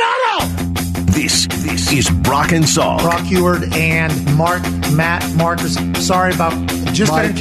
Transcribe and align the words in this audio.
Arenado! 0.00 1.12
This 1.12 1.46
this 1.46 1.92
is 1.92 2.08
Brock 2.22 2.52
and 2.52 2.64
Salk. 2.64 3.00
Brock 3.00 3.20
Huard 3.26 3.74
and 3.74 4.36
Mark, 4.36 4.62
Matt, 4.92 5.28
Marcus. 5.36 5.74
Sorry 6.04 6.32
about 6.32 6.52
just 6.92 7.12
Mike. 7.12 7.36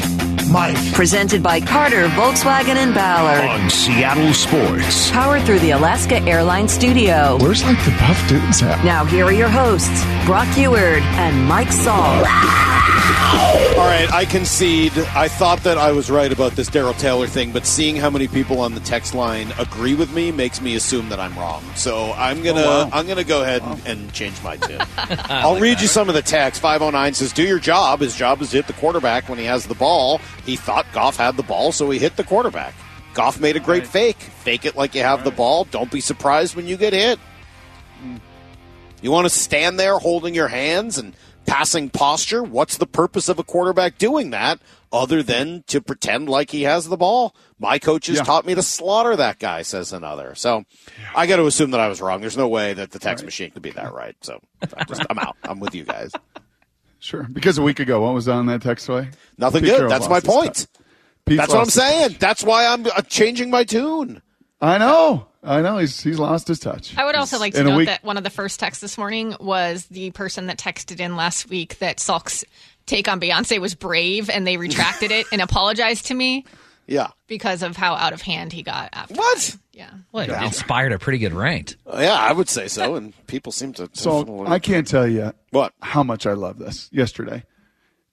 Mike. 0.51 0.93
Presented 0.93 1.41
by 1.43 1.59
Carter, 1.61 2.07
Volkswagen, 2.09 2.75
and 2.75 2.93
Ballard. 2.93 3.43
on 3.43 3.69
Seattle 3.69 4.33
Sports. 4.33 5.11
Powered 5.11 5.43
through 5.43 5.59
the 5.59 5.71
Alaska 5.71 6.21
Airlines 6.23 6.71
Studio. 6.73 7.37
Where's 7.39 7.63
like 7.63 7.77
the 7.85 7.91
buff 7.91 8.27
dudes 8.29 8.61
at? 8.63 8.83
Now, 8.83 9.05
here 9.05 9.25
are 9.25 9.31
your 9.31 9.49
hosts, 9.49 10.03
Brock 10.25 10.47
Huard 10.55 11.01
and 11.17 11.45
Mike 11.47 11.67
Salk. 11.69 12.25
All 13.77 13.85
right, 13.85 14.11
I 14.11 14.25
concede. 14.25 14.91
I 15.15 15.27
thought 15.27 15.59
that 15.63 15.77
I 15.77 15.91
was 15.91 16.09
right 16.09 16.31
about 16.31 16.53
this 16.53 16.67
Darrell 16.67 16.93
Taylor 16.95 17.27
thing, 17.27 17.51
but 17.51 17.65
seeing 17.65 17.95
how 17.95 18.09
many 18.09 18.27
people 18.27 18.59
on 18.59 18.73
the 18.73 18.81
text 18.81 19.13
line 19.13 19.53
agree 19.57 19.93
with 19.95 20.13
me 20.13 20.31
makes 20.31 20.59
me 20.61 20.75
assume 20.75 21.09
that 21.09 21.19
I'm 21.19 21.37
wrong. 21.37 21.63
So 21.75 22.11
I'm 22.13 22.41
gonna 22.43 22.59
Oh, 22.61 22.85
wow. 22.85 22.89
I'm 22.91 23.07
gonna 23.07 23.23
go 23.23 23.41
ahead 23.41 23.61
and, 23.61 23.81
and 23.87 24.13
change 24.13 24.41
my 24.43 24.57
tune. 24.57 24.81
I'll 25.29 25.59
read 25.59 25.79
you 25.79 25.87
some 25.87 26.09
of 26.09 26.15
the 26.15 26.21
text. 26.21 26.61
Five 26.61 26.81
oh 26.81 26.89
nine 26.89 27.13
says, 27.13 27.31
"Do 27.31 27.43
your 27.43 27.59
job. 27.59 28.01
His 28.01 28.15
job 28.15 28.41
is 28.41 28.49
to 28.51 28.57
hit 28.57 28.67
the 28.67 28.73
quarterback 28.73 29.29
when 29.29 29.37
he 29.39 29.45
has 29.45 29.65
the 29.67 29.75
ball. 29.75 30.19
He 30.49 30.55
thought 30.55 30.85
Goff 30.93 31.17
had 31.17 31.37
the 31.37 31.43
ball, 31.43 31.71
so 31.71 31.89
he 31.91 31.99
hit 31.99 32.15
the 32.15 32.23
quarterback. 32.23 32.73
Goff 33.13 33.39
made 33.39 33.55
a 33.55 33.59
great 33.59 33.85
fake. 33.85 34.17
Fake 34.17 34.65
it 34.65 34.75
like 34.75 34.95
you 34.95 35.01
have 35.03 35.23
the 35.23 35.29
ball. 35.31 35.65
Don't 35.65 35.91
be 35.91 36.01
surprised 36.01 36.55
when 36.55 36.65
you 36.67 36.75
get 36.75 36.93
hit. 36.93 37.19
Mm. 38.03 38.19
You 39.01 39.11
want 39.11 39.25
to 39.25 39.29
stand 39.29 39.79
there 39.79 39.99
holding 39.99 40.33
your 40.33 40.47
hands 40.47 40.97
and 40.97 41.15
passing 41.45 41.89
posture? 41.89 42.41
What's 42.43 42.77
the 42.77 42.87
purpose 42.87 43.29
of 43.29 43.37
a 43.37 43.43
quarterback 43.43 43.97
doing 43.99 44.31
that 44.31 44.59
other 44.91 45.21
than 45.21 45.63
to 45.67 45.81
pretend 45.81 46.29
like 46.29 46.49
he 46.49 46.63
has 46.63 46.87
the 46.89 46.97
ball? 46.97 47.35
My 47.59 47.77
coaches 47.77 48.17
Yeah. 48.17 48.23
taught 48.23 48.45
me 48.45 48.55
to 48.55 48.61
slaughter 48.63 49.15
that 49.17 49.37
guy, 49.37 49.61
says 49.61 49.93
another. 49.93 50.33
So 50.35 50.63
I 51.15 51.27
got 51.27 51.35
to 51.37 51.45
assume 51.45 51.71
that 51.71 51.79
I 51.79 51.87
was 51.89 52.01
wrong. 52.01 52.21
There's 52.21 52.37
no 52.37 52.47
way 52.47 52.73
that 52.73 52.89
the 52.91 52.99
text 52.99 53.23
machine 53.23 53.51
could 53.51 53.61
be 53.61 53.71
that 53.71 53.93
right. 53.93 54.15
So 54.21 54.39
I'm, 54.75 54.85
just, 54.87 55.05
I'm 55.09 55.19
out. 55.19 55.37
I'm 55.43 55.59
with 55.59 55.75
you 55.75 55.83
guys. 55.83 56.11
Sure. 56.99 57.23
Because 57.23 57.57
a 57.57 57.61
week 57.61 57.79
ago, 57.79 58.01
what 58.01 58.13
was 58.13 58.27
on 58.27 58.45
that 58.47 58.61
text 58.61 58.89
way? 58.89 59.09
Nothing 59.37 59.61
Pete 59.61 59.69
good. 59.71 59.75
Carroll 59.77 59.89
That's 59.89 60.09
my 60.09 60.19
point. 60.19 60.67
That's 61.25 61.53
what 61.53 61.59
I'm 61.61 61.65
saying. 61.69 62.09
touch. 62.09 62.19
That's 62.19 62.43
why 62.43 62.65
I'm 62.65 62.85
uh, 62.87 63.01
changing 63.03 63.49
my 63.49 63.63
tune. 63.63 64.21
I 64.61 64.77
know. 64.77 65.27
I 65.43 65.61
know. 65.61 65.77
He's 65.77 66.01
he's 66.01 66.19
lost 66.19 66.47
his 66.49 66.59
touch. 66.59 66.97
I 66.97 67.05
would 67.05 67.15
also 67.15 67.39
like 67.39 67.53
to 67.53 67.61
In 67.61 67.67
note 67.67 67.77
week- 67.77 67.87
that 67.87 68.03
one 68.03 68.17
of 68.17 68.23
the 68.23 68.29
first 68.29 68.59
texts 68.59 68.81
this 68.81 68.97
morning 68.97 69.35
was 69.39 69.85
the 69.85 70.11
person 70.11 70.47
that 70.47 70.57
texted 70.57 70.99
in 70.99 71.15
last 71.15 71.49
week 71.49 71.79
that 71.79 71.99
Salk's 71.99 72.43
take 72.85 73.07
on 73.07 73.21
Beyonce 73.21 73.59
was 73.59 73.75
brave 73.75 74.29
and 74.29 74.45
they 74.45 74.57
retracted 74.57 75.11
it 75.11 75.27
and 75.31 75.41
apologized 75.41 76.07
to 76.07 76.13
me 76.13 76.43
Yeah. 76.89 77.07
because 77.27 77.63
of 77.63 77.77
how 77.77 77.93
out 77.93 78.13
of 78.13 78.21
hand 78.21 78.51
he 78.53 78.63
got 78.63 78.89
after. 78.93 79.13
What? 79.15 79.57
Yeah. 79.73 79.89
Well, 80.11 80.29
it 80.29 80.43
inspired 80.43 80.91
a 80.91 80.99
pretty 80.99 81.19
good 81.19 81.33
rant. 81.33 81.75
Uh, 81.87 81.99
yeah, 82.01 82.13
I 82.15 82.33
would 82.33 82.49
say 82.49 82.67
so. 82.67 82.95
And 82.95 83.13
people 83.27 83.51
seem 83.51 83.73
to. 83.73 83.89
So 83.93 84.45
I 84.47 84.59
can't 84.59 84.85
tell 84.87 85.07
you 85.07 85.31
What? 85.51 85.73
how 85.81 86.03
much 86.03 86.25
I 86.25 86.33
love 86.33 86.59
this. 86.59 86.89
Yesterday, 86.91 87.43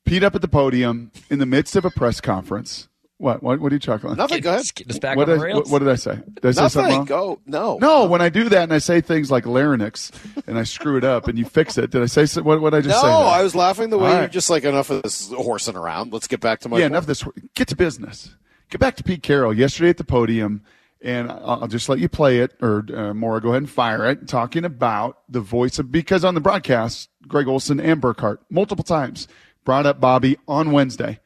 Pete 0.05 0.23
up 0.23 0.35
at 0.37 0.43
the 0.43 0.49
podium 0.49 1.11
in 1.31 1.39
the 1.41 1.47
midst 1.47 1.75
of 1.75 1.85
a 1.85 1.91
press 1.91 2.21
conference. 2.21 2.89
What? 3.19 3.43
What? 3.43 3.61
What 3.61 3.73
are 3.73 3.75
you 3.75 3.79
chuckling? 3.81 4.17
Nothing. 4.17 4.43
Go 4.43 4.51
ahead. 4.51 4.59
Let's 4.59 4.73
get 4.73 4.91
us 4.91 4.99
back 4.99 5.17
What 5.17 5.23
on 5.29 5.37
did, 5.37 5.41
the 5.41 5.45
I, 5.45 5.47
rails. 5.47 5.63
what, 5.65 5.71
what 5.71 5.79
did 5.79 5.89
I 5.89 5.95
say? 5.95 6.17
Did 6.35 6.45
I 6.47 6.51
say 6.53 6.69
something 6.69 6.97
wrong? 6.97 7.05
Go. 7.07 7.41
No. 7.47 7.79
No, 7.79 8.05
when 8.05 8.21
I 8.21 8.29
do 8.29 8.49
that 8.51 8.63
and 8.65 8.75
I 8.75 8.79
say 8.79 9.01
things 9.01 9.31
like 9.31 9.47
larynx 9.47 10.13
and 10.47 10.59
I 10.59 10.65
screw 10.65 10.99
it 10.99 11.05
up 11.05 11.27
and 11.27 11.39
you 11.39 11.47
fix 11.47 11.79
it, 11.79 11.91
did 11.91 12.03
I 12.03 12.07
say 12.07 12.27
so, 12.27 12.43
what? 12.43 12.61
What 12.61 12.71
did 12.71 12.77
I 12.77 12.81
just 12.83 12.95
No, 12.95 13.01
say? 13.01 13.09
there? 13.09 13.17
I 13.17 13.43
was 13.43 13.55
laughing 13.55 13.89
the 13.89 13.97
way 13.97 14.05
All 14.09 14.13
you're 14.13 14.21
right. 14.21 14.31
just 14.31 14.51
like 14.51 14.65
enough 14.65 14.91
of 14.91 15.03
this 15.03 15.33
horsing 15.33 15.77
around. 15.77 16.13
Let's 16.13 16.27
get 16.29 16.41
back 16.41 16.61
to 16.61 16.69
my 16.69 16.77
yeah, 16.77 16.85
point. 16.85 16.93
enough 16.93 17.03
of 17.05 17.07
this. 17.09 17.25
Get 17.55 17.69
to 17.69 17.77
business. 17.77 18.35
Get 18.69 18.81
back 18.81 18.97
to 18.97 19.05
Pete 19.05 19.23
Carroll 19.23 19.55
yesterday 19.55 19.91
at 19.91 19.97
the 19.97 20.05
podium, 20.05 20.63
and 21.01 21.31
I'll 21.31 21.69
just 21.69 21.89
let 21.89 22.01
you 22.01 22.09
play 22.09 22.41
it, 22.41 22.55
or 22.61 22.85
uh, 22.93 23.15
Maura, 23.15 23.41
go 23.41 23.51
ahead 23.51 23.63
and 23.63 23.71
fire 23.71 24.11
it. 24.11 24.27
Talking 24.27 24.65
about 24.65 25.19
the 25.29 25.41
voice 25.41 25.79
of 25.79 25.93
because 25.93 26.25
on 26.25 26.35
the 26.35 26.41
broadcast, 26.41 27.09
Greg 27.29 27.47
Olsen 27.47 27.79
and 27.79 28.01
Burkhardt 28.01 28.41
multiple 28.51 28.85
times 28.85 29.29
brought 29.65 29.87
up 29.87 30.01
Bobby 30.01 30.37
on 30.49 30.73
Wednesday. 30.73 31.21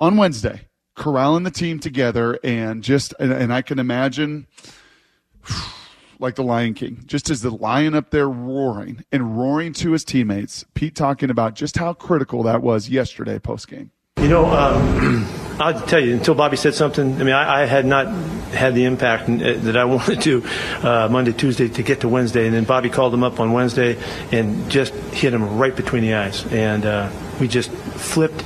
On 0.00 0.16
Wednesday, 0.16 0.62
corralling 0.96 1.42
the 1.44 1.50
team 1.50 1.78
together, 1.78 2.38
and 2.42 2.82
just 2.82 3.12
and, 3.20 3.32
and 3.32 3.52
I 3.52 3.62
can 3.62 3.78
imagine. 3.78 4.46
Like 6.18 6.36
the 6.36 6.44
Lion 6.44 6.74
King, 6.74 7.02
just 7.04 7.30
as 7.30 7.40
the 7.40 7.50
lion 7.50 7.96
up 7.96 8.10
there 8.10 8.28
roaring 8.28 9.04
and 9.10 9.36
roaring 9.36 9.72
to 9.72 9.90
his 9.90 10.04
teammates, 10.04 10.64
Pete 10.72 10.94
talking 10.94 11.30
about 11.30 11.56
just 11.56 11.78
how 11.78 11.94
critical 11.94 12.44
that 12.44 12.62
was 12.62 12.88
yesterday 12.88 13.40
post 13.40 13.66
game. 13.66 13.90
You 14.22 14.28
know, 14.28 14.46
um, 14.46 15.26
I'll 15.60 15.80
tell 15.82 15.98
you, 15.98 16.14
until 16.14 16.36
Bobby 16.36 16.56
said 16.56 16.74
something, 16.74 17.20
I 17.20 17.24
mean, 17.24 17.34
I, 17.34 17.62
I 17.62 17.66
had 17.66 17.84
not 17.84 18.06
had 18.52 18.74
the 18.76 18.84
impact 18.84 19.28
uh, 19.28 19.54
that 19.64 19.76
I 19.76 19.84
wanted 19.96 20.20
to 20.20 20.44
uh, 20.80 21.08
Monday, 21.10 21.32
Tuesday 21.32 21.68
to 21.68 21.82
get 21.82 22.02
to 22.02 22.08
Wednesday. 22.08 22.46
And 22.46 22.54
then 22.54 22.62
Bobby 22.62 22.88
called 22.88 23.12
him 23.12 23.24
up 23.24 23.40
on 23.40 23.52
Wednesday 23.52 23.98
and 24.30 24.70
just 24.70 24.94
hit 25.12 25.34
him 25.34 25.58
right 25.58 25.74
between 25.74 26.02
the 26.02 26.14
eyes. 26.14 26.46
And 26.52 26.86
uh, 26.86 27.10
we 27.40 27.48
just 27.48 27.72
flipped 27.72 28.44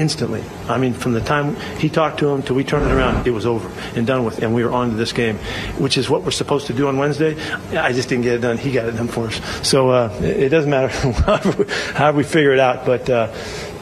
instantly. 0.00 0.42
I 0.66 0.78
mean, 0.78 0.94
from 0.94 1.12
the 1.12 1.20
time 1.20 1.56
he 1.78 1.88
talked 1.90 2.18
to 2.20 2.28
him 2.30 2.42
till 2.42 2.56
we 2.56 2.64
turned 2.64 2.90
it 2.90 2.92
around, 2.92 3.26
it 3.26 3.30
was 3.30 3.44
over 3.44 3.70
and 3.94 4.06
done 4.06 4.24
with. 4.24 4.42
And 4.42 4.54
we 4.54 4.64
were 4.64 4.72
on 4.72 4.90
to 4.90 4.96
this 4.96 5.12
game, 5.12 5.36
which 5.78 5.98
is 5.98 6.08
what 6.08 6.22
we're 6.22 6.30
supposed 6.30 6.66
to 6.68 6.72
do 6.72 6.88
on 6.88 6.96
Wednesday. 6.96 7.40
I 7.76 7.92
just 7.92 8.08
didn't 8.08 8.24
get 8.24 8.34
it 8.34 8.40
done. 8.40 8.56
He 8.56 8.72
got 8.72 8.88
it 8.88 8.92
done 8.92 9.08
for 9.08 9.26
us. 9.26 9.40
So 9.66 9.90
uh, 9.90 10.18
it 10.22 10.48
doesn't 10.48 10.70
matter 10.70 10.88
however 11.94 12.16
we 12.16 12.24
figure 12.24 12.52
it 12.52 12.60
out. 12.60 12.86
But 12.86 13.10
uh, 13.10 13.32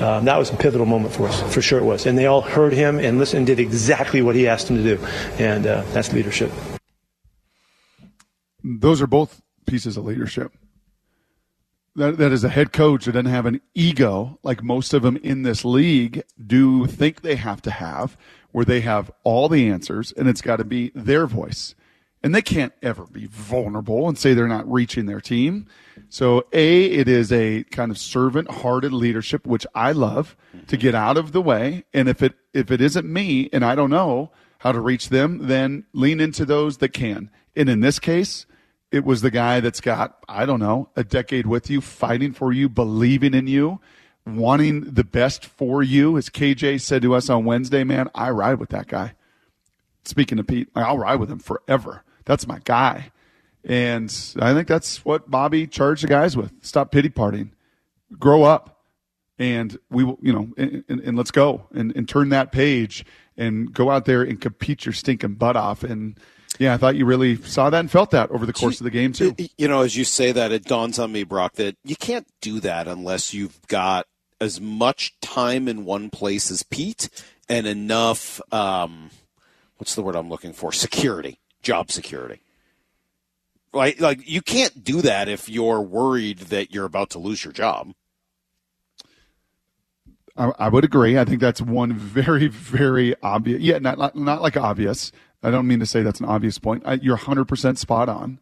um, 0.01 0.25
that 0.25 0.37
was 0.37 0.51
a 0.51 0.57
pivotal 0.57 0.87
moment 0.87 1.15
for 1.15 1.29
us, 1.29 1.41
for 1.55 1.63
sure 1.63 1.79
it 1.79 1.85
was. 1.85 2.07
And 2.07 2.19
they 2.19 2.27
all 2.27 2.43
heard 2.43 2.73
him 2.73 2.99
and 2.99 3.19
listened 3.19 3.39
and 3.39 3.47
did 3.47 3.61
exactly 3.61 4.21
what 4.21 4.35
he 4.35 4.49
asked 4.49 4.67
them 4.67 4.77
to 4.77 4.97
do. 4.97 5.07
And 5.39 5.67
uh, 5.67 5.85
that's 5.93 6.13
leadership. 6.13 6.51
those 8.65 9.01
are 9.01 9.07
both 9.07 9.41
pieces 9.67 9.97
of 9.97 10.05
leadership. 10.05 10.53
That, 11.97 12.19
that 12.19 12.33
is 12.33 12.45
a 12.45 12.49
head 12.49 12.73
coach 12.73 13.07
that 13.07 13.13
doesn't 13.13 13.27
have 13.27 13.47
an 13.47 13.61
ego 13.75 14.39
like 14.43 14.63
most 14.63 14.95
of 14.95 15.03
them 15.03 15.17
in 15.17 15.43
this 15.43 15.65
league 15.65 16.23
do 16.45 16.87
think 16.87 17.23
they 17.23 17.35
have 17.35 17.61
to 17.63 17.71
have, 17.71 18.17
where 18.53 18.65
they 18.65 18.81
have 18.83 19.11
all 19.25 19.49
the 19.49 19.69
answers 19.69 20.13
and 20.13 20.29
it's 20.29 20.41
got 20.41 20.57
to 20.57 20.65
be 20.65 20.93
their 20.95 21.27
voice. 21.27 21.75
And 22.23 22.35
they 22.35 22.43
can't 22.43 22.73
ever 22.83 23.07
be 23.07 23.27
vulnerable 23.27 24.09
and 24.09 24.19
say 24.19 24.35
they're 24.35 24.49
not 24.49 24.71
reaching 24.71 25.07
their 25.07 25.21
team. 25.21 25.67
So, 26.09 26.47
A, 26.53 26.85
it 26.85 27.09
is 27.09 27.33
a 27.33 27.65
kind 27.65 27.91
of 27.91 27.99
servant 27.99 28.51
hearted 28.51 28.93
leadership, 28.93 29.47
which 29.47 29.67
I 29.75 29.93
love 29.93 30.37
to 30.67 30.77
get 30.77 30.95
out 30.95 31.17
of 31.17 31.33
the 31.33 31.43
way. 31.43 31.85
And 31.95 32.09
if 32.09 32.23
it, 32.23 32.35
if 32.53 32.71
it 32.71 32.81
isn't 32.81 33.07
me 33.07 33.49
and 33.53 33.65
I 33.65 33.75
don't 33.75 33.91
know 33.91 34.33
how 34.59 34.73
to 34.73 34.81
reach 34.81 35.11
them, 35.11 35.47
then 35.47 35.85
lean 35.93 36.19
into 36.19 36.45
those 36.45 36.79
that 36.79 36.93
can. 36.93 37.31
And 37.55 37.69
in 37.69 37.81
this 37.81 37.99
case, 38.01 38.47
it 38.91 39.05
was 39.05 39.21
the 39.21 39.31
guy 39.31 39.61
that's 39.61 39.81
got, 39.81 40.19
I 40.29 40.47
don't 40.47 40.61
know, 40.61 40.89
a 40.97 41.05
decade 41.05 41.47
with 41.47 41.69
you, 41.71 41.81
fighting 41.81 42.33
for 42.33 42.53
you, 42.53 42.69
believing 42.69 43.35
in 43.35 43.47
you, 43.47 43.81
wanting 44.27 44.83
the 44.83 45.05
best 45.05 45.45
for 45.45 45.83
you. 45.83 46.17
As 46.17 46.31
KJ 46.31 46.81
said 46.81 47.03
to 47.03 47.15
us 47.15 47.29
on 47.29 47.45
Wednesday, 47.45 47.85
man, 47.85 48.09
I 48.15 48.31
ride 48.31 48.59
with 48.59 48.71
that 48.71 48.89
guy. 48.89 49.15
Speaking 50.05 50.39
to 50.39 50.45
Pete, 50.45 50.69
I'll 50.75 50.99
ride 50.99 51.17
with 51.17 51.31
him 51.31 51.39
forever. 51.39 52.03
That's 52.25 52.47
my 52.47 52.61
guy. 52.65 53.13
And 53.65 54.15
I 54.41 54.55
think 54.55 54.69
that's 54.69 55.05
what 55.05 55.31
Bobby 55.31 55.67
charged 55.67 56.05
the 56.05 56.09
guys 56.09 56.37
with. 56.37 56.53
Stop 56.63 56.91
pity 56.91 57.11
partying. 57.11 57.51
Grow 58.19 58.45
up. 58.45 58.78
And 59.39 59.79
we 59.91 60.03
will, 60.03 60.19
you 60.21 60.33
know, 60.33 60.49
and, 60.57 60.85
and, 60.89 61.01
and 61.01 61.17
let's 61.17 61.31
go 61.31 61.67
and, 61.73 61.95
and 61.97 62.09
turn 62.09 62.31
that 62.31 62.51
page 62.51 63.05
and 63.37 63.73
go 63.73 63.91
out 63.91 64.05
there 64.05 64.23
and 64.23 64.41
compete 64.41 64.85
your 64.85 64.93
stinking 64.93 65.35
butt 65.35 65.57
off. 65.57 65.85
And 65.85 66.19
yeah, 66.59 66.75
I 66.75 66.77
thought 66.77 66.97
you 66.97 67.07
really 67.07 67.37
saw 67.37 67.71
that 67.71 67.79
and 67.79 67.91
felt 67.91 68.11
that 68.11 68.31
over 68.31 68.45
the 68.47 68.53
course 68.53 68.81
of 68.81 68.85
the 68.85 68.91
game 68.91 69.13
too. 69.13 69.37
You 69.57 69.69
know, 69.69 69.83
as 69.83 69.97
you 69.97 70.05
say 70.05 70.33
that, 70.33 70.51
it 70.51 70.65
dawns 70.65 70.99
on 70.99 71.13
me, 71.13 71.23
Brock, 71.23 71.55
that 71.55 71.77
you 71.85 71.95
can't 71.95 72.27
do 72.41 72.59
that 72.61 72.89
unless 72.89 73.33
you've 73.33 73.65
got 73.69 74.07
as 74.41 74.61
much 74.61 75.19
time 75.21 75.69
in 75.69 75.85
one 75.85 76.11
place 76.11 76.51
as 76.51 76.63
Pete 76.63 77.09
and 77.49 77.67
enough, 77.67 78.41
um, 78.53 79.11
what's 79.77 79.95
the 79.95 80.03
word 80.03 80.17
I'm 80.17 80.29
looking 80.29 80.53
for? 80.53 80.73
Security, 80.73 81.41
job 81.63 81.91
security. 81.91 82.41
Like, 83.73 84.01
like 84.01 84.29
you 84.29 84.43
can't 84.43 84.83
do 84.83 85.03
that 85.03 85.29
if 85.29 85.49
you're 85.49 85.81
worried 85.81 86.39
that 86.39 86.73
you're 86.73 86.87
about 86.87 87.11
to 87.11 87.19
lose 87.19 87.45
your 87.45 87.53
job. 87.53 87.93
I, 90.39 90.53
I 90.59 90.69
would 90.69 90.85
agree. 90.85 91.19
I 91.19 91.25
think 91.25 91.41
that's 91.41 91.61
one 91.61 91.93
very, 91.93 92.47
very 92.49 93.15
obvious. 93.23 93.61
Yeah, 93.61 93.79
not, 93.79 93.99
not 93.99 94.17
not 94.17 94.41
like 94.43 94.57
obvious. 94.57 95.13
I 95.43 95.51
don't 95.51 95.67
mean 95.67 95.81
to 95.81 95.87
say 95.87 96.03
that's 96.03 96.21
an 96.21 96.27
obvious 96.27 96.59
point. 96.59 96.83
I, 96.87 96.95
you're 96.95 97.17
100 97.17 97.47
percent 97.47 97.79
spot 97.79 98.09
on. 98.09 98.39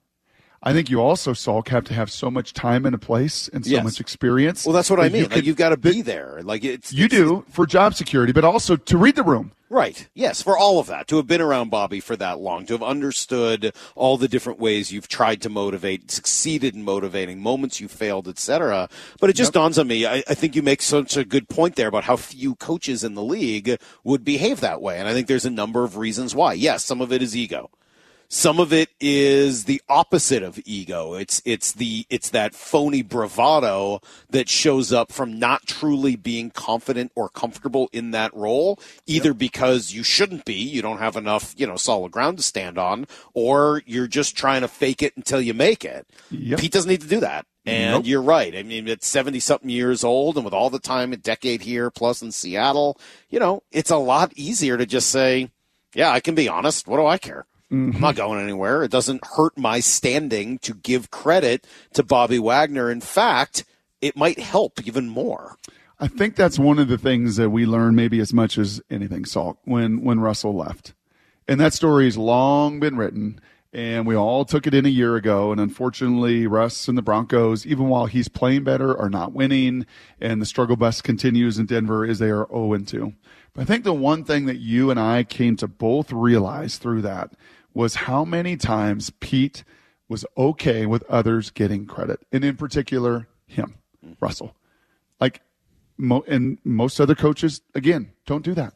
I 0.62 0.72
think 0.72 0.90
you 0.90 1.00
also, 1.00 1.32
Salk, 1.32 1.68
have 1.68 1.84
to 1.84 1.94
have 1.94 2.10
so 2.10 2.30
much 2.30 2.52
time 2.52 2.86
and 2.86 2.94
a 2.94 2.98
place 2.98 3.48
and 3.52 3.64
so 3.64 3.70
Yes. 3.70 3.84
much 3.84 4.00
experience. 4.00 4.64
Well, 4.66 4.72
that's 4.72 4.90
what 4.90 4.98
I 4.98 5.04
mean. 5.08 5.16
you 5.16 5.22
like, 5.24 5.30
could- 5.32 5.46
you've 5.46 5.56
got 5.56 5.68
to 5.68 5.76
be 5.76 6.02
there. 6.02 6.40
Like 6.42 6.64
it's 6.64 6.92
You 6.92 7.04
it's- 7.04 7.18
do 7.20 7.44
for 7.50 7.66
job 7.66 7.94
security, 7.94 8.32
but 8.32 8.44
also 8.44 8.76
to 8.76 8.98
read 8.98 9.16
the 9.16 9.22
room. 9.22 9.52
Right. 9.68 10.08
Yes, 10.14 10.42
for 10.42 10.56
all 10.56 10.78
of 10.78 10.86
that. 10.86 11.08
To 11.08 11.16
have 11.16 11.26
been 11.26 11.40
around 11.40 11.70
Bobby 11.70 11.98
for 11.98 12.14
that 12.16 12.38
long, 12.38 12.66
to 12.66 12.74
have 12.74 12.82
understood 12.82 13.74
all 13.96 14.16
the 14.16 14.28
different 14.28 14.60
ways 14.60 14.92
you've 14.92 15.08
tried 15.08 15.42
to 15.42 15.48
motivate, 15.48 16.10
succeeded 16.10 16.76
in 16.76 16.84
motivating, 16.84 17.40
moments 17.40 17.80
you 17.80 17.88
failed, 17.88 18.28
etc. 18.28 18.88
But 19.18 19.30
it 19.30 19.34
just 19.34 19.52
dawns 19.52 19.78
on 19.78 19.88
me, 19.88 20.06
I, 20.06 20.22
I 20.28 20.34
think 20.34 20.54
you 20.54 20.62
make 20.62 20.82
such 20.82 21.16
a 21.16 21.24
good 21.24 21.48
point 21.48 21.74
there 21.74 21.88
about 21.88 22.04
how 22.04 22.14
few 22.16 22.54
coaches 22.54 23.02
in 23.02 23.14
the 23.14 23.24
league 23.24 23.76
would 24.04 24.24
behave 24.24 24.60
that 24.60 24.80
way. 24.80 24.98
And 24.98 25.08
I 25.08 25.12
think 25.12 25.26
there's 25.26 25.44
a 25.44 25.50
number 25.50 25.82
of 25.82 25.96
reasons 25.96 26.34
why. 26.34 26.52
Yes, 26.52 26.84
some 26.84 27.00
of 27.00 27.12
it 27.12 27.20
is 27.20 27.36
ego. 27.36 27.70
Some 28.28 28.58
of 28.58 28.72
it 28.72 28.90
is 29.00 29.64
the 29.64 29.80
opposite 29.88 30.42
of 30.42 30.58
ego. 30.64 31.14
It's 31.14 31.40
it's 31.44 31.72
the 31.72 32.06
it's 32.10 32.30
that 32.30 32.54
phony 32.54 33.02
bravado 33.02 34.00
that 34.30 34.48
shows 34.48 34.92
up 34.92 35.12
from 35.12 35.38
not 35.38 35.66
truly 35.66 36.16
being 36.16 36.50
confident 36.50 37.12
or 37.14 37.28
comfortable 37.28 37.88
in 37.92 38.10
that 38.10 38.34
role, 38.34 38.80
either 39.06 39.32
because 39.32 39.92
you 39.92 40.02
shouldn't 40.02 40.44
be, 40.44 40.54
you 40.54 40.82
don't 40.82 40.98
have 40.98 41.16
enough, 41.16 41.54
you 41.56 41.66
know, 41.66 41.76
solid 41.76 42.10
ground 42.12 42.38
to 42.38 42.42
stand 42.42 42.78
on, 42.78 43.06
or 43.32 43.82
you're 43.86 44.08
just 44.08 44.36
trying 44.36 44.62
to 44.62 44.68
fake 44.68 45.02
it 45.02 45.16
until 45.16 45.40
you 45.40 45.54
make 45.54 45.84
it. 45.84 46.06
Yep. 46.30 46.58
Pete 46.58 46.72
doesn't 46.72 46.90
need 46.90 47.02
to 47.02 47.08
do 47.08 47.20
that. 47.20 47.46
And 47.64 47.94
Nope. 47.94 48.06
you're 48.06 48.22
right. 48.22 48.54
I 48.56 48.62
mean, 48.62 48.86
it's 48.86 49.08
70 49.08 49.40
something 49.40 49.70
years 49.70 50.04
old, 50.04 50.36
and 50.36 50.44
with 50.44 50.54
all 50.54 50.70
the 50.70 50.78
time, 50.78 51.12
a 51.12 51.16
decade 51.16 51.62
here 51.62 51.90
plus 51.90 52.22
in 52.22 52.30
Seattle, 52.30 52.98
you 53.28 53.40
know, 53.40 53.62
it's 53.72 53.90
a 53.90 53.96
lot 53.96 54.32
easier 54.36 54.76
to 54.76 54.86
just 54.86 55.10
say, 55.10 55.50
yeah, 55.94 56.10
I 56.10 56.20
can 56.20 56.34
be 56.36 56.48
honest. 56.48 56.86
What 56.86 56.98
do 56.98 57.06
I 57.06 57.18
care? 57.18 57.44
Mm-hmm. 57.72 57.96
I'm 57.96 58.00
not 58.00 58.16
going 58.16 58.40
anywhere. 58.40 58.84
It 58.84 58.90
doesn't 58.90 59.24
hurt 59.24 59.58
my 59.58 59.80
standing 59.80 60.58
to 60.60 60.74
give 60.74 61.10
credit 61.10 61.66
to 61.94 62.04
Bobby 62.04 62.38
Wagner. 62.38 62.90
In 62.90 63.00
fact, 63.00 63.64
it 64.00 64.16
might 64.16 64.38
help 64.38 64.86
even 64.86 65.08
more. 65.08 65.56
I 65.98 66.08
think 66.08 66.36
that's 66.36 66.58
one 66.58 66.78
of 66.78 66.88
the 66.88 66.98
things 66.98 67.36
that 67.36 67.50
we 67.50 67.66
learned 67.66 67.96
maybe 67.96 68.20
as 68.20 68.32
much 68.32 68.58
as 68.58 68.82
anything, 68.90 69.24
Salk, 69.24 69.56
when 69.64 70.04
when 70.04 70.20
Russell 70.20 70.54
left. 70.54 70.94
And 71.48 71.60
that 71.60 71.72
story's 71.72 72.16
long 72.16 72.80
been 72.80 72.96
written, 72.96 73.40
and 73.72 74.06
we 74.06 74.14
all 74.14 74.44
took 74.44 74.66
it 74.66 74.74
in 74.74 74.84
a 74.84 74.90
year 74.90 75.16
ago. 75.16 75.52
And 75.52 75.60
unfortunately, 75.60 76.46
Russ 76.46 76.86
and 76.86 76.98
the 76.98 77.02
Broncos, 77.02 77.66
even 77.66 77.88
while 77.88 78.06
he's 78.06 78.28
playing 78.28 78.64
better, 78.64 78.96
are 78.96 79.10
not 79.10 79.32
winning. 79.32 79.86
And 80.20 80.42
the 80.42 80.46
struggle 80.46 80.76
bus 80.76 81.00
continues 81.00 81.58
in 81.58 81.66
Denver 81.66 82.04
as 82.04 82.18
they 82.18 82.30
are 82.30 82.46
0 82.48 82.78
2. 82.78 83.12
But 83.54 83.62
I 83.62 83.64
think 83.64 83.84
the 83.84 83.94
one 83.94 84.22
thing 84.22 84.46
that 84.46 84.58
you 84.58 84.90
and 84.90 85.00
I 85.00 85.24
came 85.24 85.56
to 85.56 85.68
both 85.68 86.12
realize 86.12 86.76
through 86.76 87.02
that 87.02 87.32
was 87.76 87.94
how 87.94 88.24
many 88.24 88.56
times 88.56 89.10
Pete 89.20 89.62
was 90.08 90.24
okay 90.36 90.86
with 90.86 91.02
others 91.08 91.50
getting 91.50 91.86
credit, 91.86 92.20
and 92.32 92.44
in 92.44 92.56
particular, 92.56 93.28
him, 93.46 93.74
mm-hmm. 94.04 94.14
Russell. 94.20 94.56
Like, 95.20 95.42
mo- 95.96 96.24
and 96.26 96.58
most 96.64 97.00
other 97.00 97.14
coaches, 97.14 97.60
again, 97.74 98.12
don't 98.26 98.44
do 98.44 98.54
that 98.54 98.74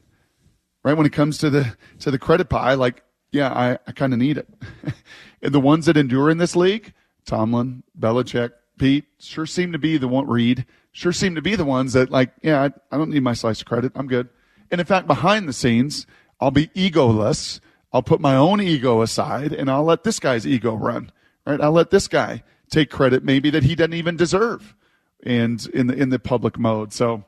right? 0.82 0.94
When 0.94 1.06
it 1.06 1.12
comes 1.12 1.38
to 1.38 1.50
the 1.50 1.76
to 2.00 2.10
the 2.10 2.18
credit 2.18 2.48
pie, 2.48 2.74
like, 2.74 3.02
yeah, 3.32 3.52
I, 3.52 3.78
I 3.86 3.92
kind 3.92 4.12
of 4.12 4.18
need 4.18 4.38
it. 4.38 4.48
and 5.42 5.52
the 5.52 5.60
ones 5.60 5.86
that 5.86 5.96
endure 5.96 6.30
in 6.30 6.38
this 6.38 6.56
league, 6.56 6.92
Tomlin, 7.26 7.82
Belichick, 7.98 8.52
Pete, 8.78 9.04
sure 9.18 9.46
seem 9.46 9.72
to 9.72 9.78
be 9.78 9.98
the 9.98 10.08
one. 10.08 10.26
Reid 10.26 10.64
sure 10.92 11.12
seem 11.12 11.36
to 11.36 11.42
be 11.42 11.54
the 11.54 11.64
ones 11.64 11.92
that 11.92 12.10
like, 12.10 12.32
yeah, 12.42 12.62
I, 12.62 12.94
I 12.94 12.98
don't 12.98 13.10
need 13.10 13.22
my 13.22 13.34
slice 13.34 13.60
of 13.60 13.66
credit. 13.66 13.92
I'm 13.94 14.08
good. 14.08 14.28
And 14.70 14.80
in 14.80 14.86
fact, 14.86 15.06
behind 15.06 15.48
the 15.48 15.52
scenes, 15.52 16.06
I'll 16.40 16.50
be 16.50 16.68
egoless. 16.68 17.60
I'll 17.92 18.02
put 18.02 18.20
my 18.20 18.36
own 18.36 18.60
ego 18.60 19.02
aside, 19.02 19.52
and 19.52 19.70
I'll 19.70 19.84
let 19.84 20.04
this 20.04 20.20
guy's 20.20 20.46
ego 20.46 20.74
run. 20.74 21.10
Right? 21.46 21.60
I'll 21.60 21.72
let 21.72 21.90
this 21.90 22.08
guy 22.08 22.42
take 22.70 22.90
credit 22.90 23.24
maybe 23.24 23.50
that 23.50 23.64
he 23.64 23.74
doesn't 23.74 23.94
even 23.94 24.16
deserve, 24.16 24.74
and 25.22 25.64
in 25.74 25.86
the 25.88 25.94
in 25.94 26.10
the 26.10 26.18
public 26.18 26.58
mode. 26.58 26.92
So. 26.92 27.24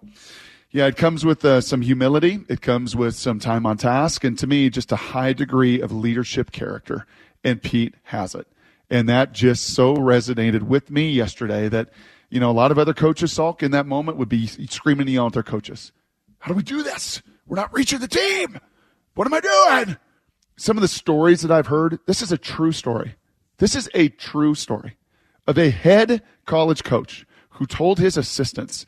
Yeah, 0.74 0.86
it 0.86 0.96
comes 0.96 1.22
with 1.22 1.44
uh, 1.44 1.60
some 1.60 1.82
humility. 1.82 2.46
It 2.48 2.62
comes 2.62 2.96
with 2.96 3.14
some 3.14 3.38
time 3.38 3.66
on 3.66 3.76
task, 3.76 4.24
and 4.24 4.38
to 4.38 4.46
me, 4.46 4.70
just 4.70 4.90
a 4.90 4.96
high 4.96 5.34
degree 5.34 5.82
of 5.82 5.92
leadership 5.92 6.50
character. 6.50 7.06
And 7.44 7.62
Pete 7.62 7.94
has 8.04 8.34
it, 8.34 8.46
and 8.88 9.06
that 9.06 9.32
just 9.32 9.74
so 9.74 9.94
resonated 9.94 10.62
with 10.62 10.90
me 10.90 11.10
yesterday 11.10 11.68
that 11.68 11.90
you 12.30 12.40
know 12.40 12.50
a 12.50 12.52
lot 12.52 12.70
of 12.70 12.78
other 12.78 12.94
coaches, 12.94 13.34
Salk 13.34 13.62
in 13.62 13.70
that 13.72 13.84
moment 13.84 14.16
would 14.16 14.30
be 14.30 14.46
screaming 14.46 15.08
and 15.08 15.10
yelling 15.10 15.26
at 15.26 15.32
their 15.34 15.42
coaches, 15.42 15.92
"How 16.38 16.48
do 16.48 16.54
we 16.54 16.62
do 16.62 16.82
this? 16.82 17.20
We're 17.46 17.56
not 17.56 17.74
reaching 17.74 17.98
the 17.98 18.08
team. 18.08 18.58
What 19.12 19.26
am 19.26 19.34
I 19.34 19.40
doing?" 19.40 19.98
Some 20.56 20.76
of 20.76 20.82
the 20.82 20.88
stories 20.88 21.42
that 21.42 21.50
I've 21.50 21.66
heard. 21.66 21.98
This 22.06 22.22
is 22.22 22.32
a 22.32 22.38
true 22.38 22.72
story. 22.72 23.16
This 23.58 23.74
is 23.74 23.88
a 23.94 24.08
true 24.08 24.54
story 24.54 24.96
of 25.46 25.58
a 25.58 25.70
head 25.70 26.22
college 26.46 26.84
coach 26.84 27.26
who 27.50 27.66
told 27.66 27.98
his 27.98 28.16
assistants 28.16 28.86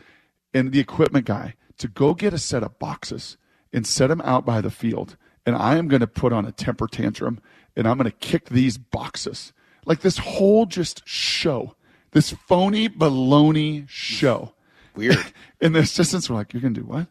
and 0.53 0.73
the 0.73 0.81
equipment 0.81 1.27
guy 1.27 1.55
to 1.79 1.89
go 1.89 2.15
get 2.15 2.33
a 2.33 2.39
set 2.39 2.63
of 2.63 2.79
boxes 2.79 3.37
and 3.73 3.87
set 3.87 4.07
them 4.07 4.21
out 4.23 4.47
by 4.47 4.61
the 4.61 4.71
field. 4.71 5.17
And 5.45 5.57
I 5.57 5.77
am 5.77 5.89
going 5.89 6.01
to 6.01 6.07
put 6.07 6.33
on 6.33 6.47
a 6.47 6.53
temper 6.53 6.87
tantrum 6.87 7.41
and 7.77 7.87
I'm 7.87 7.99
going 7.99 8.11
to 8.11 8.17
kick 8.17 8.49
these 8.49 8.79
boxes. 8.79 9.53
Like 9.85 10.01
this 10.01 10.19
whole 10.19 10.67
just 10.67 11.07
show, 11.07 11.75
this 12.13 12.31
phony 12.31 12.89
baloney 12.89 13.89
show. 13.89 14.55
Weird. 14.95 15.19
and 15.61 15.75
the 15.75 15.81
assistants 15.81 16.31
were 16.31 16.37
like, 16.37 16.53
You're 16.53 16.63
going 16.63 16.75
to 16.75 16.81
do 16.81 16.87
what? 16.87 17.09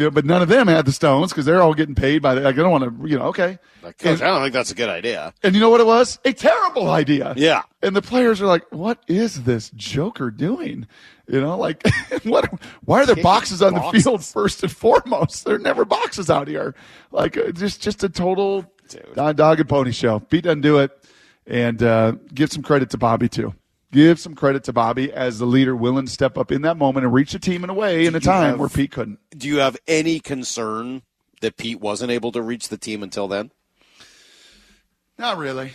Yeah, 0.00 0.08
but 0.08 0.24
none 0.24 0.40
of 0.40 0.48
them 0.48 0.66
had 0.66 0.86
the 0.86 0.92
stones 0.92 1.30
because 1.30 1.44
they're 1.44 1.60
all 1.60 1.74
getting 1.74 1.94
paid 1.94 2.22
by 2.22 2.34
the. 2.34 2.40
Like, 2.40 2.54
I 2.54 2.62
don't 2.62 2.70
want 2.70 3.02
to, 3.02 3.06
you 3.06 3.18
know, 3.18 3.26
okay. 3.26 3.58
Like, 3.82 3.98
Coach, 3.98 4.22
I 4.22 4.28
don't 4.28 4.40
think 4.40 4.54
that's 4.54 4.70
a 4.70 4.74
good 4.74 4.88
idea. 4.88 5.34
And 5.42 5.54
you 5.54 5.60
know 5.60 5.68
what 5.68 5.82
it 5.82 5.86
was? 5.86 6.18
A 6.24 6.32
terrible 6.32 6.90
idea. 6.90 7.34
Yeah. 7.36 7.64
And 7.82 7.94
the 7.94 8.00
players 8.00 8.40
are 8.40 8.46
like, 8.46 8.64
"What 8.70 9.02
is 9.08 9.42
this 9.42 9.70
Joker 9.76 10.30
doing?" 10.30 10.86
You 11.28 11.42
know, 11.42 11.58
like, 11.58 11.86
what? 12.22 12.50
Why 12.86 13.02
are 13.02 13.06
there 13.06 13.22
boxes 13.22 13.60
on 13.60 13.74
the 13.74 13.82
field 13.92 14.24
first 14.24 14.62
and 14.62 14.72
foremost? 14.72 15.44
There 15.44 15.56
are 15.56 15.58
never 15.58 15.84
boxes 15.84 16.30
out 16.30 16.48
here. 16.48 16.74
Like, 17.12 17.36
uh, 17.36 17.52
just 17.52 17.82
just 17.82 18.02
a 18.02 18.08
total 18.08 18.64
dog, 19.14 19.36
dog 19.36 19.60
and 19.60 19.68
pony 19.68 19.92
show. 19.92 20.18
Pete 20.18 20.44
doesn't 20.44 20.62
do 20.62 20.78
it, 20.78 20.98
and 21.46 21.82
uh, 21.82 22.12
give 22.32 22.50
some 22.50 22.62
credit 22.62 22.88
to 22.90 22.96
Bobby 22.96 23.28
too. 23.28 23.54
Give 23.92 24.20
some 24.20 24.34
credit 24.36 24.62
to 24.64 24.72
Bobby 24.72 25.12
as 25.12 25.38
the 25.40 25.46
leader, 25.46 25.74
willing 25.74 26.06
to 26.06 26.12
step 26.12 26.38
up 26.38 26.52
in 26.52 26.62
that 26.62 26.76
moment 26.76 27.04
and 27.04 27.12
reach 27.12 27.32
the 27.32 27.40
team 27.40 27.64
in 27.64 27.70
a 27.70 27.74
way 27.74 28.06
in 28.06 28.14
a 28.14 28.20
time 28.20 28.50
have- 28.50 28.60
where 28.60 28.68
Pete 28.68 28.92
couldn't. 28.92 29.18
Do 29.36 29.48
you 29.48 29.58
have 29.58 29.76
any 29.88 30.20
concern 30.20 31.02
that 31.40 31.56
Pete 31.56 31.80
wasn't 31.80 32.12
able 32.12 32.30
to 32.32 32.40
reach 32.42 32.68
the 32.68 32.76
team 32.78 33.02
until 33.02 33.26
then? 33.26 33.50
Not 35.18 35.38
really. 35.38 35.72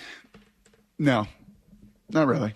No, 0.97 1.27
not 2.09 2.27
really. 2.27 2.53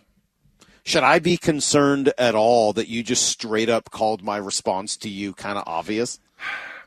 Should 0.84 1.04
I 1.04 1.20
be 1.20 1.38
concerned 1.38 2.14
at 2.18 2.36
all 2.36 2.74
that 2.74 2.88
you 2.88 3.04
just 3.04 3.28
straight 3.28 3.70
up 3.70 3.92
called 3.92 4.24
my 4.24 4.38
response 4.38 4.98
to 4.98 5.10
you 5.10 5.34
kind 5.34 5.58
of 5.58 5.66
obvious? 5.68 6.20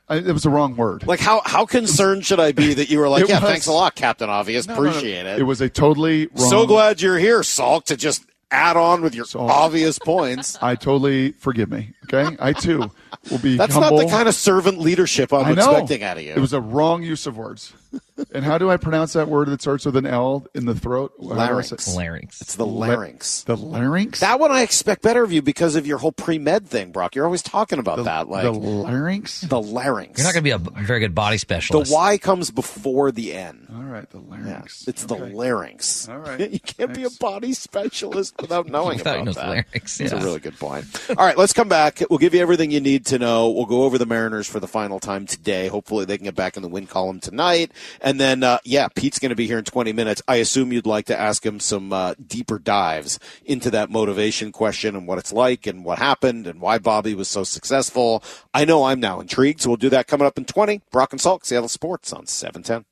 I, 0.08 0.16
it 0.16 0.32
was 0.32 0.42
the 0.42 0.50
wrong 0.50 0.74
word. 0.76 1.06
Like 1.06 1.20
how 1.20 1.42
how 1.44 1.66
concerned 1.66 2.24
should 2.26 2.40
I 2.40 2.52
be 2.52 2.74
that 2.74 2.88
you 2.90 2.98
were 2.98 3.08
like, 3.08 3.28
yeah, 3.28 3.38
was- 3.40 3.48
thanks 3.50 3.66
a 3.66 3.72
lot, 3.72 3.94
Captain 3.94 4.28
Obvious, 4.30 4.66
No, 4.66 4.74
no, 4.76 4.82
no. 4.82 4.88
appreciate 4.88 5.26
it. 5.26 5.38
It 5.38 5.44
was 5.44 5.60
a 5.60 5.68
totally 5.68 6.26
wrong. 6.28 6.50
so 6.50 6.66
glad 6.66 7.00
you're 7.00 7.18
here, 7.18 7.40
Salk, 7.40 7.84
to 7.84 7.96
just 7.96 8.24
add 8.52 8.76
on 8.76 9.02
with 9.02 9.14
your 9.14 9.24
Salk. 9.24 9.48
obvious 9.48 9.98
points. 9.98 10.58
I 10.62 10.76
totally 10.76 11.32
forgive 11.32 11.70
me. 11.70 11.92
Okay, 12.04 12.36
I 12.38 12.52
too 12.52 12.90
will 13.30 13.38
be. 13.38 13.56
That's 13.56 13.74
humble. 13.74 13.98
not 13.98 14.04
the 14.04 14.10
kind 14.10 14.28
of 14.28 14.34
servant 14.34 14.78
leadership 14.78 15.32
I'm 15.32 15.52
expecting 15.52 16.02
out 16.02 16.18
of 16.18 16.22
you. 16.22 16.32
It 16.32 16.38
was 16.38 16.52
a 16.52 16.60
wrong 16.60 17.02
use 17.02 17.26
of 17.26 17.36
words. 17.36 17.72
and 18.34 18.44
how 18.44 18.58
do 18.58 18.70
I 18.70 18.76
pronounce 18.76 19.12
that 19.14 19.28
word 19.28 19.48
that 19.48 19.60
starts 19.60 19.84
with 19.84 19.96
an 19.96 20.06
L 20.06 20.46
in 20.54 20.64
the 20.66 20.74
throat? 20.74 21.12
How 21.20 21.26
do 21.28 21.32
I 21.34 21.48
Larynx. 21.48 21.84
say- 21.84 21.92
Larynx. 21.96 22.40
it's 22.40 22.56
the 22.56 22.66
larynx. 22.66 23.44
The 23.44 23.56
larynx. 23.56 24.20
That 24.20 24.40
one 24.40 24.50
I 24.50 24.62
expect 24.62 25.02
better 25.02 25.22
of 25.24 25.32
you 25.32 25.42
because 25.42 25.76
of 25.76 25.86
your 25.86 25.98
whole 25.98 26.12
pre 26.12 26.38
med 26.38 26.66
thing, 26.68 26.92
Brock. 26.92 27.14
You're 27.14 27.24
always 27.24 27.42
talking 27.42 27.78
about 27.78 27.96
the, 27.96 28.04
that, 28.04 28.28
like 28.28 28.44
the 28.44 28.52
larynx. 28.52 29.42
the 29.42 29.60
larynx. 29.60 30.18
You're 30.18 30.26
not 30.26 30.34
going 30.34 30.44
to 30.44 30.58
be 30.58 30.80
a 30.80 30.82
very 30.84 31.00
good 31.00 31.14
body 31.14 31.38
specialist. 31.38 31.90
the. 31.90 31.94
Y 31.96 32.18
comes 32.18 32.50
before 32.50 33.12
the 33.12 33.34
N. 33.34 33.66
All 33.74 33.82
right, 33.82 34.08
the 34.10 34.18
Yeah, 34.18 34.24
larynx. 34.30 34.86
it's 34.88 35.04
the 35.04 35.16
larynx. 35.16 36.08
All 36.08 36.18
right. 36.18 36.50
you 36.50 36.60
can't 36.60 36.94
be 36.94 37.04
a 37.04 37.10
body 37.10 37.52
specialist 37.52 38.34
without 38.40 38.66
knowing 38.68 38.98
Without 38.98 39.20
about 39.22 39.34
that. 39.34 39.46
larynx, 39.48 39.98
That's 39.98 40.12
a 40.12 40.16
really 40.18 40.40
good 40.40 40.58
point. 40.58 40.84
All 41.10 41.24
right, 41.26 41.36
let's 41.36 41.52
come 41.52 41.68
back. 41.68 42.02
We'll 42.08 42.18
give 42.18 42.34
you 42.34 42.40
everything 42.40 42.70
you 42.70 42.80
need 42.80 43.06
to 43.06 43.18
know. 43.18 43.50
We'll 43.50 43.66
go 43.66 43.82
over 43.84 43.98
the 43.98 44.06
Mariners 44.06 44.46
for 44.46 44.60
the 44.60 44.68
final 44.68 45.00
time 45.00 45.26
today. 45.26 45.68
Hopefully, 45.68 46.04
they 46.04 46.16
can 46.16 46.24
get 46.24 46.34
back 46.34 46.56
in 46.56 46.62
the 46.62 46.68
win 46.68 46.86
column 46.86 47.20
tonight. 47.20 47.72
And 48.00 48.20
then, 48.20 48.42
uh, 48.42 48.58
yeah, 48.64 48.88
Pete's 48.88 49.18
going 49.18 49.30
to 49.30 49.36
be 49.36 49.46
here 49.46 49.58
in 49.58 49.64
20 49.64 49.92
minutes. 49.92 50.22
I 50.28 50.36
assume 50.36 50.72
you'd 50.72 50.86
like 50.86 51.06
to 51.06 51.18
ask 51.18 51.44
him 51.44 51.60
some 51.60 51.92
uh, 51.92 52.14
deeper 52.24 52.58
dives 52.58 53.18
into 53.44 53.70
that 53.70 53.90
motivation 53.90 54.52
question 54.52 54.96
and 54.96 55.06
what 55.06 55.18
it's 55.18 55.32
like 55.32 55.66
and 55.66 55.84
what 55.84 55.98
happened 55.98 56.46
and 56.46 56.60
why 56.60 56.78
Bobby 56.78 57.14
was 57.14 57.28
so 57.28 57.44
successful. 57.44 58.22
I 58.54 58.64
know 58.64 58.84
I'm 58.84 59.00
now 59.00 59.20
intrigued, 59.20 59.60
so 59.60 59.70
we'll 59.70 59.76
do 59.76 59.90
that 59.90 60.06
coming 60.06 60.26
up 60.26 60.38
in 60.38 60.44
20. 60.44 60.82
Brock 60.90 61.12
and 61.12 61.20
Salk, 61.20 61.44
Seattle 61.44 61.68
Sports 61.68 62.12
on 62.12 62.26
710. 62.26 62.84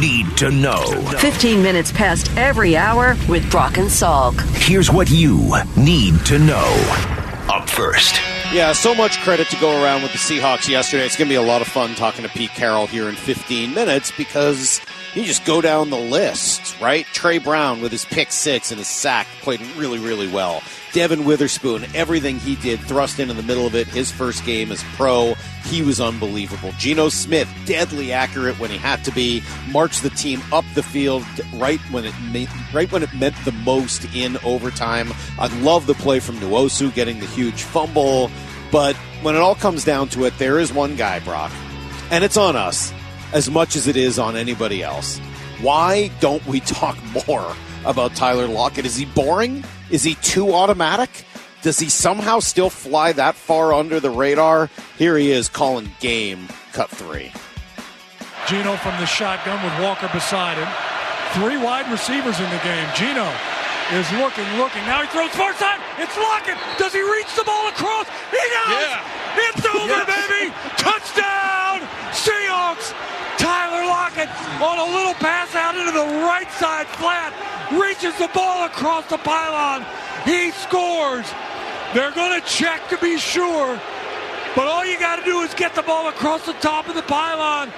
Need 0.00 0.36
to 0.38 0.50
know. 0.50 0.86
15 1.18 1.62
minutes 1.62 1.92
past 1.92 2.30
every 2.36 2.76
hour 2.76 3.16
with 3.28 3.48
Brock 3.50 3.76
and 3.76 3.88
Salk. 3.88 4.40
Here's 4.56 4.90
what 4.90 5.10
you 5.10 5.52
need 5.76 6.24
to 6.26 6.38
know. 6.38 6.70
Up 7.52 7.68
first. 7.68 8.39
Yeah, 8.52 8.72
so 8.72 8.96
much 8.96 9.20
credit 9.20 9.48
to 9.50 9.60
go 9.60 9.80
around 9.80 10.02
with 10.02 10.10
the 10.10 10.18
Seahawks 10.18 10.68
yesterday. 10.68 11.06
It's 11.06 11.16
going 11.16 11.28
to 11.28 11.32
be 11.32 11.36
a 11.36 11.42
lot 11.42 11.62
of 11.62 11.68
fun 11.68 11.94
talking 11.94 12.24
to 12.24 12.28
Pete 12.28 12.50
Carroll 12.50 12.88
here 12.88 13.08
in 13.08 13.14
15 13.14 13.72
minutes 13.72 14.10
because 14.16 14.80
you 15.14 15.22
just 15.22 15.44
go 15.44 15.60
down 15.60 15.90
the 15.90 15.96
list, 15.96 16.78
right? 16.80 17.06
Tre 17.12 17.38
Brown 17.38 17.80
with 17.80 17.92
his 17.92 18.04
pick 18.04 18.32
six 18.32 18.72
and 18.72 18.78
his 18.78 18.88
sack 18.88 19.28
played 19.40 19.60
really, 19.76 20.00
really 20.00 20.26
well. 20.26 20.64
Devon 20.92 21.24
Witherspoon, 21.24 21.84
everything 21.94 22.38
he 22.38 22.56
did, 22.56 22.80
thrust 22.80 23.20
into 23.20 23.34
the 23.34 23.42
middle 23.44 23.66
of 23.66 23.74
it. 23.76 23.86
His 23.86 24.10
first 24.10 24.44
game 24.44 24.72
as 24.72 24.82
pro, 24.96 25.34
he 25.64 25.82
was 25.82 26.00
unbelievable. 26.00 26.72
Geno 26.78 27.08
Smith, 27.08 27.48
deadly 27.64 28.12
accurate 28.12 28.58
when 28.58 28.70
he 28.70 28.76
had 28.76 29.04
to 29.04 29.12
be, 29.12 29.42
marched 29.70 30.02
the 30.02 30.10
team 30.10 30.40
up 30.52 30.64
the 30.74 30.82
field 30.82 31.24
right 31.54 31.78
when 31.92 32.04
it 32.04 32.14
made, 32.32 32.48
right 32.72 32.90
when 32.90 33.02
it 33.04 33.14
meant 33.14 33.36
the 33.44 33.52
most 33.52 34.04
in 34.14 34.36
overtime. 34.38 35.12
I 35.38 35.46
love 35.60 35.86
the 35.86 35.94
play 35.94 36.18
from 36.18 36.36
Nwosu 36.36 36.92
getting 36.92 37.20
the 37.20 37.26
huge 37.26 37.62
fumble, 37.62 38.30
but 38.72 38.96
when 39.22 39.36
it 39.36 39.40
all 39.40 39.54
comes 39.54 39.84
down 39.84 40.08
to 40.10 40.24
it, 40.24 40.36
there 40.38 40.58
is 40.58 40.72
one 40.72 40.96
guy, 40.96 41.20
Brock, 41.20 41.52
and 42.10 42.24
it's 42.24 42.36
on 42.36 42.56
us. 42.56 42.92
as 43.32 43.48
much 43.48 43.76
as 43.76 43.86
it 43.86 43.96
is 43.96 44.18
on 44.18 44.34
anybody 44.36 44.82
else. 44.82 45.18
Why 45.60 46.10
don't 46.18 46.44
we 46.46 46.58
talk 46.60 46.98
more 47.28 47.54
about 47.84 48.16
Tyler 48.16 48.48
Lockett? 48.48 48.86
Is 48.86 48.96
he 48.96 49.04
boring? 49.04 49.62
Is 49.90 50.02
he 50.02 50.14
too 50.16 50.54
automatic? 50.54 51.10
Does 51.62 51.78
he 51.78 51.88
somehow 51.90 52.40
still 52.40 52.70
fly 52.70 53.12
that 53.12 53.34
far 53.34 53.74
under 53.74 54.00
the 54.00 54.10
radar? 54.10 54.70
Here 54.96 55.16
he 55.18 55.30
is 55.30 55.48
calling 55.48 55.90
game 56.00 56.48
cut 56.72 56.88
three. 56.88 57.32
Geno 58.48 58.76
from 58.76 58.98
the 58.98 59.06
shotgun 59.06 59.62
with 59.62 59.74
Walker 59.82 60.08
beside 60.12 60.56
him. 60.56 60.68
Three 61.34 61.58
wide 61.58 61.90
receivers 61.90 62.40
in 62.40 62.48
the 62.50 62.60
game. 62.64 62.88
Geno 62.96 63.28
is 63.92 64.10
looking, 64.18 64.46
looking. 64.56 64.82
Now 64.86 65.02
he 65.02 65.08
throws 65.08 65.30
far 65.36 65.54
side. 65.54 65.78
It's 65.98 66.16
Lockett. 66.16 66.56
Does 66.78 66.92
he 66.92 67.02
reach 67.02 67.30
the 67.36 67.44
ball 67.44 67.68
across? 67.68 68.06
He 68.30 68.40
does. 68.40 68.82
Yeah. 68.82 69.50
It's 69.50 69.66
over, 69.66 70.02
baby. 70.06 70.50
Touchdown, 70.78 71.86
Seahawks. 72.10 72.94
Tyler 74.60 74.76
Lockett 74.76 74.78
on 74.78 74.78
a 74.78 74.96
little 74.96 75.14
pass 75.14 75.54
out 75.54 75.76
into 75.76 75.92
the 75.92 76.22
right 76.24 76.50
side 76.52 76.86
flat. 76.86 77.32
Reaches 77.72 78.16
the 78.18 78.28
ball 78.34 78.66
across 78.66 79.06
the 79.06 79.18
pylon. 79.18 79.84
He 80.24 80.50
scores. 80.50 81.26
They're 81.94 82.12
going 82.12 82.40
to 82.40 82.46
check 82.46 82.88
to 82.90 82.98
be 82.98 83.18
sure. 83.18 83.80
But 84.54 84.66
all 84.66 84.84
you 84.84 84.98
got 84.98 85.16
to 85.16 85.24
do 85.24 85.40
is 85.40 85.54
get 85.54 85.74
the 85.74 85.82
ball 85.82 86.08
across 86.08 86.44
the 86.46 86.52
top 86.54 86.88
of 86.88 86.94
the 86.94 87.02
pylon. 87.02 87.72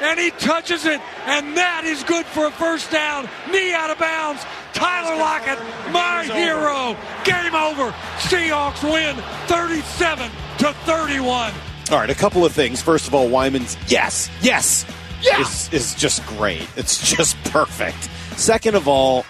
And 0.00 0.18
he 0.18 0.30
touches 0.32 0.84
it. 0.84 1.00
And 1.26 1.56
that 1.56 1.84
is 1.84 2.04
good 2.04 2.26
for 2.26 2.46
a 2.46 2.50
first 2.50 2.90
down. 2.90 3.28
Knee 3.50 3.72
out 3.72 3.90
of 3.90 3.98
bounds. 3.98 4.44
Tyler 4.74 5.16
Lockett, 5.16 5.58
my 5.92 6.24
hero. 6.24 6.96
Game 7.24 7.54
over. 7.54 7.90
Seahawks 8.18 8.82
win 8.84 9.16
37 9.46 10.30
to 10.58 10.72
31. 10.84 11.52
All 11.90 11.98
right, 11.98 12.10
a 12.10 12.14
couple 12.14 12.44
of 12.44 12.52
things. 12.52 12.82
First 12.82 13.08
of 13.08 13.14
all, 13.14 13.28
Wyman's 13.28 13.76
yes, 13.88 14.30
yes, 14.42 14.84
yes 15.22 15.72
is, 15.72 15.92
is 15.92 15.94
just 15.94 16.24
great. 16.26 16.68
It's 16.76 17.14
just 17.14 17.36
perfect. 17.44 18.08
Second 18.38 18.76
of 18.76 18.86
all, 18.88 19.24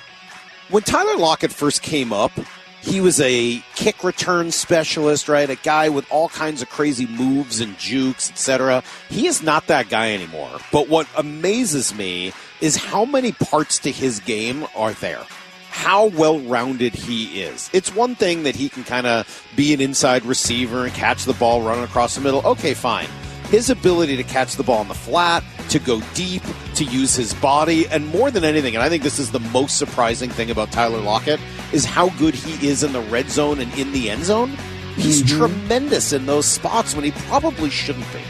when 0.70 0.82
Tyler 0.82 1.16
Lockett 1.16 1.52
first 1.52 1.82
came 1.82 2.12
up, 2.12 2.32
he 2.80 3.00
was 3.00 3.20
a 3.20 3.62
kick 3.74 4.04
return 4.04 4.50
specialist, 4.50 5.28
right? 5.28 5.48
A 5.48 5.56
guy 5.56 5.88
with 5.88 6.10
all 6.10 6.28
kinds 6.28 6.62
of 6.62 6.68
crazy 6.70 7.06
moves 7.06 7.60
and 7.60 7.76
jukes, 7.78 8.30
etc. 8.30 8.82
He 9.08 9.26
is 9.26 9.42
not 9.42 9.66
that 9.66 9.88
guy 9.88 10.12
anymore. 10.12 10.58
But 10.72 10.88
what 10.88 11.08
amazes 11.16 11.94
me 11.94 12.32
is 12.60 12.76
how 12.76 13.04
many 13.04 13.32
parts 13.32 13.78
to 13.80 13.90
his 13.90 14.20
game 14.20 14.66
are 14.76 14.92
there. 14.92 15.24
How 15.70 16.06
well 16.06 16.40
rounded 16.40 16.94
he 16.94 17.42
is. 17.42 17.70
It's 17.72 17.94
one 17.94 18.14
thing 18.14 18.42
that 18.44 18.56
he 18.56 18.68
can 18.68 18.84
kind 18.84 19.06
of 19.06 19.46
be 19.54 19.74
an 19.74 19.80
inside 19.80 20.24
receiver 20.24 20.84
and 20.84 20.94
catch 20.94 21.24
the 21.24 21.34
ball 21.34 21.62
running 21.62 21.84
across 21.84 22.14
the 22.14 22.20
middle. 22.20 22.44
Okay, 22.44 22.74
fine. 22.74 23.08
His 23.50 23.70
ability 23.70 24.16
to 24.16 24.24
catch 24.24 24.56
the 24.56 24.62
ball 24.62 24.82
in 24.82 24.88
the 24.88 24.94
flat, 24.94 25.42
to 25.70 25.78
go 25.78 26.02
deep, 26.14 26.42
to 26.74 26.84
use 26.84 27.14
his 27.14 27.32
body, 27.34 27.88
and 27.88 28.06
more 28.08 28.30
than 28.30 28.44
anything, 28.44 28.74
and 28.74 28.82
I 28.82 28.88
think 28.88 29.02
this 29.02 29.18
is 29.18 29.30
the 29.30 29.40
most 29.40 29.78
surprising 29.78 30.28
thing 30.28 30.50
about 30.50 30.70
Tyler 30.70 31.00
Lockett, 31.00 31.40
is 31.72 31.84
how 31.84 32.10
good 32.18 32.34
he 32.34 32.68
is 32.68 32.82
in 32.82 32.92
the 32.92 33.00
red 33.00 33.30
zone 33.30 33.58
and 33.60 33.72
in 33.78 33.92
the 33.92 34.10
end 34.10 34.24
zone. 34.24 34.50
He's 34.96 35.22
mm-hmm. 35.22 35.38
tremendous 35.38 36.12
in 36.12 36.26
those 36.26 36.44
spots 36.44 36.94
when 36.94 37.04
he 37.04 37.10
probably 37.12 37.70
shouldn't 37.70 38.10
be. 38.12 38.20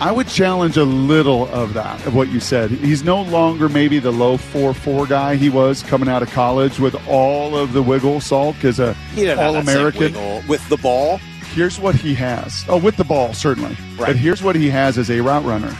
I 0.00 0.10
would 0.10 0.26
challenge 0.26 0.76
a 0.76 0.84
little 0.84 1.46
of 1.50 1.74
that, 1.74 2.04
of 2.04 2.16
what 2.16 2.28
you 2.28 2.40
said. 2.40 2.72
He's 2.72 3.04
no 3.04 3.22
longer 3.22 3.68
maybe 3.68 4.00
the 4.00 4.10
low 4.10 4.36
4 4.36 4.74
4 4.74 5.06
guy 5.06 5.36
he 5.36 5.48
was 5.48 5.84
coming 5.84 6.08
out 6.08 6.24
of 6.24 6.30
college 6.32 6.80
with 6.80 6.96
all 7.06 7.56
of 7.56 7.72
the 7.72 7.82
wiggle, 7.82 8.16
Salk, 8.16 8.64
as 8.64 8.80
a 8.80 8.94
He 9.14 9.20
didn't 9.20 9.38
have 9.38 9.54
All 9.54 9.60
American. 9.60 10.12
with 10.48 10.68
the 10.68 10.76
ball. 10.78 11.20
Here's 11.52 11.78
what 11.78 11.94
he 11.94 12.14
has. 12.14 12.64
Oh, 12.66 12.78
with 12.78 12.96
the 12.96 13.04
ball, 13.04 13.34
certainly. 13.34 13.76
Right. 13.96 14.06
But 14.06 14.16
here's 14.16 14.42
what 14.42 14.56
he 14.56 14.70
has 14.70 14.96
as 14.96 15.10
a 15.10 15.20
route 15.20 15.44
runner. 15.44 15.70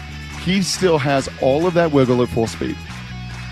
He 0.44 0.60
still 0.60 0.98
has 0.98 1.30
all 1.40 1.66
of 1.66 1.72
that 1.74 1.92
wiggle 1.92 2.22
at 2.22 2.28
full 2.28 2.46
speed. 2.46 2.76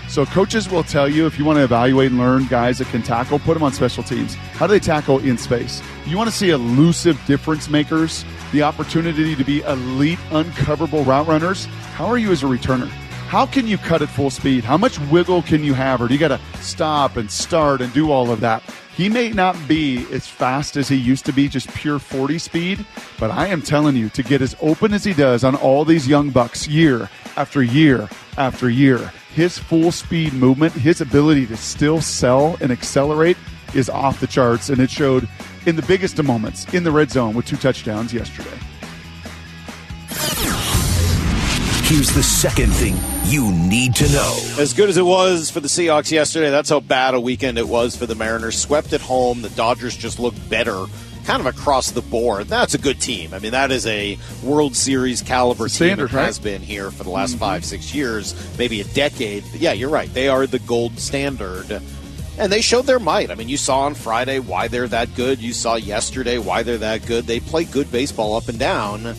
So 0.07 0.25
coaches 0.25 0.69
will 0.69 0.83
tell 0.83 1.09
you 1.09 1.25
if 1.25 1.39
you 1.39 1.45
want 1.45 1.57
to 1.57 1.63
evaluate 1.63 2.11
and 2.11 2.19
learn 2.19 2.45
guys 2.45 2.77
that 2.77 2.89
can 2.89 3.01
tackle, 3.01 3.39
put 3.39 3.55
them 3.55 3.63
on 3.63 3.73
special 3.73 4.03
teams. 4.03 4.35
How 4.35 4.67
do 4.67 4.73
they 4.73 4.79
tackle 4.79 5.17
in 5.19 5.37
space? 5.37 5.81
You 6.05 6.15
want 6.15 6.29
to 6.29 6.35
see 6.35 6.49
elusive 6.49 7.19
difference 7.25 7.69
makers, 7.69 8.23
the 8.51 8.61
opportunity 8.61 9.35
to 9.35 9.43
be 9.43 9.61
elite 9.61 10.19
uncoverable 10.29 11.03
route 11.05 11.27
runners. 11.27 11.65
How 11.95 12.05
are 12.05 12.17
you 12.19 12.31
as 12.31 12.43
a 12.43 12.47
returner? 12.47 12.89
How 13.31 13.45
can 13.45 13.65
you 13.65 13.77
cut 13.77 14.01
at 14.01 14.09
full 14.09 14.29
speed? 14.29 14.63
How 14.63 14.77
much 14.77 14.99
wiggle 15.09 15.41
can 15.41 15.63
you 15.63 15.73
have? 15.73 16.01
Or 16.01 16.07
do 16.09 16.13
you 16.13 16.19
got 16.19 16.27
to 16.27 16.39
stop 16.57 17.15
and 17.15 17.31
start 17.31 17.79
and 17.81 17.91
do 17.93 18.11
all 18.11 18.29
of 18.29 18.41
that? 18.41 18.61
He 18.95 19.07
may 19.09 19.29
not 19.31 19.55
be 19.67 20.05
as 20.11 20.27
fast 20.27 20.75
as 20.75 20.89
he 20.89 20.97
used 20.97 21.25
to 21.25 21.33
be, 21.33 21.47
just 21.47 21.69
pure 21.73 21.97
40 21.97 22.37
speed, 22.37 22.85
but 23.19 23.31
I 23.31 23.47
am 23.47 23.61
telling 23.61 23.95
you, 23.95 24.09
to 24.09 24.21
get 24.21 24.41
as 24.41 24.55
open 24.61 24.93
as 24.93 25.03
he 25.03 25.13
does 25.13 25.43
on 25.43 25.55
all 25.55 25.85
these 25.85 26.07
young 26.07 26.29
bucks 26.29 26.67
year 26.67 27.09
after 27.37 27.63
year 27.63 28.09
after 28.37 28.69
year, 28.69 29.11
his 29.33 29.57
full 29.57 29.91
speed 29.91 30.33
movement, 30.33 30.73
his 30.73 30.99
ability 30.99 31.47
to 31.47 31.57
still 31.57 32.01
sell 32.01 32.57
and 32.59 32.71
accelerate 32.71 33.37
is 33.73 33.89
off 33.89 34.19
the 34.19 34.27
charts, 34.27 34.69
and 34.69 34.79
it 34.79 34.91
showed 34.91 35.27
in 35.65 35.75
the 35.75 35.81
biggest 35.83 36.19
of 36.19 36.25
moments 36.25 36.71
in 36.73 36.83
the 36.83 36.91
red 36.91 37.09
zone 37.09 37.33
with 37.33 37.45
two 37.45 37.57
touchdowns 37.57 38.13
yesterday. 38.13 38.57
Here's 41.91 42.13
the 42.13 42.23
second 42.23 42.69
thing 42.69 42.95
you 43.25 43.51
need 43.51 43.95
to 43.95 44.09
know. 44.13 44.39
As 44.57 44.73
good 44.73 44.87
as 44.87 44.95
it 44.95 45.03
was 45.03 45.51
for 45.51 45.59
the 45.59 45.67
Seahawks 45.67 46.09
yesterday, 46.09 46.49
that's 46.49 46.69
how 46.69 46.79
bad 46.79 47.15
a 47.15 47.19
weekend 47.19 47.57
it 47.57 47.67
was 47.67 47.97
for 47.97 48.05
the 48.05 48.15
Mariners. 48.15 48.57
Swept 48.57 48.93
at 48.93 49.01
home. 49.01 49.41
The 49.41 49.49
Dodgers 49.49 49.97
just 49.97 50.17
looked 50.17 50.49
better 50.49 50.85
kind 51.25 51.41
of 51.41 51.47
across 51.47 51.91
the 51.91 52.01
board. 52.01 52.47
That's 52.47 52.75
a 52.75 52.77
good 52.77 53.01
team. 53.01 53.33
I 53.33 53.39
mean, 53.39 53.51
that 53.51 53.71
is 53.71 53.85
a 53.87 54.17
World 54.41 54.77
Series 54.77 55.21
caliber 55.21 55.67
Standard, 55.67 56.11
team. 56.11 56.17
It 56.17 56.21
right? 56.21 56.25
has 56.27 56.39
been 56.39 56.61
here 56.61 56.91
for 56.91 57.03
the 57.03 57.09
last 57.09 57.31
mm-hmm. 57.31 57.39
five, 57.41 57.65
six 57.65 57.93
years, 57.93 58.57
maybe 58.57 58.79
a 58.79 58.85
decade. 58.85 59.43
Yeah, 59.47 59.73
you're 59.73 59.89
right. 59.89 60.11
They 60.13 60.29
are 60.29 60.47
the 60.47 60.59
gold 60.59 60.97
standard. 60.97 61.81
And 62.39 62.49
they 62.49 62.61
showed 62.61 62.85
their 62.85 62.99
might. 62.99 63.31
I 63.31 63.35
mean, 63.35 63.49
you 63.49 63.57
saw 63.57 63.81
on 63.81 63.95
Friday 63.95 64.39
why 64.39 64.69
they're 64.69 64.87
that 64.87 65.13
good. 65.15 65.39
You 65.39 65.51
saw 65.51 65.75
yesterday 65.75 66.37
why 66.37 66.63
they're 66.63 66.77
that 66.77 67.05
good. 67.05 67.25
They 67.25 67.41
play 67.41 67.65
good 67.65 67.91
baseball 67.91 68.37
up 68.37 68.47
and 68.47 68.57
down. 68.57 69.13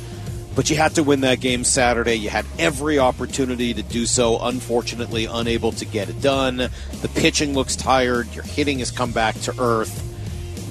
But 0.55 0.69
you 0.69 0.77
had 0.77 0.95
to 0.97 1.03
win 1.03 1.23
that 1.23 1.41
game 1.41 1.65
Saturday. 1.65 2.15
You 2.17 2.29
had 2.29 2.45
every 2.59 2.99
opportunity 2.99 3.73
to 3.73 3.83
do 3.83 4.05
so. 4.05 4.39
Unfortunately, 4.39 5.25
unable 5.25 5.73
to 5.73 5.85
get 5.87 6.11
it 6.11 6.21
done. 6.21 6.57
The 6.59 7.11
pitching 7.15 7.55
looks 7.55 7.75
tired. 7.75 8.35
Your 8.35 8.45
hitting 8.45 8.79
has 8.81 8.91
come 8.91 9.13
back 9.13 9.35
to 9.43 9.55
earth. 9.59 10.09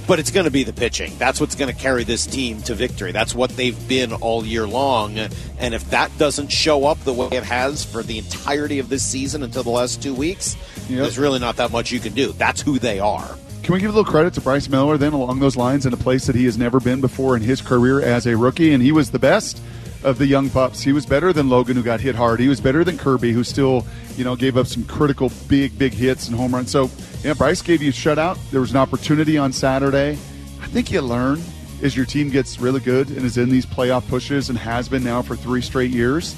But 0.08 0.20
it's 0.20 0.30
going 0.32 0.44
to 0.46 0.52
be 0.52 0.64
the 0.64 0.74
pitching. 0.74 1.14
That's 1.18 1.40
what's 1.40 1.56
going 1.56 1.74
to 1.74 1.80
carry 1.80 2.04
this 2.04 2.26
team 2.26 2.62
to 2.64 2.76
victory. 2.76 3.12
That's 3.12 3.34
what 3.34 3.52
they've 3.52 3.88
been 3.88 4.14
all 4.14 4.46
year 4.46 4.68
long. 4.68 5.18
And 5.18 5.74
if 5.74 5.90
that 5.92 6.16
doesn't 6.18 6.50
show 6.50 6.86
up 6.86 7.00
the 7.04 7.14
way 7.14 7.30
it 7.32 7.44
has 7.44 7.84
for 7.86 8.04
the 8.04 8.18
entirety 8.18 8.80
of 8.80 8.90
this 8.90 9.04
season 9.06 9.42
until 9.42 9.64
the 9.64 9.70
last 9.70 10.02
two 10.04 10.14
weeks, 10.14 10.58
Yep. 10.90 11.00
there's 11.00 11.18
really 11.18 11.40
not 11.40 11.56
that 11.58 11.72
much 11.72 11.92
you 11.92 12.00
can 12.00 12.14
do. 12.14 12.34
That's 12.34 12.62
who 12.62 12.78
they 12.78 13.00
are. 13.00 13.38
Can 13.64 13.76
we 13.76 13.80
give 13.80 13.92
a 13.92 13.94
little 13.94 14.12
credit 14.12 14.34
to 14.34 14.42
Bryce 14.42 14.68
Miller 14.68 14.98
then 14.98 15.14
along 15.14 15.40
those 15.40 15.56
lines 15.56 15.86
in 15.86 15.94
a 15.94 15.98
place 15.98 16.26
that 16.26 16.36
he 16.36 16.46
has 16.46 16.58
never 16.58 16.80
been 16.80 17.00
before 17.00 17.36
in 17.36 17.44
his 17.44 17.62
career 17.62 18.02
as 18.02 18.26
a 18.26 18.36
rookie? 18.36 18.74
And 18.74 18.82
he 18.82 18.92
was 18.92 19.12
the 19.12 19.20
best 19.20 19.62
of 20.04 20.18
the 20.18 20.26
young 20.26 20.50
pups. 20.50 20.82
He 20.82 20.94
was 20.94 21.06
better 21.06 21.32
than 21.32 21.48
Logan, 21.48 21.78
who 21.78 21.84
got 21.84 22.00
hit 22.00 22.16
hard. 22.16 22.40
He 22.40 22.48
was 22.48 22.60
better 22.60 22.84
than 22.84 22.98
Kirby, 22.98 23.32
who 23.34 23.44
still, 23.44 23.86
you 24.18 24.24
know, 24.24 24.36
gave 24.36 24.58
up 24.58 24.66
some 24.66 24.84
critical 24.86 25.32
big, 25.48 25.78
big 25.78 25.94
hits 25.94 26.28
and 26.28 26.36
home 26.36 26.56
runs. 26.56 26.72
So, 26.72 26.90
yeah, 27.24 27.34
Bryce 27.34 27.62
gave 27.62 27.84
you 27.84 27.90
a 27.90 27.94
shutout. 27.94 28.40
There 28.50 28.62
was 28.62 28.72
an 28.72 28.78
opportunity 28.78 29.38
on 29.38 29.54
Saturday. 29.54 30.14
I 30.60 30.68
think 30.68 30.92
you 30.92 31.02
learn 31.02 31.40
as 31.84 31.96
your 31.96 32.08
team 32.08 32.30
gets 32.30 32.60
really 32.60 32.80
good 32.80 33.10
and 33.10 33.24
is 33.24 33.38
in 33.38 33.50
these 33.50 33.66
playoff 33.66 34.08
pushes 34.08 34.50
and 34.50 34.58
has 34.58 34.90
been 34.90 35.04
now 35.04 35.22
for 35.22 35.36
three 35.36 35.62
straight 35.62 35.92
years 35.92 36.36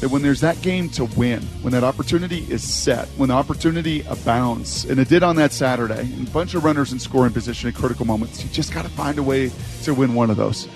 that 0.00 0.10
when 0.10 0.22
there's 0.22 0.40
that 0.40 0.60
game 0.62 0.88
to 0.90 1.04
win, 1.04 1.42
when 1.62 1.72
that 1.72 1.84
opportunity 1.84 2.46
is 2.50 2.62
set, 2.62 3.08
when 3.16 3.28
the 3.28 3.34
opportunity 3.34 4.02
abounds, 4.08 4.84
and 4.84 4.98
it 4.98 5.08
did 5.08 5.22
on 5.22 5.36
that 5.36 5.52
Saturday, 5.52 6.00
and 6.00 6.28
a 6.28 6.30
bunch 6.30 6.54
of 6.54 6.64
runners 6.64 6.92
in 6.92 6.98
scoring 6.98 7.32
position 7.32 7.68
at 7.68 7.74
critical 7.74 8.04
moments, 8.04 8.42
you 8.42 8.50
just 8.50 8.72
got 8.72 8.82
to 8.82 8.90
find 8.90 9.18
a 9.18 9.22
way 9.22 9.50
to 9.82 9.94
win 9.94 10.14
one 10.14 10.30
of 10.30 10.36
those. 10.36 10.68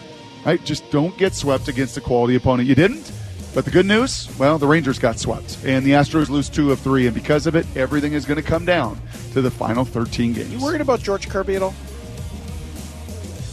Right? 0.45 0.63
Just 0.65 0.91
don't 0.91 1.17
get 1.17 1.35
swept 1.35 1.69
against 1.69 1.97
a 1.97 2.01
quality 2.01 2.35
opponent. 2.35 2.69
You 2.69 2.75
didn't. 2.75 3.13
But 3.55 3.67
the 3.67 3.71
good 3.71 3.85
news, 3.85 4.31
well, 4.39 4.57
the 4.57 4.67
Rangers 4.67 4.99
got 4.99 5.19
swept, 5.19 5.59
and 5.65 5.85
the 5.85 5.91
Astros 5.91 6.31
lose 6.31 6.49
two 6.49 6.73
of 6.73 6.81
three, 6.81 7.07
and 7.07 7.15
because 7.15 7.47
of 7.47 7.55
it, 7.55 7.67
everything 7.77 8.15
is 8.15 8.25
going 8.25 8.41
to 8.41 8.43
come 8.43 8.65
down 8.65 8.99
to 9.35 9.43
the 9.43 9.51
final 9.51 9.85
13 9.85 10.33
games. 10.33 10.51
You 10.51 10.59
worried 10.59 10.81
about 10.81 11.01
George 11.01 11.29
Kirby 11.29 11.57
at 11.57 11.63
all? 11.63 11.75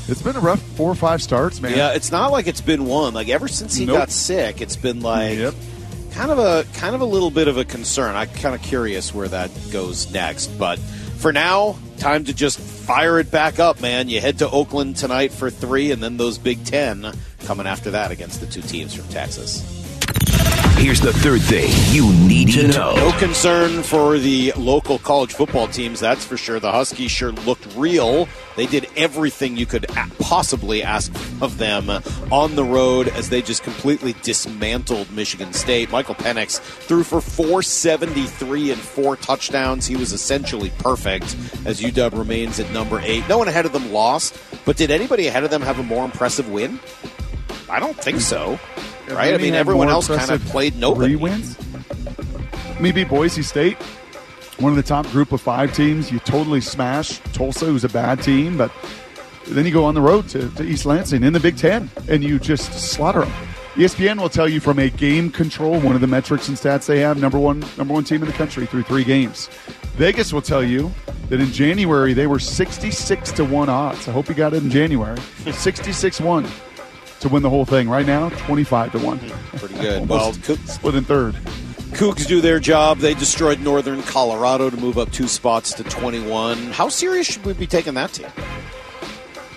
It's 0.09 0.21
been 0.21 0.35
a 0.35 0.39
rough 0.39 0.61
four 0.75 0.91
or 0.91 0.95
five 0.95 1.21
starts, 1.21 1.61
man. 1.61 1.75
Yeah, 1.77 1.91
it's 1.93 2.11
not 2.11 2.31
like 2.31 2.47
it's 2.47 2.61
been 2.61 2.85
one. 2.85 3.13
Like 3.13 3.29
ever 3.29 3.47
since 3.47 3.75
he 3.75 3.85
Nope. 3.85 3.97
got 3.97 4.09
sick, 4.11 4.61
it's 4.61 4.75
been 4.75 5.01
like 5.01 5.37
Yep. 5.37 5.53
kind 6.13 6.31
of 6.31 6.39
a 6.39 6.65
kind 6.73 6.95
of 6.95 7.01
a 7.01 7.05
little 7.05 7.31
bit 7.31 7.47
of 7.47 7.57
a 7.57 7.65
concern. 7.65 8.15
I'm 8.15 8.27
kind 8.29 8.55
of 8.55 8.61
curious 8.61 9.13
where 9.13 9.27
that 9.27 9.51
goes 9.71 10.11
next. 10.11 10.47
But 10.57 10.79
for 11.17 11.31
now, 11.31 11.77
time 11.97 12.23
to 12.25 12.33
just 12.33 12.59
fire 12.59 13.19
it 13.19 13.29
back 13.29 13.59
up, 13.59 13.81
man. 13.81 14.09
You 14.09 14.19
head 14.21 14.39
to 14.39 14.49
Oakland 14.49 14.95
tonight 14.97 15.31
for 15.31 15.49
three, 15.49 15.91
and 15.91 16.01
then 16.01 16.17
those 16.17 16.37
Big 16.37 16.63
Ten 16.65 17.11
coming 17.45 17.67
after 17.67 17.91
that 17.91 18.11
against 18.11 18.39
the 18.41 18.47
two 18.47 18.61
teams 18.61 18.93
from 18.93 19.07
Texas. 19.09 19.78
Here's 20.79 21.01
the 21.01 21.11
third 21.11 21.41
thing 21.41 21.69
you 21.93 22.09
need 22.25 22.53
to 22.53 22.69
know. 22.69 22.95
No 22.95 23.11
concern 23.19 23.83
for 23.83 24.17
the 24.17 24.53
local 24.55 24.97
college 24.97 25.33
football 25.33 25.67
teams, 25.67 25.99
that's 25.99 26.23
for 26.23 26.37
sure. 26.37 26.57
The 26.61 26.71
Huskies 26.71 27.11
sure 27.11 27.33
looked 27.33 27.75
real. 27.75 28.29
They 28.55 28.65
did 28.65 28.87
everything 28.95 29.57
you 29.57 29.65
could 29.65 29.87
possibly 30.19 30.81
ask 30.81 31.13
of 31.41 31.57
them 31.57 31.89
on 32.31 32.55
the 32.55 32.63
road 32.63 33.09
as 33.09 33.27
they 33.27 33.41
just 33.41 33.61
completely 33.61 34.15
dismantled 34.23 35.11
Michigan 35.11 35.51
State. 35.51 35.91
Michael 35.91 36.15
Penix 36.15 36.61
threw 36.61 37.03
for 37.03 37.19
473 37.19 38.71
and 38.71 38.79
four 38.79 39.17
touchdowns. 39.17 39.85
He 39.85 39.97
was 39.97 40.13
essentially 40.13 40.71
perfect 40.77 41.35
as 41.65 41.81
UW 41.81 42.17
remains 42.17 42.57
at 42.61 42.71
number 42.71 43.01
eight. 43.01 43.27
No 43.27 43.37
one 43.37 43.49
ahead 43.49 43.65
of 43.65 43.73
them 43.73 43.91
lost, 43.91 44.41
but 44.63 44.77
did 44.77 44.91
anybody 44.91 45.27
ahead 45.27 45.43
of 45.43 45.49
them 45.49 45.61
have 45.61 45.77
a 45.77 45.83
more 45.83 46.05
impressive 46.05 46.49
win? 46.49 46.79
I 47.69 47.81
don't 47.81 47.97
think 48.01 48.21
so. 48.21 48.57
Right? 49.09 49.33
I 49.33 49.37
mean, 49.37 49.55
everyone 49.55 49.89
else 49.89 50.07
kind 50.07 50.31
of 50.31 50.43
played 50.45 50.75
nobody. 50.75 51.13
Three 51.13 51.15
wins. 51.15 51.57
Maybe 52.79 53.03
Boise 53.03 53.41
State, 53.43 53.77
one 54.59 54.71
of 54.71 54.77
the 54.77 54.83
top 54.83 55.05
group 55.07 55.31
of 55.31 55.41
five 55.41 55.73
teams. 55.73 56.11
You 56.11 56.19
totally 56.19 56.61
smash 56.61 57.19
Tulsa, 57.33 57.65
who's 57.65 57.83
a 57.83 57.89
bad 57.89 58.21
team, 58.21 58.57
but 58.57 58.71
then 59.47 59.65
you 59.65 59.71
go 59.71 59.83
on 59.83 59.95
the 59.95 60.01
road 60.01 60.29
to, 60.29 60.49
to 60.51 60.63
East 60.63 60.85
Lansing 60.85 61.23
in 61.23 61.33
the 61.33 61.39
Big 61.39 61.57
Ten, 61.57 61.89
and 62.07 62.23
you 62.23 62.39
just 62.39 62.71
slaughter 62.73 63.21
them. 63.21 63.31
ESPN 63.75 64.19
will 64.19 64.29
tell 64.29 64.47
you 64.47 64.59
from 64.59 64.79
a 64.79 64.89
game 64.89 65.31
control, 65.31 65.79
one 65.79 65.95
of 65.95 66.01
the 66.01 66.07
metrics 66.07 66.47
and 66.47 66.57
stats 66.57 66.85
they 66.85 66.99
have, 66.99 67.19
number 67.19 67.39
one 67.39 67.63
number 67.77 67.93
one 67.93 68.03
team 68.03 68.21
in 68.21 68.27
the 68.27 68.33
country 68.33 68.65
through 68.65 68.83
three 68.83 69.03
games. 69.03 69.47
Vegas 69.95 70.33
will 70.33 70.41
tell 70.41 70.63
you 70.63 70.91
that 71.29 71.39
in 71.39 71.51
January 71.51 72.13
they 72.13 72.27
were 72.27 72.39
66 72.39 73.31
to 73.33 73.45
1 73.45 73.69
odds. 73.69 74.07
I 74.07 74.11
hope 74.11 74.27
you 74.27 74.35
got 74.35 74.53
it 74.53 74.63
in 74.63 74.69
January. 74.69 75.19
66 75.51 76.19
1 76.19 76.47
to 77.21 77.29
win 77.29 77.43
the 77.43 77.49
whole 77.49 77.65
thing. 77.65 77.89
Right 77.89 78.05
now, 78.05 78.29
25 78.29 78.93
to 78.93 78.99
1. 78.99 79.17
Hmm, 79.17 79.57
pretty 79.57 79.75
good. 79.75 80.07
Well, 80.09 80.33
split 80.65 80.95
in 80.95 81.03
third. 81.03 81.35
Cougs 81.91 82.27
do 82.27 82.39
their 82.39 82.59
job. 82.59 82.99
They 82.99 83.13
destroyed 83.13 83.59
Northern 83.59 84.03
Colorado 84.03 84.69
to 84.69 84.77
move 84.77 84.97
up 84.97 85.11
two 85.11 85.27
spots 85.27 85.73
to 85.73 85.83
21. 85.83 86.57
How 86.71 86.87
serious 86.87 87.27
should 87.27 87.45
we 87.45 87.53
be 87.53 87.67
taking 87.67 87.95
that 87.95 88.13
team? 88.13 88.27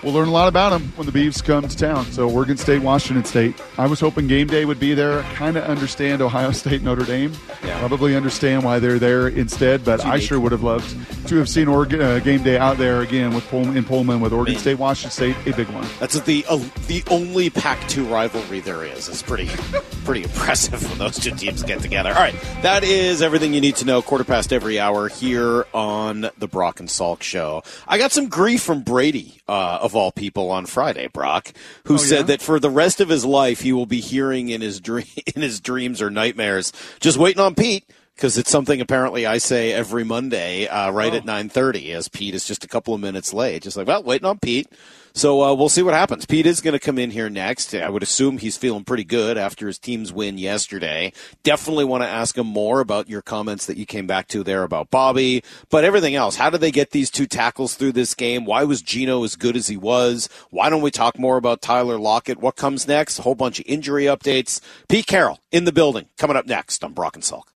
We'll 0.02 0.14
learn 0.14 0.26
a 0.26 0.32
lot 0.32 0.48
about 0.48 0.70
them 0.70 0.92
when 0.96 1.06
the 1.06 1.12
Beavs 1.12 1.44
come 1.44 1.68
to 1.68 1.76
town. 1.76 2.06
So 2.06 2.28
Oregon 2.28 2.56
State, 2.56 2.82
Washington 2.82 3.24
State. 3.24 3.54
I 3.78 3.86
was 3.86 4.00
hoping 4.00 4.26
game 4.26 4.48
day 4.48 4.64
would 4.64 4.80
be 4.80 4.94
there. 4.94 5.22
Kind 5.34 5.56
of 5.56 5.62
understand 5.64 6.20
Ohio 6.20 6.50
State, 6.52 6.82
Notre 6.82 7.04
Dame. 7.04 7.32
Yeah. 7.62 7.78
Probably 7.78 8.16
understand 8.16 8.64
why 8.64 8.80
they're 8.80 8.98
there 8.98 9.28
instead. 9.28 9.84
But 9.84 10.04
I 10.04 10.18
sure 10.18 10.40
would 10.40 10.50
have 10.50 10.64
loved 10.64 10.90
to 11.26 11.36
have 11.36 11.48
seen 11.48 11.68
Oregon 11.68 12.00
uh, 12.00 12.18
game 12.18 12.42
day 12.42 12.58
out 12.58 12.78
there 12.78 13.00
again 13.00 13.34
with 13.34 13.46
Pullman 13.48 13.76
in 13.76 13.84
Pullman 13.84 14.20
with 14.20 14.32
Oregon 14.32 14.54
Man. 14.54 14.60
State, 14.60 14.78
Washington 14.78 15.10
State, 15.10 15.36
a 15.46 15.56
big 15.56 15.68
one. 15.68 15.86
That's 16.00 16.18
the 16.20 16.44
uh, 16.48 16.58
the 16.86 17.02
only 17.10 17.50
Pac-2 17.50 18.10
rivalry 18.10 18.60
there 18.60 18.84
is. 18.84 19.08
It's 19.08 19.22
pretty 19.22 19.46
pretty 20.04 20.24
impressive 20.24 20.88
when 20.88 20.98
those 20.98 21.18
two 21.18 21.32
teams 21.32 21.62
get 21.62 21.80
together. 21.80 22.10
All 22.10 22.16
right, 22.16 22.34
that 22.62 22.84
is 22.84 23.22
everything 23.22 23.54
you 23.54 23.60
need 23.60 23.76
to 23.76 23.84
know. 23.84 24.02
Quarter 24.02 24.24
past 24.24 24.52
every 24.52 24.78
hour 24.78 25.08
here 25.08 25.66
on 25.72 26.30
the 26.38 26.48
Brock 26.48 26.80
and 26.80 26.88
Salk 26.88 27.22
Show. 27.22 27.62
I 27.86 27.98
got 27.98 28.12
some 28.12 28.28
grief 28.28 28.62
from 28.62 28.82
Brady, 28.82 29.40
uh, 29.48 29.78
of 29.82 29.94
all 29.94 30.12
people, 30.12 30.50
on 30.50 30.66
Friday. 30.66 31.08
Brock, 31.08 31.52
who 31.84 31.98
said 31.98 32.26
that 32.28 32.42
for 32.42 32.58
the 32.58 32.70
rest 32.70 33.00
of 33.00 33.08
his 33.08 33.24
life 33.24 33.60
he 33.60 33.72
will 33.72 33.86
be 33.86 34.00
hearing 34.00 34.48
in 34.48 34.60
his 34.60 34.80
dream 34.80 35.06
in 35.34 35.42
his 35.42 35.60
dreams 35.60 36.02
or 36.02 36.10
nightmares, 36.10 36.72
just 37.00 37.18
waiting 37.18 37.40
on 37.40 37.54
Pete. 37.54 37.84
Because 38.14 38.38
it's 38.38 38.50
something 38.50 38.80
apparently 38.80 39.26
I 39.26 39.38
say 39.38 39.72
every 39.72 40.04
Monday, 40.04 40.68
uh, 40.68 40.90
right 40.90 41.12
at 41.12 41.24
nine 41.24 41.48
thirty, 41.48 41.92
as 41.92 42.08
Pete 42.08 42.34
is 42.34 42.44
just 42.44 42.62
a 42.62 42.68
couple 42.68 42.94
of 42.94 43.00
minutes 43.00 43.32
late. 43.32 43.62
Just 43.62 43.76
like, 43.76 43.86
well, 43.86 44.02
waiting 44.02 44.26
on 44.26 44.38
Pete. 44.38 44.68
So 45.14 45.42
uh, 45.42 45.54
we'll 45.54 45.68
see 45.68 45.82
what 45.82 45.92
happens. 45.92 46.24
Pete 46.24 46.46
is 46.46 46.60
going 46.60 46.72
to 46.72 46.78
come 46.78 46.98
in 46.98 47.10
here 47.10 47.28
next. 47.28 47.74
I 47.74 47.88
would 47.90 48.02
assume 48.02 48.38
he's 48.38 48.56
feeling 48.56 48.84
pretty 48.84 49.04
good 49.04 49.36
after 49.36 49.66
his 49.66 49.78
team's 49.78 50.12
win 50.12 50.38
yesterday. 50.38 51.12
Definitely 51.42 51.84
want 51.84 52.02
to 52.02 52.08
ask 52.08 52.38
him 52.38 52.46
more 52.46 52.80
about 52.80 53.10
your 53.10 53.20
comments 53.20 53.66
that 53.66 53.76
you 53.76 53.84
came 53.84 54.06
back 54.06 54.28
to 54.28 54.42
there 54.42 54.62
about 54.62 54.90
Bobby, 54.90 55.42
but 55.68 55.84
everything 55.84 56.14
else. 56.14 56.36
How 56.36 56.48
did 56.48 56.62
they 56.62 56.70
get 56.70 56.92
these 56.92 57.10
two 57.10 57.26
tackles 57.26 57.74
through 57.74 57.92
this 57.92 58.14
game? 58.14 58.46
Why 58.46 58.64
was 58.64 58.80
Geno 58.80 59.24
as 59.24 59.36
good 59.36 59.56
as 59.56 59.66
he 59.66 59.76
was? 59.76 60.28
Why 60.50 60.70
don't 60.70 60.82
we 60.82 60.90
talk 60.90 61.18
more 61.18 61.36
about 61.36 61.60
Tyler 61.60 61.98
Lockett? 61.98 62.38
What 62.38 62.56
comes 62.56 62.88
next? 62.88 63.18
A 63.18 63.22
whole 63.22 63.34
bunch 63.34 63.58
of 63.58 63.66
injury 63.66 64.04
updates. 64.04 64.60
Pete 64.88 65.06
Carroll 65.06 65.40
in 65.50 65.64
the 65.64 65.72
building 65.72 66.08
coming 66.16 66.36
up 66.36 66.46
next 66.46 66.82
on 66.84 66.94
Brock 66.94 67.16
and 67.16 67.24
Salk. 67.24 67.48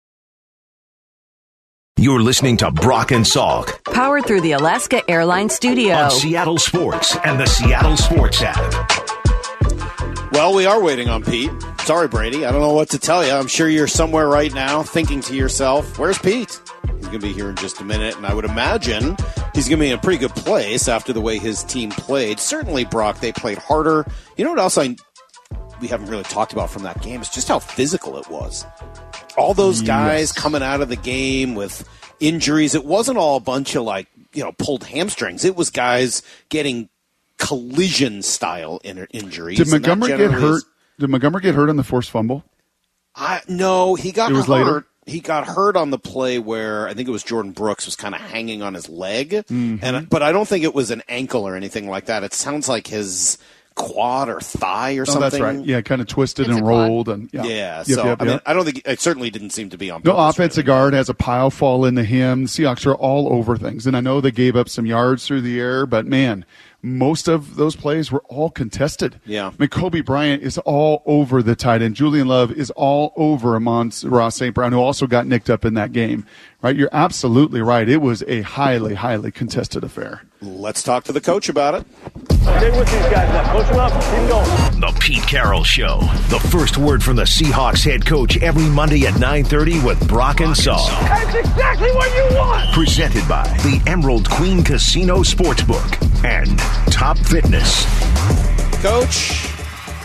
You're 1.97 2.21
listening 2.21 2.57
to 2.57 2.71
Brock 2.71 3.11
and 3.11 3.23
Salk 3.23 3.81
Powered 3.85 4.25
through 4.25 4.41
the 4.41 4.51
Alaska 4.51 5.01
Airlines 5.09 5.53
Studio. 5.53 5.95
on 5.95 6.11
Seattle 6.11 6.57
Sports 6.57 7.15
and 7.23 7.39
the 7.39 7.45
Seattle 7.45 7.95
Sports 7.95 8.41
app. 8.41 8.60
Well, 10.34 10.53
we 10.53 10.65
are 10.65 10.81
waiting 10.84 11.08
on 11.08 11.23
Pete. 11.23 11.49
Sorry, 11.79 12.10
Brady. 12.10 12.45
I 12.45 12.51
don't 12.51 12.60
know 12.60 12.73
what 12.73 12.89
to 12.89 12.99
tell 12.99 13.25
you. 13.25 13.31
I'm 13.31 13.47
sure 13.47 13.69
you're 13.69 13.88
somewhere 13.88 14.27
right 14.27 14.53
now 14.53 14.84
thinking 14.84 15.21
to 15.21 15.36
yourself, 15.36 15.97
where's 15.97 16.17
Pete? 16.17 16.60
He's 16.97 17.05
going 17.08 17.21
to 17.21 17.27
be 17.27 17.31
here 17.31 17.49
in 17.49 17.55
just 17.55 17.79
a 17.79 17.86
minute, 17.86 18.17
and 18.17 18.25
I 18.25 18.34
would 18.34 18.45
imagine 18.45 19.15
he's 19.53 19.69
going 19.69 19.79
to 19.79 19.86
be 19.86 19.88
in 19.91 19.97
a 19.97 20.01
pretty 20.01 20.19
good 20.19 20.36
place 20.36 20.89
after 20.89 21.13
the 21.13 21.21
way 21.21 21.39
his 21.39 21.63
team 21.63 21.91
played. 21.91 22.39
Certainly, 22.41 22.86
Brock, 22.86 23.21
they 23.21 23.31
played 23.31 23.58
harder. 23.58 24.05
You 24.36 24.43
know 24.43 24.51
what 24.51 24.60
else 24.60 24.77
I 24.77 24.97
we 25.81 25.88
haven't 25.88 26.07
really 26.09 26.23
talked 26.23 26.53
about 26.53 26.69
from 26.69 26.83
that 26.83 27.01
game 27.01 27.21
is 27.21 27.29
just 27.29 27.47
how 27.47 27.59
physical 27.59 28.17
it 28.17 28.29
was. 28.29 28.65
All 29.38 29.53
those 29.53 29.81
guys 29.81 30.29
Yes. 30.29 30.31
coming 30.31 30.63
out 30.63 30.81
of 30.81 30.89
the 30.89 30.95
game 30.95 31.55
with 31.55 31.88
injuries. 32.19 32.75
It 32.75 32.85
wasn't 32.85 33.17
all 33.17 33.35
a 33.38 33.41
bunch 33.41 33.75
of 33.75 33.83
like, 33.83 34.07
you 34.33 34.43
know, 34.43 34.51
pulled 34.53 34.85
hamstrings. 34.85 35.43
It 35.45 35.55
was 35.55 35.69
guys 35.69 36.21
getting 36.49 36.89
collision 37.38 38.21
style 38.21 38.79
in- 38.83 39.07
injuries. 39.11 39.57
Did 39.57 39.69
Montgomery 39.69 40.15
get 40.17 40.31
hurt? 40.31 40.63
Did 40.99 41.09
Montgomery 41.09 41.41
get 41.41 41.55
hurt 41.55 41.69
on 41.69 41.75
the 41.75 41.83
forced 41.83 42.09
fumble? 42.11 42.43
I, 43.15 43.41
no, 43.47 43.95
he 43.95 44.11
got 44.11 44.31
It 44.31 44.35
was 44.35 44.45
hurt. 44.45 44.51
later? 44.51 44.85
He 45.07 45.19
got 45.19 45.45
hurt 45.45 45.75
on 45.77 45.91
the 45.91 45.99
play 45.99 46.39
where 46.39 46.88
I 46.88 46.93
think 46.95 47.07
it 47.07 47.11
was 47.11 47.23
Jordyn 47.23 47.53
Brooks 47.53 47.85
was 47.85 47.95
kind 47.95 48.15
of 48.15 48.21
hanging 48.21 48.63
on 48.63 48.73
his 48.73 48.89
leg, 48.89 49.29
Mm-hmm. 49.31 49.77
and 49.83 50.09
but 50.09 50.23
I 50.23 50.31
don't 50.31 50.47
think 50.47 50.63
it 50.63 50.73
was 50.73 50.89
an 50.89 51.03
ankle 51.07 51.43
or 51.47 51.55
anything 51.55 51.88
like 51.88 52.05
that. 52.05 52.23
It 52.23 52.33
sounds 52.33 52.67
like 52.67 52.88
his 52.88 53.38
quad 53.75 54.29
or 54.29 54.39
thigh 54.39 54.95
or 54.95 55.01
Oh, 55.01 55.05
something. 55.05 55.21
that's 55.21 55.39
right. 55.39 55.63
Yeah, 55.65 55.81
kind 55.81 56.01
of 56.01 56.07
twisted 56.07 56.45
It's 56.47 56.53
a 56.53 56.57
and 56.57 56.63
quad. 56.65 56.88
rolled 56.89 57.09
and 57.09 57.29
yeah. 57.33 57.43
Yeah, 57.43 57.77
Yep, 57.79 57.85
so 57.88 58.05
yep, 58.05 58.21
I 58.21 58.23
mean, 58.23 58.33
yep. 58.33 58.43
I 58.45 58.53
don't 58.53 58.65
think 58.65 58.81
it 58.85 58.99
certainly 59.01 59.29
didn't 59.29 59.49
seem 59.51 59.69
to 59.71 59.77
be 59.77 59.91
on. 59.91 60.01
No 60.05 60.15
offensive 60.15 60.65
really. 60.65 60.67
guard 60.77 60.93
has 60.93 61.09
a 61.09 61.13
pile 61.13 61.49
fall 61.51 61.85
into 61.85 62.03
him. 62.03 62.43
The 62.43 62.47
Seahawks 62.49 62.85
are 62.85 62.95
all 62.95 63.31
over 63.31 63.57
things, 63.57 63.85
and 63.85 63.95
I 63.97 63.99
know 64.01 64.21
they 64.21 64.31
gave 64.31 64.55
up 64.55 64.69
some 64.69 64.85
yards 64.85 65.27
through 65.27 65.41
the 65.41 65.59
air, 65.59 65.85
but 65.85 66.05
man, 66.05 66.45
most 66.81 67.27
of 67.27 67.55
those 67.55 67.75
plays 67.75 68.11
were 68.11 68.23
all 68.29 68.49
contested. 68.51 69.19
Yeah. 69.25 69.47
I 69.47 69.51
mean, 69.57 69.69
Coby 69.69 70.05
Bryant 70.05 70.43
is 70.43 70.57
all 70.59 71.01
over 71.07 71.41
the 71.41 71.55
tight 71.55 71.81
end. 71.81 71.95
Julian 71.95 72.27
Love 72.27 72.51
is 72.51 72.69
all 72.71 73.11
over 73.17 73.55
Amon 73.55 73.91
Ross 74.03 74.35
St. 74.35 74.53
Brown, 74.53 74.71
who 74.71 74.79
also 74.79 75.07
got 75.07 75.25
nicked 75.25 75.49
up 75.49 75.65
in 75.65 75.73
that 75.73 75.91
game. 75.93 76.25
Right? 76.61 76.75
You're 76.75 76.89
absolutely 76.91 77.61
right. 77.61 77.89
It 77.89 78.01
was 78.01 78.23
a 78.27 78.41
highly, 78.41 78.93
highly 78.93 79.31
contested 79.31 79.83
affair. 79.83 80.21
Let's 80.45 80.84
talk 80.84 81.05
to 81.05 81.12
the 81.12 81.21
coach 81.21 81.49
about 81.49 81.73
it. 81.73 81.86
Stay 82.43 82.69
with 82.69 82.91
these 82.91 83.01
guys 83.12 83.27
now. 83.29 83.51
Coach 83.51 83.67
them 83.67 83.79
up. 83.79 83.91
Keep 83.91 84.29
going. 84.29 84.79
The 84.79 84.97
Pete 84.99 85.23
Carroll 85.23 85.63
Show. 85.63 85.99
The 86.29 86.39
first 86.51 86.77
word 86.77 87.03
from 87.03 87.15
the 87.15 87.23
Seahawks 87.23 87.84
head 87.84 88.05
coach 88.05 88.38
every 88.38 88.69
Monday 88.69 89.08
at 89.08 89.15
9.30 89.15 89.84
with 89.84 90.08
Brock 90.08 90.41
and 90.41 90.53
Salk. 90.53 90.88
That's 91.01 91.34
exactly 91.34 91.91
what 91.93 92.15
you 92.15 92.38
want. 92.38 92.71
Presented 92.73 93.27
by 93.27 93.47
the 93.63 93.81
Emerald 93.88 94.29
Queen 94.29 94.63
Casino 94.63 95.23
Sportsbook 95.23 96.23
and 96.23 96.60
Top 96.93 97.17
Fitness. 97.17 97.84
Coach, 98.84 99.49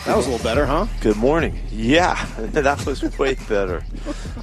that 0.06 0.16
was 0.16 0.26
a 0.26 0.30
little 0.30 0.42
better, 0.42 0.64
huh? 0.64 0.86
Good 1.02 1.16
morning. 1.16 1.60
Yeah, 1.70 2.24
that 2.38 2.86
was 2.86 3.02
way 3.18 3.34
better. 3.46 3.84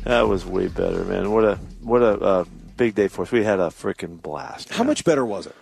That 0.04 0.28
was 0.28 0.46
way 0.46 0.68
better, 0.68 1.04
man. 1.06 1.32
What 1.32 1.44
a 1.44 1.56
what 1.82 2.04
a 2.04 2.20
uh, 2.20 2.46
big 2.78 2.94
day 2.94 3.08
for 3.08 3.24
us. 3.24 3.32
We 3.32 3.44
had 3.44 3.60
a 3.60 3.68
freaking 3.70 4.22
blast. 4.22 4.70
How 4.70 4.84
man. 4.84 4.88
much 4.88 5.04
better 5.04 5.26
was 5.26 5.48
it? 5.48 5.56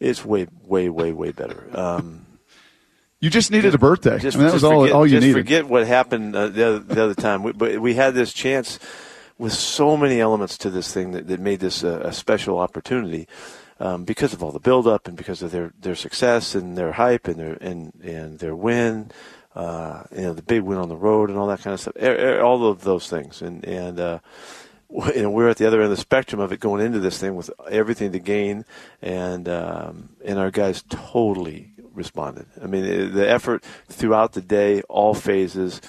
It's 0.00 0.24
way, 0.24 0.46
way, 0.64 0.88
way, 0.88 1.12
way 1.12 1.32
better. 1.32 1.68
Um, 1.72 2.26
You 3.20 3.30
just 3.30 3.50
needed 3.50 3.74
a 3.74 3.78
birthday. 3.78 4.18
just, 4.18 4.36
I 4.36 4.40
mean, 4.40 4.46
that 4.46 4.54
was 4.54 4.64
all, 4.64 4.82
forget, 4.82 4.94
all 4.94 5.06
you 5.06 5.16
just 5.16 5.26
needed. 5.26 5.38
forget 5.38 5.66
what 5.66 5.86
happened 5.86 6.36
uh, 6.36 6.48
the, 6.48 6.66
other, 6.66 6.78
the 6.78 7.04
other 7.04 7.14
time. 7.14 7.42
We, 7.42 7.52
but 7.52 7.80
we 7.80 7.94
had 7.94 8.14
this 8.14 8.32
chance 8.32 8.78
with 9.38 9.52
so 9.52 9.96
many 9.96 10.20
elements 10.20 10.56
to 10.58 10.70
this 10.70 10.92
thing 10.92 11.12
that, 11.12 11.26
that 11.26 11.40
made 11.40 11.60
this 11.60 11.82
a, 11.82 12.00
a 12.00 12.12
special 12.12 12.58
opportunity. 12.58 13.26
Um, 13.80 14.04
because 14.04 14.32
of 14.32 14.42
all 14.42 14.50
the 14.50 14.58
buildup 14.58 15.06
and 15.06 15.16
because 15.16 15.40
of 15.40 15.52
their, 15.52 15.72
their 15.80 15.94
success 15.94 16.56
and 16.56 16.76
their 16.76 16.90
hype 16.92 17.28
and 17.28 17.36
their 17.36 17.54
and, 17.60 17.92
and 18.02 18.40
their 18.40 18.56
win, 18.56 19.12
uh, 19.54 20.02
you 20.10 20.22
know 20.22 20.32
the 20.32 20.42
big 20.42 20.62
win 20.62 20.78
on 20.78 20.88
the 20.88 20.96
road 20.96 21.30
and 21.30 21.38
all 21.38 21.46
that 21.46 21.62
kind 21.62 21.74
of 21.74 21.80
stuff, 21.80 21.94
all 22.42 22.66
of 22.66 22.82
those 22.82 23.08
things, 23.08 23.40
and 23.40 23.64
and 23.64 24.00
uh, 24.00 24.18
you 24.90 25.22
know, 25.22 25.30
we're 25.30 25.48
at 25.48 25.58
the 25.58 25.66
other 25.66 25.78
end 25.78 25.84
of 25.84 25.90
the 25.90 25.96
spectrum 25.96 26.40
of 26.40 26.52
it 26.52 26.60
going 26.60 26.84
into 26.84 26.98
this 26.98 27.18
thing 27.18 27.36
with 27.36 27.50
everything 27.70 28.12
to 28.12 28.18
gain, 28.18 28.64
and 29.02 29.48
um, 29.48 30.10
and 30.24 30.38
our 30.38 30.50
guys 30.50 30.82
totally 30.88 31.72
responded. 31.92 32.46
I 32.62 32.66
mean, 32.66 33.12
the 33.12 33.28
effort 33.28 33.64
throughout 33.88 34.32
the 34.32 34.40
day, 34.40 34.82
all 34.82 35.14
phases, 35.14 35.80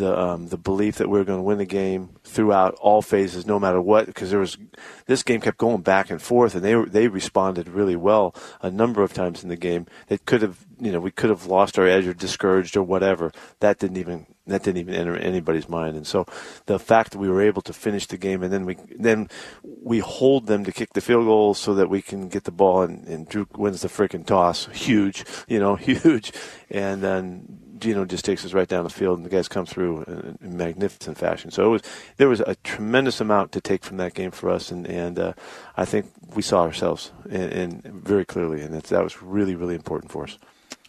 the 0.00 0.18
um, 0.18 0.48
the 0.48 0.56
belief 0.56 0.96
that 0.96 1.08
we 1.08 1.18
were 1.18 1.24
going 1.24 1.38
to 1.38 1.44
win 1.44 1.58
the 1.58 1.64
game 1.64 2.10
throughout 2.24 2.74
all 2.80 3.02
phases, 3.02 3.46
no 3.46 3.60
matter 3.60 3.80
what, 3.80 4.06
because 4.06 4.30
there 4.30 4.40
was 4.40 4.58
this 5.06 5.22
game 5.22 5.40
kept 5.40 5.58
going 5.58 5.82
back 5.82 6.10
and 6.10 6.20
forth, 6.20 6.54
and 6.54 6.64
they 6.64 6.74
they 6.84 7.08
responded 7.08 7.68
really 7.68 7.96
well 7.96 8.34
a 8.62 8.70
number 8.70 9.02
of 9.02 9.12
times 9.12 9.42
in 9.42 9.48
the 9.48 9.56
game. 9.56 9.86
It 10.08 10.24
could 10.24 10.42
have 10.42 10.64
you 10.80 10.90
know 10.90 11.00
we 11.00 11.10
could 11.10 11.30
have 11.30 11.46
lost 11.46 11.78
our 11.78 11.86
edge 11.86 12.06
or 12.06 12.14
discouraged 12.14 12.76
or 12.76 12.82
whatever. 12.82 13.30
That 13.60 13.78
didn't 13.78 13.98
even 13.98 14.26
that 14.46 14.62
didn't 14.62 14.80
even 14.80 14.94
enter 14.94 15.16
anybody's 15.16 15.68
mind. 15.68 15.96
And 15.96 16.06
so 16.06 16.26
the 16.66 16.78
fact 16.78 17.12
that 17.12 17.18
we 17.18 17.28
were 17.28 17.42
able 17.42 17.62
to 17.62 17.72
finish 17.72 18.06
the 18.06 18.16
game 18.16 18.42
and 18.42 18.52
then 18.52 18.64
we 18.64 18.76
then 18.98 19.28
we 19.62 19.98
hold 19.98 20.46
them 20.46 20.64
to 20.64 20.72
kick 20.72 20.94
the 20.94 21.00
field 21.00 21.26
goal 21.26 21.54
so 21.54 21.74
that 21.74 21.90
we 21.90 22.02
can 22.02 22.28
get 22.28 22.44
the 22.44 22.50
ball 22.50 22.82
and, 22.82 23.06
and 23.06 23.28
Drew 23.28 23.46
wins 23.56 23.82
the 23.82 23.88
freaking 23.88 24.26
toss, 24.26 24.66
huge, 24.72 25.24
you 25.46 25.58
know, 25.58 25.76
huge, 25.90 26.32
and 26.70 27.02
then 27.02 27.69
Geno 27.80 28.04
just 28.04 28.24
takes 28.24 28.44
us 28.44 28.52
right 28.52 28.68
down 28.68 28.84
the 28.84 28.90
field, 28.90 29.18
and 29.18 29.26
the 29.26 29.30
guys 29.30 29.48
come 29.48 29.66
through 29.66 30.02
in, 30.02 30.38
magnificent 30.56 31.18
fashion. 31.18 31.50
So 31.50 31.66
it 31.66 31.68
was 31.68 31.82
there 32.16 32.28
was 32.28 32.40
a 32.40 32.54
tremendous 32.56 33.20
amount 33.20 33.52
to 33.52 33.60
take 33.60 33.84
from 33.84 33.96
that 33.96 34.14
game 34.14 34.30
for 34.30 34.50
us, 34.50 34.70
and 34.70 34.86
and 34.86 35.18
uh, 35.18 35.32
I 35.76 35.84
think 35.84 36.06
we 36.34 36.42
saw 36.42 36.62
ourselves 36.62 37.12
and, 37.28 37.82
very 37.82 38.24
clearly, 38.24 38.62
and 38.62 38.74
that 38.74 39.02
was 39.02 39.22
really 39.22 39.54
really 39.54 39.74
important 39.74 40.12
for 40.12 40.24
us. 40.24 40.38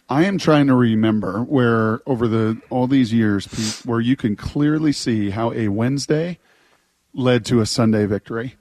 I 0.08 0.24
am 0.24 0.36
trying 0.36 0.66
to 0.66 0.74
remember 0.74 1.40
where 1.40 2.00
over 2.06 2.28
the 2.28 2.60
all 2.70 2.86
these 2.86 3.12
years 3.12 3.46
Pete, 3.46 3.86
where 3.86 4.00
you 4.00 4.16
can 4.16 4.36
clearly 4.36 4.92
see 4.92 5.30
how 5.30 5.52
a 5.52 5.68
Wednesday 5.68 6.38
led 7.14 7.44
to 7.46 7.60
a 7.60 7.66
Sunday 7.66 8.06
victory. 8.06 8.56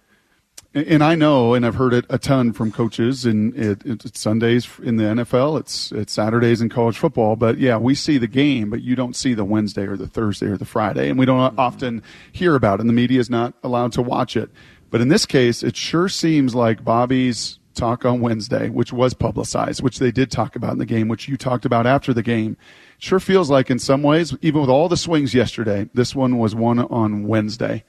And 0.74 1.04
I 1.04 1.16
know, 1.16 1.54
and 1.54 1.66
I've 1.66 1.76
heard 1.76 1.94
it 1.94 2.06
a 2.10 2.18
ton 2.18 2.54
from 2.54 2.72
coaches, 2.72 3.26
and 3.26 3.54
it, 3.58 3.82
it's 3.84 4.18
Sundays 4.18 4.70
in 4.82 4.96
the 4.96 5.04
NFL, 5.04 5.60
it's 5.60 5.92
it's 5.92 6.14
Saturdays 6.14 6.62
in 6.62 6.70
college 6.70 6.98
football. 6.98 7.36
But 7.36 7.58
yeah, 7.58 7.76
we 7.76 7.94
see 7.94 8.18
the 8.18 8.28
game, 8.28 8.70
but 8.70 8.82
you 8.82 8.96
don't 8.96 9.14
see 9.16 9.34
the 9.34 9.44
Wednesday 9.44 9.86
or 9.86 9.98
the 9.98 10.08
Thursday 10.08 10.46
or 10.46 10.56
the 10.56 10.66
Friday, 10.66 11.10
and 11.10 11.20
we 11.20 11.26
don't 11.26 11.40
mm-hmm. 11.40 11.60
often 11.60 12.04
hear 12.32 12.56
about 12.56 12.80
it. 12.80 12.82
And 12.82 12.90
the 12.90 12.94
media 12.94 13.20
is 13.20 13.30
not 13.30 13.54
allowed 13.64 13.92
to 13.94 14.02
watch 14.02 14.38
it. 14.38 14.50
But 14.90 15.02
in 15.02 15.10
this 15.10 15.26
case, 15.26 15.62
it 15.62 15.76
sure 15.76 16.08
seems 16.08 16.56
like 16.56 16.86
Bobby's 16.86 17.60
talk 17.74 18.06
on 18.06 18.22
Wednesday, 18.22 18.70
which 18.70 18.94
was 18.94 19.14
publicized, 19.14 19.84
which 19.84 20.00
they 20.00 20.12
did 20.12 20.32
talk 20.32 20.56
about 20.56 20.74
in 20.74 20.80
the 20.80 20.86
game, 20.86 21.10
which 21.10 21.28
you 21.28 21.36
talked 21.36 21.66
about 21.66 21.86
after 21.86 22.14
the 22.14 22.24
game. 22.24 22.56
Sure 22.98 23.20
feels 23.20 23.50
like 23.50 23.70
in 23.70 23.80
some 23.80 24.04
ways, 24.04 24.36
even 24.42 24.62
with 24.62 24.70
all 24.70 24.88
the 24.88 24.98
swings 24.98 25.34
yesterday, 25.34 25.90
this 25.94 26.16
one 26.16 26.38
was 26.38 26.56
one 26.56 26.80
on 26.80 27.28
Wednesday. 27.28 27.84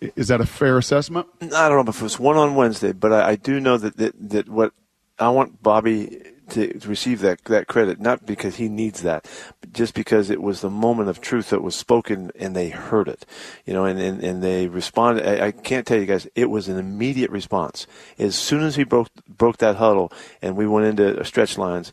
Is 0.00 0.28
that 0.28 0.40
a 0.40 0.46
fair 0.46 0.78
assessment? 0.78 1.26
I 1.40 1.68
don't 1.68 1.84
know 1.84 1.90
if 1.90 2.00
it 2.00 2.02
was 2.02 2.18
one 2.18 2.36
on 2.36 2.54
Wednesday, 2.54 2.92
but 2.92 3.12
I, 3.12 3.30
I 3.30 3.36
do 3.36 3.60
know 3.60 3.76
that, 3.78 3.96
that 3.96 4.30
that 4.30 4.48
what 4.48 4.72
I 5.18 5.28
want 5.30 5.62
Bobby 5.62 6.22
to, 6.50 6.78
to, 6.78 6.88
receive 6.88 7.20
that 7.20 7.44
that 7.46 7.66
credit, 7.66 8.00
not 8.00 8.24
because 8.24 8.56
he 8.56 8.68
needs 8.68 9.02
that, 9.02 9.28
but 9.60 9.72
just 9.72 9.94
because 9.94 10.30
it 10.30 10.40
was 10.40 10.60
the 10.60 10.70
moment 10.70 11.08
of 11.08 11.20
truth 11.20 11.50
that 11.50 11.62
was 11.62 11.74
spoken 11.74 12.30
and 12.36 12.54
they 12.54 12.68
heard 12.68 13.08
it, 13.08 13.26
you 13.66 13.72
know, 13.72 13.84
and, 13.84 13.98
and, 14.00 14.22
and 14.22 14.42
they 14.42 14.68
responded. 14.68 15.26
I, 15.26 15.48
I 15.48 15.50
can't 15.50 15.86
tell 15.86 15.98
you 15.98 16.06
guys, 16.06 16.28
it 16.34 16.48
was 16.48 16.68
an 16.68 16.78
immediate 16.78 17.30
response. 17.30 17.86
As 18.18 18.36
soon 18.36 18.62
as 18.62 18.76
he 18.76 18.84
broke 18.84 19.08
broke 19.26 19.58
that 19.58 19.76
huddle 19.76 20.12
and 20.40 20.56
we 20.56 20.66
went 20.66 20.86
into 20.86 21.24
stretch 21.24 21.58
lines, 21.58 21.92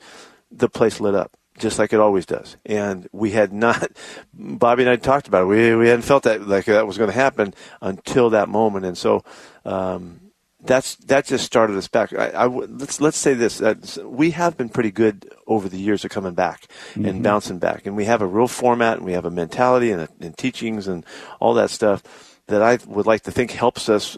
the 0.51 0.69
place 0.69 0.99
lit 0.99 1.15
up 1.15 1.35
just 1.57 1.79
like 1.79 1.93
it 1.93 1.99
always 1.99 2.25
does. 2.25 2.57
And 2.65 3.07
we 3.11 3.31
had 3.31 3.53
not, 3.53 3.91
Bobby 4.33 4.83
and 4.83 4.89
I 4.89 4.95
talked 4.95 5.27
about 5.27 5.43
it. 5.43 5.45
We, 5.45 5.75
we 5.75 5.87
hadn't 5.87 6.03
felt 6.03 6.23
that 6.23 6.47
like 6.47 6.65
that 6.65 6.87
was 6.87 6.97
going 6.97 7.09
to 7.09 7.15
happen 7.15 7.53
until 7.81 8.29
that 8.31 8.49
moment. 8.49 8.85
And 8.85 8.97
so, 8.97 9.23
um, 9.63 10.21
that's 10.65 10.95
that 10.95 11.25
just 11.25 11.45
started 11.45 11.77
us 11.77 11.87
back. 11.87 12.11
I, 12.13 12.29
I, 12.29 12.45
let's 12.47 12.99
let's 12.99 13.17
say 13.17 13.33
this: 13.33 13.61
we 14.03 14.31
have 14.31 14.57
been 14.57 14.69
pretty 14.69 14.91
good 14.91 15.29
over 15.47 15.69
the 15.69 15.77
years 15.77 16.03
of 16.03 16.11
coming 16.11 16.33
back 16.33 16.67
mm-hmm. 16.91 17.05
and 17.05 17.23
bouncing 17.23 17.59
back, 17.59 17.85
and 17.85 17.95
we 17.95 18.05
have 18.05 18.21
a 18.21 18.27
real 18.27 18.47
format, 18.47 18.97
and 18.97 19.05
we 19.05 19.13
have 19.13 19.25
a 19.25 19.31
mentality 19.31 19.91
and, 19.91 20.01
a, 20.01 20.09
and 20.19 20.35
teachings 20.37 20.87
and 20.87 21.05
all 21.39 21.53
that 21.53 21.69
stuff 21.69 22.01
that 22.47 22.61
I 22.61 22.79
would 22.87 23.05
like 23.05 23.21
to 23.23 23.31
think 23.31 23.51
helps 23.51 23.89
us 23.89 24.17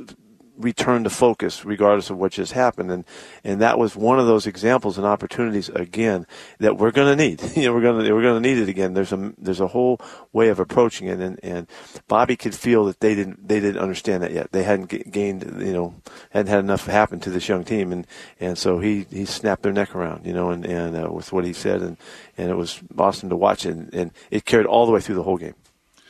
return 0.58 1.04
to 1.04 1.10
focus 1.10 1.63
regardless 1.63 2.10
of 2.10 2.17
what 2.17 2.32
just 2.32 2.54
happened. 2.54 2.91
And 2.91 3.06
and 3.43 3.62
that 3.62 3.78
was 3.78 3.96
one 3.96 4.20
of 4.20 4.28
those 4.28 4.48
examples 4.48 4.98
and 4.98 5.06
opportunities 5.06 5.70
again 5.70 6.26
that 6.60 6.78
we're 6.78 6.91
going 6.91 7.15
to 7.15 7.24
need. 7.24 7.41
You 7.58 7.63
know 7.63 7.74
we're 7.74 7.82
going 7.82 8.06
to 8.06 8.13
we're 8.13 8.22
going 8.22 8.41
to 8.41 8.48
need 8.48 8.60
it 8.60 8.70
again. 8.70 8.93
There's 8.93 9.12
a 9.12 9.34
there's 9.38 9.60
a 9.60 9.67
whole 9.67 10.00
way 10.32 10.50
of 10.50 10.60
approaching 10.60 11.08
it. 11.08 11.20
And 11.20 11.39
and 11.43 11.67
Bobby 12.08 12.36
could 12.36 12.54
feel 12.54 12.86
that 12.86 13.00
they 13.00 13.15
didn't 13.15 13.48
they 13.48 13.60
didn't 13.60 13.82
understand 13.82 14.22
that 14.22 14.32
yet. 14.32 14.52
They 14.52 14.63
hadn't 14.63 15.12
gained 15.12 15.43
you 15.60 15.74
know 15.74 15.96
hadn't 16.30 16.52
had 16.52 16.60
enough 16.60 16.86
happen 16.86 17.20
to 17.22 17.32
this 17.32 17.48
young 17.48 17.63
team. 17.63 17.91
And 17.91 18.06
and 18.39 18.58
so 18.58 18.80
he 18.80 19.08
he 19.10 19.26
snapped 19.26 19.63
their 19.63 19.74
neck 19.74 19.96
around 19.96 20.26
you 20.26 20.34
know 20.34 20.52
and 20.52 20.65
and 20.65 20.96
uh, 20.96 21.12
with 21.12 21.34
what 21.34 21.46
he 21.46 21.54
said. 21.54 21.82
And 21.82 21.98
and 22.38 22.52
it 22.52 22.56
was 22.56 22.80
awesome 22.98 23.30
to 23.30 23.36
watch. 23.36 23.65
And 23.65 23.91
and 23.93 24.12
it 24.30 24.46
carried 24.46 24.67
all 24.67 24.86
the 24.86 24.91
way 24.91 25.02
through 25.02 25.15
the 25.15 25.24
whole 25.24 25.38
game. 25.38 25.56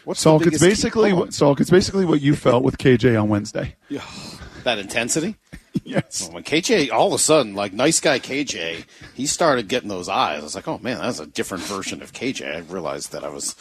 What's 0.04 0.24
Salk, 0.24 0.48
it's 0.48 0.62
basically 0.62 1.12
what, 1.12 1.30
Salk, 1.30 1.60
it's 1.60 1.70
basically 1.70 2.06
what 2.06 2.22
you 2.22 2.34
felt 2.34 2.64
with 2.64 2.78
KJ 2.78 3.22
on 3.22 3.28
Wednesday. 3.28 3.76
Yeah 3.90 4.04
that 4.68 4.80
intensity. 4.80 5.36
yes. 5.84 6.22
Well, 6.22 6.34
when 6.34 6.44
KJ, 6.44 6.92
all 6.92 7.08
of 7.08 7.14
a 7.14 7.18
sudden, 7.18 7.56
like 7.56 7.74
nice 7.74 8.00
guy 8.00 8.20
KJ, 8.20 8.86
he 9.16 9.26
started 9.26 9.68
getting 9.68 9.90
those 9.90 10.10
eyes. 10.10 10.42
I 10.42 10.44
was 10.44 10.56
like, 10.56 10.68
oh 10.68 10.78
man, 10.80 11.00
that's 11.00 11.20
a 11.20 11.26
different 11.26 11.64
version 11.64 12.02
of 12.02 12.14
KJ. 12.14 12.56
I 12.56 12.60
realized 12.60 13.12
that 13.14 13.24
I 13.24 13.30
was 13.30 13.56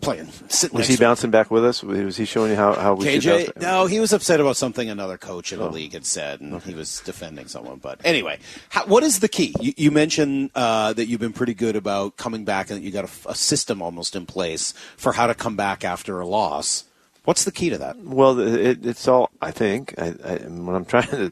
playing. 0.00 0.28
Was 0.72 0.88
he 0.88 0.96
bouncing 0.96 1.30
back 1.30 1.50
with 1.50 1.64
us? 1.64 1.82
Was 1.82 2.16
he 2.16 2.24
showing 2.24 2.50
you 2.50 2.56
how, 2.56 2.74
how 2.74 2.94
we 2.94 3.06
KJ? 3.06 3.60
No, 3.60 3.86
he 3.86 4.00
was 4.00 4.12
upset 4.12 4.40
about 4.40 4.56
something 4.56 4.88
another 4.88 5.18
coach 5.18 5.52
in 5.52 5.58
the 5.58 5.68
oh. 5.68 5.70
league 5.70 5.92
had 5.92 6.06
said, 6.06 6.40
and 6.40 6.54
okay. 6.54 6.70
he 6.70 6.76
was 6.76 7.00
defending 7.00 7.46
someone. 7.46 7.78
But 7.78 8.00
anyway, 8.04 8.38
how, 8.70 8.86
what 8.86 9.02
is 9.02 9.20
the 9.20 9.28
key? 9.28 9.54
You, 9.60 9.72
you 9.76 9.90
mentioned 9.90 10.50
uh, 10.54 10.92
that 10.94 11.06
you've 11.06 11.20
been 11.20 11.32
pretty 11.32 11.54
good 11.54 11.76
about 11.76 12.16
coming 12.16 12.44
back, 12.44 12.70
and 12.70 12.78
that 12.78 12.84
you 12.84 12.90
got 12.90 13.04
a, 13.04 13.30
a 13.30 13.34
system 13.34 13.82
almost 13.82 14.16
in 14.16 14.26
place 14.26 14.72
for 14.96 15.12
how 15.12 15.26
to 15.26 15.34
come 15.34 15.56
back 15.56 15.84
after 15.84 16.20
a 16.20 16.26
loss. 16.26 16.84
What's 17.24 17.44
the 17.44 17.52
key 17.52 17.70
to 17.70 17.78
that? 17.78 17.98
Well, 17.98 18.38
it, 18.38 18.84
it's 18.84 19.06
all 19.06 19.30
I 19.40 19.50
think. 19.50 19.94
I, 19.98 20.14
I, 20.24 20.34
what 20.36 20.74
I'm 20.74 20.84
trying 20.86 21.08
to 21.08 21.30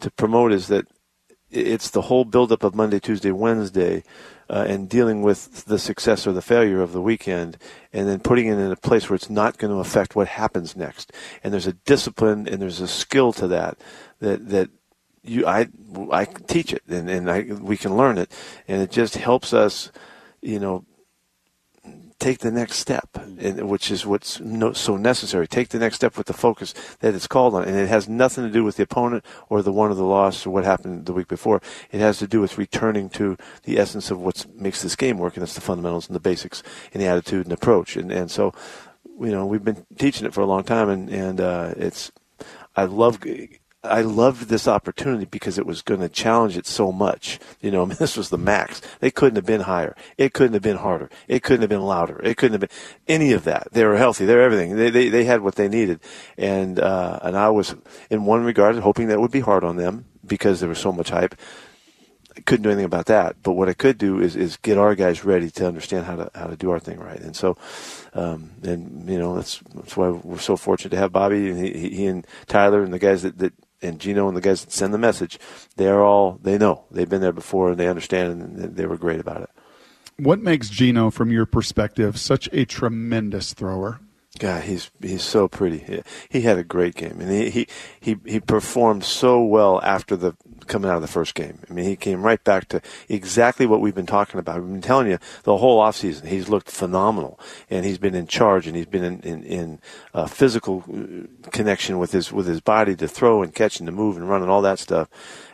to 0.00 0.10
promote 0.10 0.52
is 0.52 0.68
that 0.68 0.86
it's 1.50 1.90
the 1.90 2.02
whole 2.02 2.24
buildup 2.24 2.64
of 2.64 2.74
Monday, 2.74 2.98
Tuesday, 2.98 3.30
Wednesday, 3.30 4.02
uh, 4.48 4.64
and 4.66 4.88
dealing 4.88 5.22
with 5.22 5.64
the 5.66 5.78
success 5.78 6.26
or 6.26 6.32
the 6.32 6.42
failure 6.42 6.80
of 6.80 6.92
the 6.92 7.00
weekend, 7.00 7.58
and 7.92 8.08
then 8.08 8.20
putting 8.20 8.46
it 8.46 8.58
in 8.58 8.70
a 8.70 8.76
place 8.76 9.08
where 9.08 9.14
it's 9.14 9.30
not 9.30 9.58
going 9.58 9.72
to 9.72 9.80
affect 9.80 10.16
what 10.16 10.28
happens 10.28 10.76
next. 10.76 11.12
And 11.44 11.52
there's 11.52 11.66
a 11.66 11.74
discipline 11.74 12.48
and 12.48 12.60
there's 12.60 12.80
a 12.80 12.88
skill 12.88 13.32
to 13.34 13.46
that 13.48 13.78
that 14.20 14.48
that 14.48 14.70
you 15.22 15.46
I 15.46 15.68
I 16.10 16.24
teach 16.24 16.72
it 16.72 16.82
and 16.88 17.08
and 17.08 17.30
I, 17.30 17.42
we 17.42 17.76
can 17.76 17.96
learn 17.96 18.18
it, 18.18 18.32
and 18.68 18.82
it 18.82 18.90
just 18.90 19.16
helps 19.16 19.52
us, 19.52 19.90
you 20.40 20.58
know, 20.58 20.84
take 22.22 22.38
the 22.38 22.52
next 22.52 22.76
step, 22.76 23.08
which 23.16 23.90
is 23.90 24.06
what's 24.06 24.38
no, 24.40 24.72
so 24.72 24.96
necessary. 24.96 25.48
Take 25.48 25.70
the 25.70 25.78
next 25.78 25.96
step 25.96 26.16
with 26.16 26.28
the 26.28 26.32
focus 26.32 26.72
that 27.00 27.14
it's 27.14 27.26
called 27.26 27.54
on, 27.54 27.64
and 27.64 27.76
it 27.76 27.88
has 27.88 28.08
nothing 28.08 28.44
to 28.44 28.50
do 28.50 28.62
with 28.62 28.76
the 28.76 28.84
opponent 28.84 29.24
or 29.48 29.60
the 29.60 29.72
one 29.72 29.90
of 29.90 29.96
the 29.96 30.04
loss 30.04 30.46
or 30.46 30.50
what 30.50 30.64
happened 30.64 31.06
the 31.06 31.12
week 31.12 31.26
before. 31.26 31.60
It 31.90 32.00
has 32.00 32.18
to 32.18 32.28
do 32.28 32.40
with 32.40 32.58
returning 32.58 33.10
to 33.10 33.36
the 33.64 33.78
essence 33.78 34.10
of 34.10 34.20
what 34.20 34.46
makes 34.54 34.82
this 34.82 34.94
game 34.94 35.18
work, 35.18 35.36
and 35.36 35.42
it's 35.42 35.54
the 35.54 35.60
fundamentals 35.60 36.06
and 36.06 36.14
the 36.14 36.20
basics 36.20 36.62
and 36.92 37.02
the 37.02 37.06
attitude 37.06 37.46
and 37.46 37.52
approach. 37.52 37.96
And 37.96 38.12
and 38.12 38.30
so, 38.30 38.54
you 39.20 39.32
know, 39.32 39.44
we've 39.44 39.64
been 39.64 39.84
teaching 39.98 40.26
it 40.26 40.32
for 40.32 40.42
a 40.42 40.46
long 40.46 40.62
time, 40.62 40.88
and 40.88 41.10
and 41.10 41.40
uh, 41.40 41.74
it's 41.76 42.12
I 42.76 42.84
love 42.84 43.18
I 43.84 44.02
loved 44.02 44.48
this 44.48 44.68
opportunity 44.68 45.24
because 45.24 45.58
it 45.58 45.66
was 45.66 45.82
going 45.82 46.00
to 46.00 46.08
challenge 46.08 46.56
it 46.56 46.66
so 46.66 46.92
much. 46.92 47.40
You 47.60 47.70
know, 47.70 47.86
this 47.86 48.16
was 48.16 48.28
the 48.30 48.38
max. 48.38 48.80
They 49.00 49.10
couldn't 49.10 49.36
have 49.36 49.46
been 49.46 49.62
higher. 49.62 49.96
It 50.16 50.32
couldn't 50.32 50.54
have 50.54 50.62
been 50.62 50.76
harder. 50.76 51.10
It 51.26 51.42
couldn't 51.42 51.62
have 51.62 51.70
been 51.70 51.82
louder. 51.82 52.20
It 52.22 52.36
couldn't 52.36 52.60
have 52.60 52.68
been 52.68 52.78
any 53.08 53.32
of 53.32 53.44
that. 53.44 53.68
They 53.72 53.84
were 53.84 53.96
healthy. 53.96 54.24
They 54.24 54.34
were 54.34 54.42
everything. 54.42 54.76
They 54.76 54.90
they, 54.90 55.08
they 55.08 55.24
had 55.24 55.40
what 55.40 55.56
they 55.56 55.68
needed, 55.68 56.00
and 56.36 56.78
uh, 56.78 57.18
and 57.22 57.36
I 57.36 57.50
was 57.50 57.74
in 58.10 58.24
one 58.24 58.44
regard 58.44 58.76
hoping 58.76 59.08
that 59.08 59.20
would 59.20 59.32
be 59.32 59.40
hard 59.40 59.64
on 59.64 59.76
them 59.76 60.06
because 60.24 60.60
there 60.60 60.68
was 60.68 60.78
so 60.78 60.92
much 60.92 61.10
hype. 61.10 61.34
I 62.36 62.40
couldn't 62.40 62.62
do 62.62 62.70
anything 62.70 62.86
about 62.86 63.06
that. 63.06 63.36
But 63.42 63.52
what 63.52 63.68
I 63.68 63.74
could 63.74 63.98
do 63.98 64.20
is 64.20 64.36
is 64.36 64.56
get 64.56 64.78
our 64.78 64.94
guys 64.94 65.24
ready 65.24 65.50
to 65.50 65.66
understand 65.66 66.06
how 66.06 66.16
to 66.16 66.30
how 66.34 66.46
to 66.46 66.56
do 66.56 66.70
our 66.70 66.80
thing 66.80 66.98
right. 66.98 67.20
And 67.20 67.36
so, 67.36 67.56
um, 68.14 68.52
and 68.62 69.08
you 69.08 69.18
know 69.18 69.34
that's 69.34 69.60
that's 69.74 69.96
why 69.96 70.10
we're 70.10 70.38
so 70.38 70.56
fortunate 70.56 70.90
to 70.90 70.96
have 70.96 71.12
Bobby 71.12 71.50
and 71.50 71.58
he, 71.58 71.90
he 71.90 72.06
and 72.06 72.26
Tyler 72.46 72.82
and 72.82 72.92
the 72.92 72.98
guys 72.98 73.22
that 73.22 73.38
that 73.38 73.52
and 73.82 73.98
Geno 73.98 74.28
and 74.28 74.36
the 74.36 74.40
guys 74.40 74.64
that 74.64 74.72
send 74.72 74.94
the 74.94 74.98
message, 74.98 75.38
they're 75.76 76.02
all 76.02 76.38
they 76.42 76.58
know. 76.58 76.84
They've 76.90 77.08
been 77.08 77.20
there 77.20 77.32
before 77.32 77.70
and 77.70 77.80
they 77.80 77.88
understand 77.88 78.42
and 78.42 78.76
they 78.76 78.86
were 78.86 78.96
great 78.96 79.20
about 79.20 79.42
it. 79.42 79.50
What 80.18 80.40
makes 80.40 80.68
Geno, 80.68 81.10
from 81.10 81.30
your 81.30 81.46
perspective, 81.46 82.18
such 82.18 82.48
a 82.52 82.64
tremendous 82.64 83.54
thrower? 83.54 84.00
God, 84.38 84.64
he's 84.64 84.90
he's 85.00 85.22
so 85.22 85.46
pretty. 85.48 85.78
He, 85.78 86.02
he 86.28 86.40
had 86.42 86.58
a 86.58 86.64
great 86.64 86.94
game, 86.94 87.20
and 87.20 87.30
he, 87.30 87.50
he 87.50 87.66
he 88.00 88.16
he 88.24 88.40
performed 88.40 89.04
so 89.04 89.42
well 89.42 89.80
after 89.82 90.16
the 90.16 90.34
coming 90.66 90.90
out 90.90 90.96
of 90.96 91.02
the 91.02 91.08
first 91.08 91.34
game. 91.34 91.58
I 91.68 91.72
mean, 91.72 91.84
he 91.84 91.96
came 91.96 92.22
right 92.22 92.42
back 92.42 92.68
to 92.68 92.80
exactly 93.08 93.66
what 93.66 93.80
we've 93.80 93.94
been 93.94 94.06
talking 94.06 94.38
about. 94.38 94.60
We've 94.60 94.72
been 94.72 94.80
telling 94.80 95.08
you 95.08 95.18
the 95.44 95.56
whole 95.56 95.80
offseason. 95.80 96.26
He's 96.26 96.48
looked 96.48 96.70
phenomenal, 96.70 97.38
and 97.70 97.84
he's 97.84 97.98
been 97.98 98.14
in 98.14 98.26
charge, 98.26 98.66
and 98.66 98.76
he's 98.76 98.86
been 98.86 99.04
in 99.04 99.20
in, 99.20 99.42
in 99.44 99.80
uh, 100.14 100.26
physical 100.26 100.84
uh, 100.88 101.50
connection 101.50 101.98
with 101.98 102.12
his 102.12 102.32
with 102.32 102.46
his 102.46 102.60
body 102.60 102.96
to 102.96 103.08
throw 103.08 103.42
and 103.42 103.54
catch 103.54 103.80
and 103.80 103.86
to 103.86 103.92
move 103.92 104.16
and 104.16 104.28
run 104.28 104.42
and 104.42 104.50
all 104.50 104.62
that 104.62 104.78
stuff. 104.78 105.08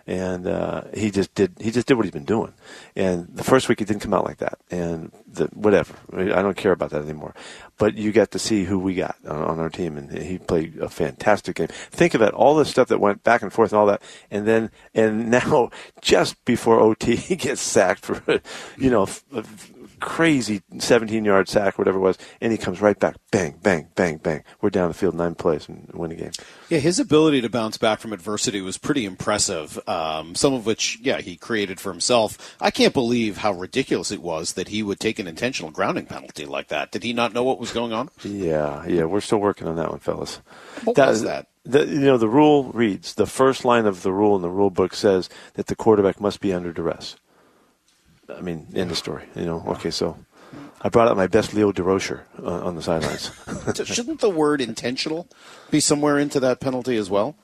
And 0.08 0.46
uh, 0.46 0.84
he 0.94 1.10
just 1.10 1.34
did 1.34 1.52
he 1.60 1.70
just 1.70 1.86
did 1.86 1.94
what 1.94 2.06
he's 2.06 2.12
been 2.12 2.24
doing. 2.24 2.54
And 2.96 3.28
the 3.28 3.44
first 3.44 3.68
week 3.68 3.78
he 3.78 3.84
didn't 3.84 4.00
come 4.00 4.14
out 4.14 4.24
like 4.24 4.38
that, 4.38 4.58
and 4.70 5.12
the, 5.30 5.44
whatever. 5.52 5.94
I 6.12 6.40
don't 6.42 6.56
care 6.56 6.72
about 6.72 6.90
that 6.90 7.02
anymore. 7.02 7.34
But 7.76 7.94
you 7.94 8.10
got 8.10 8.30
to 8.30 8.38
see 8.38 8.64
who 8.64 8.78
we 8.78 8.94
got 8.94 9.16
on, 9.26 9.44
on 9.44 9.60
our 9.60 9.68
team, 9.68 9.98
and 9.98 10.10
he 10.10 10.38
played 10.38 10.78
a 10.78 10.88
fantastic 10.88 11.56
game. 11.56 11.68
Think 11.68 12.14
of 12.14 12.22
it, 12.22 12.32
all 12.32 12.56
the 12.56 12.64
stuff 12.64 12.88
that 12.88 13.00
went 13.00 13.22
back 13.22 13.42
and 13.42 13.52
forth 13.52 13.72
and 13.72 13.78
all 13.78 13.86
that, 13.86 14.02
and 14.30 14.46
then 14.46 14.70
and 14.94 15.30
now 15.30 15.70
just 16.00 16.42
before 16.46 16.80
OT 16.80 17.14
he 17.14 17.36
gets 17.36 17.60
sacked 17.60 18.06
for 18.06 18.40
you 18.78 18.88
know 18.88 19.06
crazy 19.98 20.62
17 20.78 21.24
yard 21.24 21.48
sack, 21.48 21.78
whatever 21.78 21.98
it 21.98 22.02
was, 22.02 22.18
and 22.40 22.52
he 22.52 22.58
comes 22.58 22.80
right 22.80 22.98
back, 22.98 23.16
bang, 23.30 23.58
bang, 23.62 23.88
bang, 23.94 24.18
bang. 24.18 24.44
We're 24.60 24.70
down 24.70 24.88
the 24.88 24.94
field 24.94 25.14
nine 25.14 25.34
plays 25.34 25.68
and 25.68 25.90
win 25.94 26.12
a 26.12 26.14
game. 26.14 26.32
Yeah, 26.68 26.78
his 26.78 26.98
ability 26.98 27.40
to 27.42 27.48
bounce 27.48 27.78
back 27.78 28.00
from 28.00 28.12
adversity 28.12 28.60
was 28.60 28.78
pretty 28.78 29.04
impressive. 29.04 29.78
Um, 29.88 30.34
some 30.34 30.54
of 30.54 30.66
which, 30.66 30.98
yeah, 31.00 31.20
he 31.20 31.36
created 31.36 31.80
for 31.80 31.90
himself. 31.90 32.56
I 32.60 32.70
can't 32.70 32.94
believe 32.94 33.38
how 33.38 33.52
ridiculous 33.52 34.10
it 34.10 34.22
was 34.22 34.54
that 34.54 34.68
he 34.68 34.82
would 34.82 35.00
take 35.00 35.18
an 35.18 35.26
intentional 35.26 35.70
grounding 35.70 36.06
penalty 36.06 36.46
like 36.46 36.68
that. 36.68 36.90
Did 36.90 37.02
he 37.02 37.12
not 37.12 37.32
know 37.32 37.42
what 37.42 37.58
was 37.58 37.72
going 37.72 37.92
on? 37.92 38.10
Yeah, 38.22 38.86
yeah, 38.86 39.04
we're 39.04 39.20
still 39.20 39.38
working 39.38 39.66
on 39.66 39.76
that 39.76 39.90
one, 39.90 40.00
fellas. 40.00 40.40
What 40.84 40.96
that, 40.96 41.08
was 41.08 41.22
that? 41.22 41.46
The, 41.64 41.86
you 41.86 42.00
know, 42.00 42.18
the 42.18 42.28
rule 42.28 42.64
reads 42.72 43.14
the 43.14 43.26
first 43.26 43.64
line 43.64 43.86
of 43.86 44.02
the 44.02 44.12
rule 44.12 44.36
in 44.36 44.42
the 44.42 44.50
rule 44.50 44.70
book 44.70 44.94
says 44.94 45.28
that 45.54 45.66
the 45.66 45.76
quarterback 45.76 46.20
must 46.20 46.40
be 46.40 46.52
under 46.52 46.72
duress. 46.72 47.16
I 48.36 48.40
mean, 48.40 48.66
end 48.74 48.90
of 48.90 48.98
story. 48.98 49.24
You 49.34 49.44
know, 49.44 49.64
okay, 49.68 49.90
so 49.90 50.16
I 50.80 50.88
brought 50.88 51.08
out 51.08 51.16
my 51.16 51.26
best 51.26 51.54
Leo 51.54 51.72
Durocher 51.72 52.22
uh, 52.42 52.64
on 52.64 52.76
the 52.76 52.82
sidelines. 52.82 53.30
Shouldn't 53.84 54.20
the 54.20 54.30
word 54.30 54.60
intentional 54.60 55.28
be 55.70 55.80
somewhere 55.80 56.18
into 56.18 56.40
that 56.40 56.60
penalty 56.60 56.96
as 56.96 57.10
well? 57.10 57.36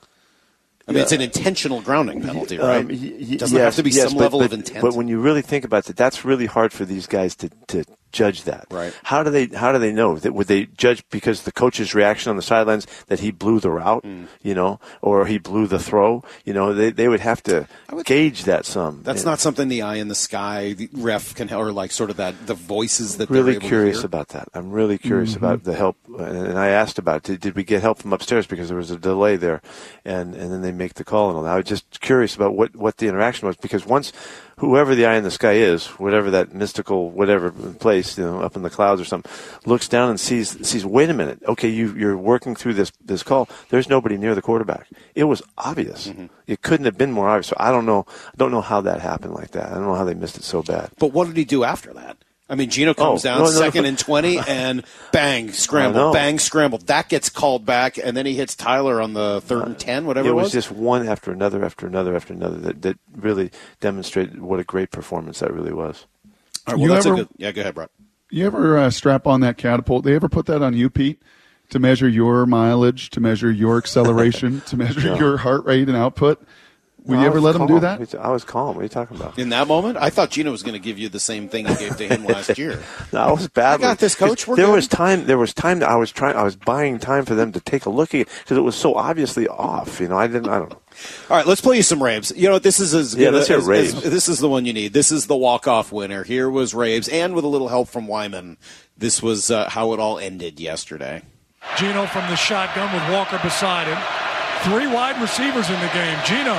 I 0.87 0.93
mean, 0.93 0.99
yeah. 0.99 1.03
it's 1.05 1.13
an 1.13 1.23
intentional 1.23 1.81
grounding 1.81 2.21
penalty, 2.21 2.59
right? 2.59 2.81
Um, 2.83 2.89
y- 2.89 3.17
y- 3.31 3.37
Doesn't 3.37 3.57
yes, 3.57 3.65
have 3.65 3.77
to 3.77 3.83
be 3.83 3.91
yes, 3.91 4.09
some 4.09 4.19
but, 4.19 4.25
level 4.25 4.41
but, 4.41 4.47
of 4.47 4.53
intent. 4.53 4.83
But 4.83 4.95
when 4.95 5.09
you 5.09 5.19
really 5.19 5.41
think 5.41 5.65
about 5.65 5.89
it, 5.89 5.97
that's 5.97 6.27
really 6.27 6.45
hard 6.45 6.75
for 6.75 6.85
these 6.85 7.07
guys 7.07 7.35
to, 7.37 7.49
to 7.69 7.85
judge 8.15 8.45
that. 8.45 8.67
Right. 8.71 8.95
How 9.03 9.23
do 9.23 9.31
they 9.31 9.47
how 9.47 9.73
do 9.73 9.79
they 9.79 9.93
know 9.93 10.17
that 10.17 10.33
would 10.33 10.47
they 10.47 10.67
judge 10.67 11.05
because 11.11 11.43
the 11.43 11.53
coach's 11.53 11.95
reaction 11.95 12.31
on 12.31 12.37
the 12.37 12.43
sidelines 12.43 12.87
that 13.09 13.21
he 13.21 13.31
blew 13.31 13.61
the 13.61 13.71
route, 13.71 14.05
mm. 14.05 14.29
you 14.41 14.55
know, 14.55 14.81
or 15.03 15.27
he 15.27 15.37
blew 15.37 15.67
the 15.67 15.79
throw, 15.79 16.23
you 16.45 16.55
know, 16.55 16.73
they 16.73 16.91
they 16.91 17.09
would 17.09 17.21
have 17.21 17.43
to 17.43 17.69
would, 17.93 18.07
gauge 18.07 18.45
that 18.45 18.65
some. 18.65 19.03
That's 19.03 19.25
not 19.25 19.41
something 19.41 19.69
the 19.69 19.83
eye 19.83 19.97
in 19.97 20.09
the 20.09 20.15
sky 20.15 20.73
the 20.73 20.89
ref 20.95 21.35
can 21.35 21.53
or 21.53 21.73
like 21.73 21.91
sort 21.91 22.09
of 22.09 22.17
that 22.17 22.47
the 22.47 22.55
voices 22.55 23.19
that 23.19 23.29
they 23.29 23.43
really 23.43 23.59
curious 23.59 24.05
about 24.05 24.29
that. 24.29 24.49
I'm 24.55 24.71
really 24.71 24.97
curious 24.97 25.35
mm-hmm. 25.35 25.45
about 25.45 25.65
the 25.65 25.75
help 25.75 25.97
and 26.19 26.59
I 26.59 26.69
asked 26.69 26.99
about 26.99 27.25
did, 27.25 27.41
did 27.41 27.57
we 27.57 27.65
get 27.65 27.83
help 27.83 27.99
from 27.99 28.13
upstairs 28.13 28.47
because 28.47 28.69
there 28.69 28.79
was 28.79 28.93
a 28.93 28.97
delay 28.97 29.37
there 29.37 29.61
and 30.05 30.35
and 30.35 30.53
then 30.53 30.63
they 30.63 30.73
make 30.73 30.95
the 30.95 31.05
call 31.05 31.29
and 31.29 31.37
all 31.37 31.45
that. 31.45 31.53
I 31.53 31.57
was 31.57 31.67
just 31.67 32.01
curious 32.01 32.37
about 32.37 32.55
what 32.55 32.77
what 32.77 32.99
the 32.99 33.09
interaction 33.09 33.49
was 33.49 33.57
because 33.57 33.85
once 33.85 34.13
whoever 34.59 34.95
the 34.95 35.07
eye 35.07 35.17
in 35.17 35.25
the 35.25 35.31
sky 35.31 35.53
is, 35.53 35.87
whatever 35.99 36.31
that 36.31 36.55
mystical 36.55 37.11
whatever 37.11 37.51
place, 37.51 38.19
you 38.19 38.25
know, 38.25 38.41
up 38.41 38.57
in 38.57 38.63
the 38.63 38.71
clouds 38.71 39.01
or 39.01 39.05
something, 39.05 39.31
looks 39.65 39.89
down 39.89 40.11
and 40.11 40.21
sees 40.21 40.67
sees. 40.67 40.85
Wait 40.85 41.11
a 41.11 41.15
minute, 41.15 41.43
okay, 41.47 41.69
you 41.69 41.95
you're 41.95 42.17
working 42.17 42.55
through 42.55 42.75
this 42.75 42.93
this 43.05 43.23
call. 43.23 43.49
There's 43.71 43.89
nobody 43.89 44.17
near 44.17 44.35
the 44.35 44.43
quarterback. 44.43 44.89
It 45.15 45.25
was 45.25 45.43
obvious. 45.59 46.09
Mm-hmm. 46.09 46.27
It 46.47 46.63
couldn't 46.63 46.87
have 46.87 46.99
been 46.99 47.13
more 47.13 47.29
obvious. 47.29 47.49
So 47.49 47.57
I 47.59 47.71
don't 47.71 47.87
know. 47.87 48.07
I 48.09 48.37
don't 48.37 48.51
know 48.51 48.61
how 48.61 48.81
that 48.83 49.01
happened 49.01 49.35
like 49.35 49.53
that. 49.53 49.71
I 49.71 49.75
don't 49.75 49.87
know 49.87 49.95
how 49.95 50.05
they 50.05 50.15
missed 50.15 50.37
it 50.37 50.45
so 50.45 50.63
bad. 50.63 50.91
But 50.99 51.13
what 51.13 51.27
did 51.27 51.37
he 51.37 51.45
do 51.45 51.65
after 51.65 51.93
that? 51.95 52.17
I 52.49 52.57
mean, 52.57 52.69
Geno 52.69 52.93
comes 52.93 53.25
oh, 53.25 53.29
down 53.29 53.39
no, 53.39 53.45
no, 53.45 53.51
second 53.51 53.85
no. 53.85 53.89
and 53.89 53.99
20 53.99 54.39
and 54.49 54.85
bang, 55.13 55.51
scramble, 55.53 56.13
bang, 56.13 56.39
scramble. 56.39 56.79
That 56.79 57.09
gets 57.09 57.31
called 57.31 57.65
back, 57.65 57.97
and 57.97 58.17
then 58.17 58.27
he 58.27 58.35
hits 58.35 58.55
Tyler 58.55 59.01
on 59.01 59.15
the 59.15 59.41
third 59.41 59.65
and 59.65 59.79
10, 59.79 60.05
whatever 60.05 60.29
it, 60.29 60.33
it 60.33 60.35
was. 60.35 60.53
just 60.53 60.71
one 60.71 61.09
after 61.09 61.33
another 61.33 61.65
after 61.65 61.87
another 61.87 62.15
after 62.15 62.35
another 62.35 62.59
that, 62.59 62.83
that 62.83 62.99
really 63.17 63.51
demonstrated 63.81 64.43
what 64.43 64.61
a 64.61 64.65
great 64.65 64.91
performance 64.91 65.41
that 65.41 65.53
really 65.53 65.73
was. 65.73 66.07
All 66.67 66.75
right, 66.75 66.81
well, 66.81 66.89
you 66.89 66.95
that's 66.95 67.07
ever, 67.07 67.15
a 67.15 67.19
good, 67.19 67.29
yeah, 67.39 67.53
go 67.53 67.63
ahead, 67.63 67.75
Brett. 67.75 67.91
You 68.31 68.47
ever 68.47 68.77
uh, 68.77 68.91
strap 68.91 69.27
on 69.27 69.41
that 69.41 69.57
catapult? 69.57 70.05
They 70.05 70.15
ever 70.15 70.29
put 70.29 70.47
that 70.47 70.61
on 70.61 70.75
you, 70.75 70.91
Pete? 70.91 71.23
To 71.71 71.79
measure 71.79 72.09
your 72.09 72.45
mileage, 72.45 73.09
to 73.11 73.21
measure 73.21 73.51
your 73.51 73.79
acceleration, 73.79 74.61
to 74.63 74.77
measure 74.77 75.17
your 75.17 75.39
heart 75.39 75.65
rate 75.65 75.89
and 75.89 75.97
output? 75.97 76.45
Will 77.05 77.21
you 77.21 77.27
ever 77.27 77.39
let 77.39 77.55
calm. 77.55 77.69
him 77.69 77.75
do 77.75 77.81
that? 77.81 78.15
I 78.15 78.31
was 78.31 78.45
calm. 78.45 78.75
What 78.75 78.81
are 78.81 78.85
you 78.85 78.89
talking 78.89 79.19
about? 79.19 79.39
In 79.39 79.51
that 79.51 79.69
moment, 79.69 79.99
I 79.99 80.09
thought 80.09 80.31
Geno 80.31 80.51
was 80.51 80.63
going 80.63 80.73
to 80.73 80.79
give 80.79 80.99
you 80.99 81.11
the 81.11 81.21
same 81.21 81.51
thing 81.51 81.67
he 81.67 81.75
gave 81.75 81.99
to 81.99 82.09
him 82.09 82.25
last 82.25 82.57
year. 82.59 82.83
no, 83.13 83.21
I 83.21 83.31
was 83.31 83.47
bad. 83.49 83.75
I 83.75 83.83
got 83.83 83.99
this, 83.99 84.15
coach. 84.15 84.47
We're 84.47 84.57
there 84.57 84.67
good. 84.67 84.75
was 84.75 84.89
time. 84.89 85.27
There 85.27 85.37
was 85.37 85.53
time 85.53 85.81
that 85.81 85.91
I 85.91 85.97
was 85.97 86.11
trying. 86.11 86.35
I 86.35 86.43
was 86.43 86.57
buying 86.57 86.99
time 86.99 87.27
for 87.27 87.35
them 87.35 87.53
to 87.53 87.61
take 87.61 87.85
a 87.85 87.91
look 87.91 88.15
at 88.15 88.23
it 88.23 88.29
because 88.43 88.57
it 88.57 88.63
was 88.63 88.75
so 88.75 88.95
obviously 88.95 89.47
off. 89.49 90.01
You 90.01 90.09
know, 90.09 90.17
I 90.17 90.27
didn't. 90.29 90.49
I 90.49 90.59
don't 90.59 90.71
know. 90.71 90.81
All 91.29 91.37
right, 91.37 91.47
let's 91.47 91.61
play 91.61 91.77
you 91.77 91.83
some 91.83 92.03
Raves. 92.03 92.33
You 92.35 92.49
know, 92.49 92.59
this 92.59 92.81
is 92.81 92.95
as 92.95 93.15
yeah, 93.15 93.29
let's 93.29 93.49
hear 93.49 93.59
as, 93.59 93.67
Raves. 93.67 93.95
As, 93.95 94.03
this 94.05 94.29
is 94.29 94.39
the 94.39 94.49
one 94.49 94.65
you 94.65 94.73
need. 94.73 94.95
This 94.95 95.13
is 95.13 95.27
the 95.27 95.37
walk-off 95.37 95.93
winner. 95.93 96.23
Here 96.23 96.49
was 96.49 96.73
Raves, 96.73 97.09
and 97.09 97.35
with 97.35 97.45
a 97.45 97.49
little 97.49 97.69
help 97.69 97.89
from 97.89 98.07
Wyman, 98.07 98.57
this 98.97 99.23
was 99.23 99.51
uh, 99.51 99.69
how 99.69 99.93
it 99.93 100.01
all 100.01 100.19
ended 100.19 100.59
yesterday. 100.59 101.21
Geno 101.77 102.07
from 102.07 102.31
the 102.31 102.37
shotgun 102.37 102.93
with 102.95 103.13
Walker 103.13 103.39
beside 103.43 103.89
him. 103.89 103.99
Three 104.63 104.87
wide 104.87 105.21
receivers 105.21 105.69
in 105.69 105.79
the 105.81 105.89
game. 105.89 106.19
Geno 106.25 106.59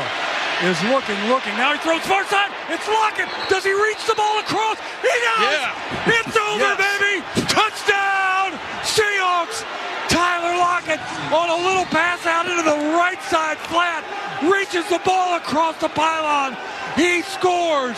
is 0.63 0.79
looking, 0.87 1.19
looking. 1.27 1.51
Now 1.59 1.73
he 1.73 1.79
throws 1.79 2.01
far 2.07 2.23
side. 2.25 2.51
It's 2.69 2.87
Lockett. 2.87 3.27
Does 3.49 3.63
he 3.63 3.73
reach 3.73 3.99
the 4.07 4.15
ball 4.15 4.39
across? 4.39 4.79
He 5.03 5.11
does. 5.11 5.51
Yeah. 5.51 6.15
It's 6.19 6.35
over, 6.37 6.71
yes. 6.71 6.79
baby. 6.79 7.13
Touchdown, 7.51 8.55
Seahawks. 8.87 9.65
Tyler 10.07 10.55
Lockett 10.55 10.99
on 11.33 11.49
a 11.49 11.59
little 11.67 11.85
pass 11.91 12.25
out 12.25 12.47
into 12.47 12.63
the 12.63 12.95
right 12.95 13.21
side 13.23 13.57
flat. 13.57 14.05
Reaches 14.43 14.87
the 14.89 15.01
ball 15.03 15.35
across 15.35 15.77
the 15.81 15.89
pylon. 15.89 16.55
He 16.95 17.21
scores. 17.23 17.97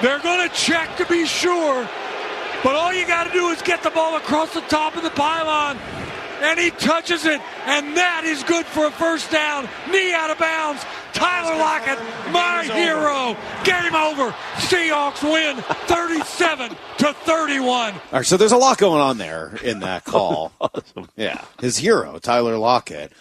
They're 0.00 0.20
going 0.20 0.48
to 0.48 0.54
check 0.54 0.96
to 0.96 1.06
be 1.06 1.26
sure. 1.26 1.88
But 2.64 2.74
all 2.74 2.92
you 2.94 3.06
got 3.06 3.24
to 3.24 3.32
do 3.32 3.48
is 3.48 3.60
get 3.60 3.82
the 3.82 3.90
ball 3.90 4.16
across 4.16 4.54
the 4.54 4.60
top 4.62 4.96
of 4.96 5.02
the 5.02 5.10
pylon 5.10 5.78
and 6.42 6.58
he 6.58 6.70
touches 6.70 7.24
it, 7.24 7.40
and 7.66 7.96
that 7.96 8.24
is 8.24 8.42
good 8.42 8.66
for 8.66 8.86
a 8.86 8.90
first 8.90 9.30
down. 9.30 9.68
Knee 9.90 10.12
out 10.12 10.30
of 10.30 10.38
bounds. 10.38 10.84
Tyler 11.12 11.56
Lockett, 11.56 11.98
my 12.32 12.64
hero. 12.64 13.36
Game 13.64 13.94
over. 13.94 14.34
Seahawks 14.56 15.22
win 15.22 15.56
37 15.86 16.70
to 16.98 17.12
31. 17.12 17.94
All 17.94 18.00
right, 18.12 18.26
so 18.26 18.36
there's 18.36 18.52
a 18.52 18.56
lot 18.56 18.78
going 18.78 19.00
on 19.00 19.18
there 19.18 19.56
in 19.62 19.80
that 19.80 20.04
call. 20.06 20.52
awesome. 20.60 21.08
Yeah, 21.16 21.44
his 21.60 21.78
hero, 21.78 22.18
Tyler 22.18 22.56
Lockett. 22.56 23.12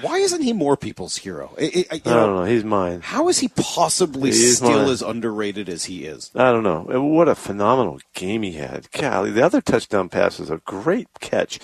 Why 0.00 0.18
isn't 0.18 0.42
he 0.42 0.52
more 0.52 0.76
people's 0.76 1.16
hero? 1.16 1.52
I, 1.60 1.84
I, 1.90 1.94
I 1.96 1.98
don't 1.98 2.36
know. 2.36 2.44
He's 2.44 2.62
mine. 2.62 3.00
How 3.00 3.28
is 3.28 3.40
he 3.40 3.48
possibly 3.48 4.30
He's 4.30 4.58
still 4.58 4.70
mine. 4.82 4.88
as 4.90 5.02
underrated 5.02 5.68
as 5.68 5.86
he 5.86 6.04
is? 6.04 6.30
I 6.36 6.52
don't 6.52 6.62
know. 6.62 6.82
What 7.02 7.26
a 7.26 7.34
phenomenal 7.34 7.98
game 8.14 8.42
he 8.42 8.52
had. 8.52 8.88
Golly, 8.92 9.32
the 9.32 9.44
other 9.44 9.60
touchdown 9.60 10.08
pass 10.08 10.38
is 10.38 10.50
a 10.50 10.58
great 10.58 11.08
catch 11.18 11.58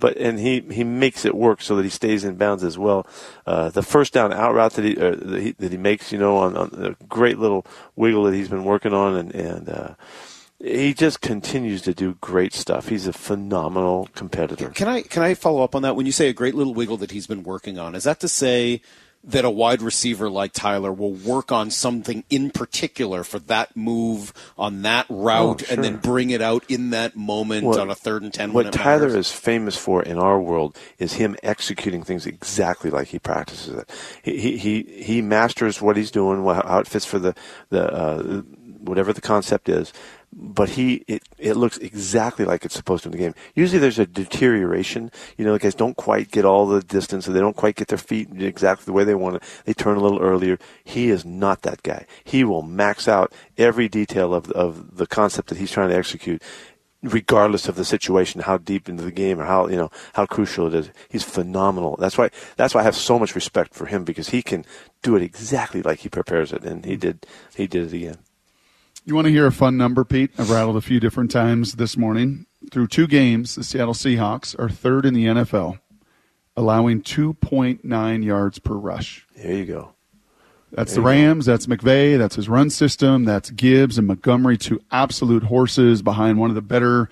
but 0.00 0.16
and 0.16 0.40
he 0.40 0.60
he 0.72 0.82
makes 0.82 1.24
it 1.24 1.34
work 1.34 1.60
so 1.60 1.76
that 1.76 1.84
he 1.84 1.90
stays 1.90 2.24
in 2.24 2.36
bounds 2.36 2.64
as 2.64 2.78
well. 2.78 3.06
Uh, 3.46 3.68
the 3.68 3.82
first 3.82 4.12
down 4.12 4.32
out 4.32 4.54
route 4.54 4.72
that 4.72 4.84
he, 4.84 4.96
uh, 4.96 5.14
that 5.16 5.40
he, 5.40 5.52
that 5.52 5.70
he 5.70 5.78
makes, 5.78 6.10
you 6.10 6.18
know, 6.18 6.38
on, 6.38 6.56
on 6.56 6.70
a 6.84 7.04
great 7.04 7.38
little 7.38 7.64
wiggle 7.94 8.24
that 8.24 8.34
he's 8.34 8.48
been 8.48 8.64
working 8.64 8.92
on, 8.92 9.14
and 9.14 9.34
and 9.34 9.68
uh, 9.68 9.94
he 10.58 10.92
just 10.94 11.20
continues 11.20 11.82
to 11.82 11.94
do 11.94 12.16
great 12.20 12.52
stuff. 12.52 12.88
He's 12.88 13.06
a 13.06 13.12
phenomenal 13.12 14.08
competitor. 14.14 14.70
Can 14.70 14.88
I 14.88 15.02
can 15.02 15.22
I 15.22 15.34
follow 15.34 15.62
up 15.62 15.74
on 15.74 15.82
that? 15.82 15.96
When 15.96 16.06
you 16.06 16.12
say 16.12 16.28
a 16.28 16.32
great 16.32 16.54
little 16.54 16.74
wiggle 16.74 16.96
that 16.98 17.10
he's 17.10 17.26
been 17.26 17.44
working 17.44 17.78
on, 17.78 17.94
is 17.94 18.04
that 18.04 18.20
to 18.20 18.28
say? 18.28 18.82
That 19.22 19.44
a 19.44 19.50
wide 19.50 19.82
receiver 19.82 20.30
like 20.30 20.52
Tyler 20.52 20.92
will 20.92 21.12
work 21.12 21.52
on 21.52 21.70
something 21.70 22.24
in 22.30 22.50
particular 22.50 23.22
for 23.22 23.38
that 23.38 23.76
move 23.76 24.32
on 24.56 24.82
that 24.82 25.04
route 25.10 25.62
oh, 25.62 25.66
sure. 25.66 25.74
and 25.74 25.84
then 25.84 25.96
bring 25.98 26.30
it 26.30 26.40
out 26.40 26.64
in 26.70 26.90
that 26.90 27.14
moment 27.14 27.66
what, 27.66 27.78
on 27.78 27.90
a 27.90 27.94
third 27.94 28.22
and 28.22 28.32
10 28.32 28.54
What 28.54 28.72
Tyler 28.72 29.08
matters. 29.08 29.14
is 29.14 29.32
famous 29.32 29.76
for 29.76 30.02
in 30.02 30.18
our 30.18 30.40
world 30.40 30.76
is 30.98 31.14
him 31.14 31.36
executing 31.42 32.02
things 32.02 32.24
exactly 32.24 32.90
like 32.90 33.08
he 33.08 33.18
practices 33.18 33.76
it. 33.76 33.90
He, 34.22 34.56
he, 34.56 34.82
he 34.82 35.20
masters 35.20 35.82
what 35.82 35.98
he's 35.98 36.10
doing, 36.10 36.42
how 36.42 36.78
it 36.78 36.86
fits 36.86 37.04
for 37.04 37.18
the, 37.18 37.34
the, 37.68 37.92
uh, 37.92 38.42
whatever 38.80 39.12
the 39.12 39.20
concept 39.20 39.68
is 39.68 39.92
but 40.32 40.70
he 40.70 41.04
it, 41.08 41.22
it 41.38 41.54
looks 41.54 41.76
exactly 41.78 42.44
like 42.44 42.64
it's 42.64 42.74
supposed 42.74 43.02
to 43.02 43.08
in 43.08 43.12
the 43.12 43.18
game. 43.18 43.34
Usually 43.54 43.78
there's 43.78 43.98
a 43.98 44.06
deterioration. 44.06 45.10
You 45.36 45.44
know, 45.44 45.52
the 45.52 45.58
guys 45.58 45.74
don't 45.74 45.96
quite 45.96 46.30
get 46.30 46.44
all 46.44 46.66
the 46.66 46.82
distance, 46.82 47.28
or 47.28 47.32
they 47.32 47.40
don't 47.40 47.56
quite 47.56 47.76
get 47.76 47.88
their 47.88 47.98
feet 47.98 48.28
exactly 48.40 48.84
the 48.84 48.92
way 48.92 49.04
they 49.04 49.14
want 49.14 49.36
it. 49.36 49.42
They 49.64 49.74
turn 49.74 49.96
a 49.96 50.00
little 50.00 50.20
earlier. 50.20 50.58
He 50.84 51.10
is 51.10 51.24
not 51.24 51.62
that 51.62 51.82
guy. 51.82 52.06
He 52.22 52.44
will 52.44 52.62
max 52.62 53.08
out 53.08 53.32
every 53.58 53.88
detail 53.88 54.32
of 54.34 54.50
of 54.52 54.96
the 54.96 55.06
concept 55.06 55.48
that 55.48 55.58
he's 55.58 55.72
trying 55.72 55.90
to 55.90 55.96
execute. 55.96 56.42
Regardless 57.02 57.66
of 57.66 57.76
the 57.76 57.84
situation, 57.84 58.42
how 58.42 58.58
deep 58.58 58.86
into 58.86 59.02
the 59.02 59.10
game 59.10 59.40
or 59.40 59.46
how 59.46 59.68
you 59.68 59.76
know 59.76 59.90
how 60.12 60.26
crucial 60.26 60.66
it 60.66 60.74
is, 60.74 60.90
he's 61.08 61.24
phenomenal. 61.24 61.96
That's 61.98 62.18
why 62.18 62.30
that's 62.56 62.74
why 62.74 62.82
I 62.82 62.84
have 62.84 62.94
so 62.94 63.18
much 63.18 63.34
respect 63.34 63.74
for 63.74 63.86
him 63.86 64.04
because 64.04 64.28
he 64.28 64.42
can 64.42 64.66
do 65.02 65.16
it 65.16 65.22
exactly 65.22 65.82
like 65.82 66.00
he 66.00 66.10
prepares 66.10 66.52
it, 66.52 66.62
and 66.62 66.84
he 66.84 66.96
did 66.96 67.26
he 67.56 67.66
did 67.66 67.86
it 67.86 67.96
again. 67.96 68.18
You 69.04 69.14
want 69.14 69.26
to 69.26 69.32
hear 69.32 69.46
a 69.46 69.52
fun 69.52 69.76
number, 69.76 70.04
Pete? 70.04 70.30
I've 70.38 70.50
rattled 70.50 70.76
a 70.76 70.80
few 70.80 71.00
different 71.00 71.30
times 71.30 71.74
this 71.74 71.96
morning. 71.96 72.46
Through 72.70 72.88
two 72.88 73.06
games, 73.06 73.54
the 73.54 73.64
Seattle 73.64 73.94
Seahawks 73.94 74.58
are 74.58 74.68
third 74.68 75.06
in 75.06 75.14
the 75.14 75.24
NFL, 75.24 75.80
allowing 76.56 77.02
2.9 77.02 78.24
yards 78.24 78.58
per 78.58 78.74
rush. 78.74 79.26
There 79.34 79.54
you 79.54 79.64
go. 79.64 79.94
That's 80.72 80.94
the 80.94 81.00
Rams. 81.00 81.46
That's 81.46 81.66
McVay. 81.66 82.16
That's 82.16 82.36
his 82.36 82.48
run 82.48 82.70
system. 82.70 83.24
That's 83.24 83.50
Gibbs 83.50 83.98
and 83.98 84.06
Montgomery, 84.06 84.56
two 84.56 84.80
absolute 84.92 85.44
horses 85.44 86.02
behind 86.02 86.38
one 86.38 86.50
of 86.50 86.54
the 86.54 86.62
better 86.62 87.08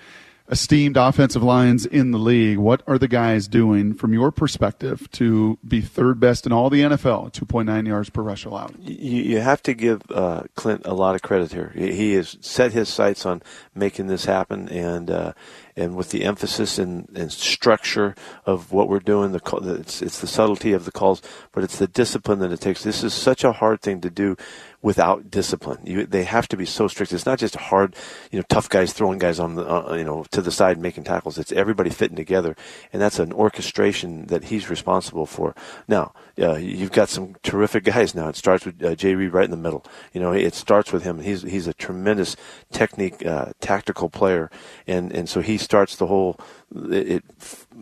esteemed 0.50 0.96
offensive 0.96 1.42
lines 1.42 1.84
in 1.84 2.10
the 2.10 2.18
league. 2.18 2.58
What 2.58 2.82
are 2.86 2.98
the 2.98 3.08
guys 3.08 3.48
doing 3.48 3.94
from 3.94 4.12
your 4.12 4.30
perspective 4.30 5.10
to 5.12 5.58
be 5.66 5.80
third 5.80 6.20
best 6.20 6.46
in 6.46 6.52
all 6.52 6.70
the 6.70 6.80
NFL, 6.80 7.32
2.9 7.32 7.86
yards 7.86 8.10
per 8.10 8.22
rush 8.22 8.44
allowed? 8.44 8.74
You, 8.80 9.40
have 9.40 9.62
to 9.62 9.74
give 9.74 10.02
uh, 10.10 10.44
Clint 10.54 10.82
a 10.84 10.94
lot 10.94 11.14
of 11.14 11.22
credit 11.22 11.52
here. 11.52 11.72
He, 11.74 11.92
he 11.92 12.12
has 12.14 12.36
set 12.40 12.72
his 12.72 12.88
sights 12.88 13.26
on 13.26 13.42
making 13.74 14.06
this 14.06 14.24
happen, 14.24 14.68
and 14.68 15.10
uh, 15.10 15.32
and 15.78 15.94
with 15.94 16.10
the 16.10 16.24
emphasis 16.24 16.78
and, 16.78 17.08
and 17.14 17.32
structure 17.32 18.14
of 18.44 18.72
what 18.72 18.88
we're 18.88 18.98
doing, 18.98 19.32
the 19.32 19.40
it's, 19.78 20.02
it's 20.02 20.20
the 20.20 20.26
subtlety 20.26 20.72
of 20.72 20.84
the 20.84 20.92
calls, 20.92 21.22
but 21.52 21.62
it's 21.62 21.78
the 21.78 21.86
discipline 21.86 22.40
that 22.40 22.50
it 22.50 22.60
takes. 22.60 22.82
This 22.82 23.04
is 23.04 23.14
such 23.14 23.44
a 23.44 23.52
hard 23.52 23.80
thing 23.80 24.00
to 24.00 24.10
do 24.10 24.36
without 24.82 25.30
discipline. 25.30 25.78
You, 25.84 26.04
they 26.06 26.24
have 26.24 26.48
to 26.48 26.56
be 26.56 26.64
so 26.64 26.88
strict. 26.88 27.12
It's 27.12 27.26
not 27.26 27.38
just 27.38 27.56
hard, 27.56 27.94
you 28.30 28.38
know, 28.38 28.44
tough 28.48 28.68
guys 28.68 28.92
throwing 28.92 29.18
guys 29.18 29.38
on 29.38 29.54
the, 29.54 29.64
uh, 29.64 29.94
you 29.94 30.04
know, 30.04 30.24
to 30.32 30.42
the 30.42 30.50
side 30.50 30.78
making 30.78 31.04
tackles. 31.04 31.38
It's 31.38 31.52
everybody 31.52 31.90
fitting 31.90 32.16
together, 32.16 32.56
and 32.92 33.00
that's 33.00 33.18
an 33.18 33.32
orchestration 33.32 34.26
that 34.26 34.44
he's 34.44 34.68
responsible 34.68 35.26
for. 35.26 35.54
Now, 35.86 36.12
uh, 36.40 36.56
you've 36.56 36.92
got 36.92 37.08
some 37.08 37.34
terrific 37.42 37.84
guys 37.84 38.14
now. 38.14 38.28
It 38.28 38.36
starts 38.36 38.64
with 38.64 38.82
uh, 38.82 38.94
Jay 38.94 39.14
Reed 39.14 39.32
right 39.32 39.44
in 39.44 39.50
the 39.50 39.56
middle. 39.56 39.84
You 40.12 40.20
know, 40.20 40.32
it 40.32 40.54
starts 40.54 40.92
with 40.92 41.02
him. 41.02 41.20
He's 41.20 41.42
he's 41.42 41.66
a 41.66 41.74
tremendous 41.74 42.36
technique, 42.72 43.24
uh, 43.24 43.52
tactical 43.60 44.08
player, 44.08 44.50
and 44.86 45.12
and 45.12 45.28
so 45.28 45.40
he 45.40 45.58
starts 45.58 45.96
the 45.96 46.06
whole. 46.06 46.38
It 46.74 47.24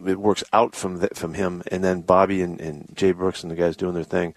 it 0.07 0.21
works 0.21 0.45
out 0.53 0.75
from 0.75 0.99
the, 0.99 1.09
from 1.14 1.35
him, 1.35 1.62
and 1.71 1.83
then 1.83 2.03
Bobby 2.03 2.42
and, 2.42 2.61
and 2.61 2.90
Jay 2.95 3.12
Brooks 3.12 3.42
and 3.42 3.51
the 3.51 3.57
guys 3.57 3.77
doing 3.77 3.95
their 3.95 4.05
thing 4.05 4.35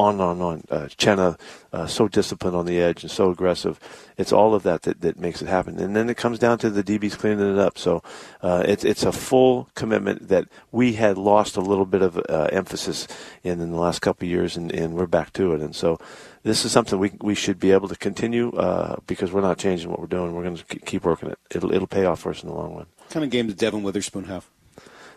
on 0.00 0.14
and 0.14 0.22
on 0.22 0.40
on. 0.40 0.64
Uh, 0.70 0.88
Chenna, 0.96 1.38
uh, 1.72 1.86
so 1.86 2.08
disciplined 2.08 2.56
on 2.56 2.66
the 2.66 2.80
edge 2.80 3.02
and 3.02 3.10
so 3.10 3.30
aggressive. 3.30 3.78
It's 4.16 4.32
all 4.32 4.54
of 4.54 4.62
that, 4.62 4.82
that 4.82 5.02
that 5.02 5.18
makes 5.18 5.42
it 5.42 5.48
happen. 5.48 5.78
And 5.78 5.94
then 5.94 6.08
it 6.08 6.16
comes 6.16 6.38
down 6.38 6.58
to 6.58 6.70
the 6.70 6.82
DBs 6.82 7.18
cleaning 7.18 7.52
it 7.52 7.58
up. 7.58 7.78
So 7.78 8.02
uh, 8.42 8.64
it's 8.66 8.84
it's 8.84 9.04
a 9.04 9.12
full 9.12 9.68
commitment 9.74 10.28
that 10.28 10.48
we 10.72 10.94
had 10.94 11.18
lost 11.18 11.56
a 11.56 11.60
little 11.60 11.86
bit 11.86 12.02
of 12.02 12.16
uh, 12.16 12.48
emphasis 12.50 13.06
in 13.42 13.60
in 13.60 13.70
the 13.70 13.78
last 13.78 14.00
couple 14.00 14.26
of 14.26 14.30
years, 14.30 14.56
and, 14.56 14.72
and 14.72 14.94
we're 14.94 15.06
back 15.06 15.32
to 15.34 15.54
it. 15.54 15.60
And 15.60 15.76
so 15.76 15.98
this 16.42 16.64
is 16.64 16.72
something 16.72 16.98
we 16.98 17.12
we 17.20 17.34
should 17.34 17.60
be 17.60 17.72
able 17.72 17.88
to 17.88 17.96
continue 17.96 18.50
uh, 18.52 18.96
because 19.06 19.32
we're 19.32 19.42
not 19.42 19.58
changing 19.58 19.90
what 19.90 20.00
we're 20.00 20.06
doing. 20.06 20.34
We're 20.34 20.44
going 20.44 20.56
to 20.56 20.78
keep 20.80 21.04
working 21.04 21.30
it. 21.30 21.38
It'll 21.50 21.72
it'll 21.72 21.86
pay 21.86 22.06
off 22.06 22.20
for 22.20 22.30
us 22.30 22.42
in 22.42 22.48
the 22.48 22.54
long 22.54 22.74
run. 22.74 22.86
What 22.96 23.10
kind 23.10 23.24
of 23.24 23.30
game 23.30 23.48
did 23.48 23.58
Devon 23.58 23.82
Witherspoon 23.82 24.24
have? 24.24 24.46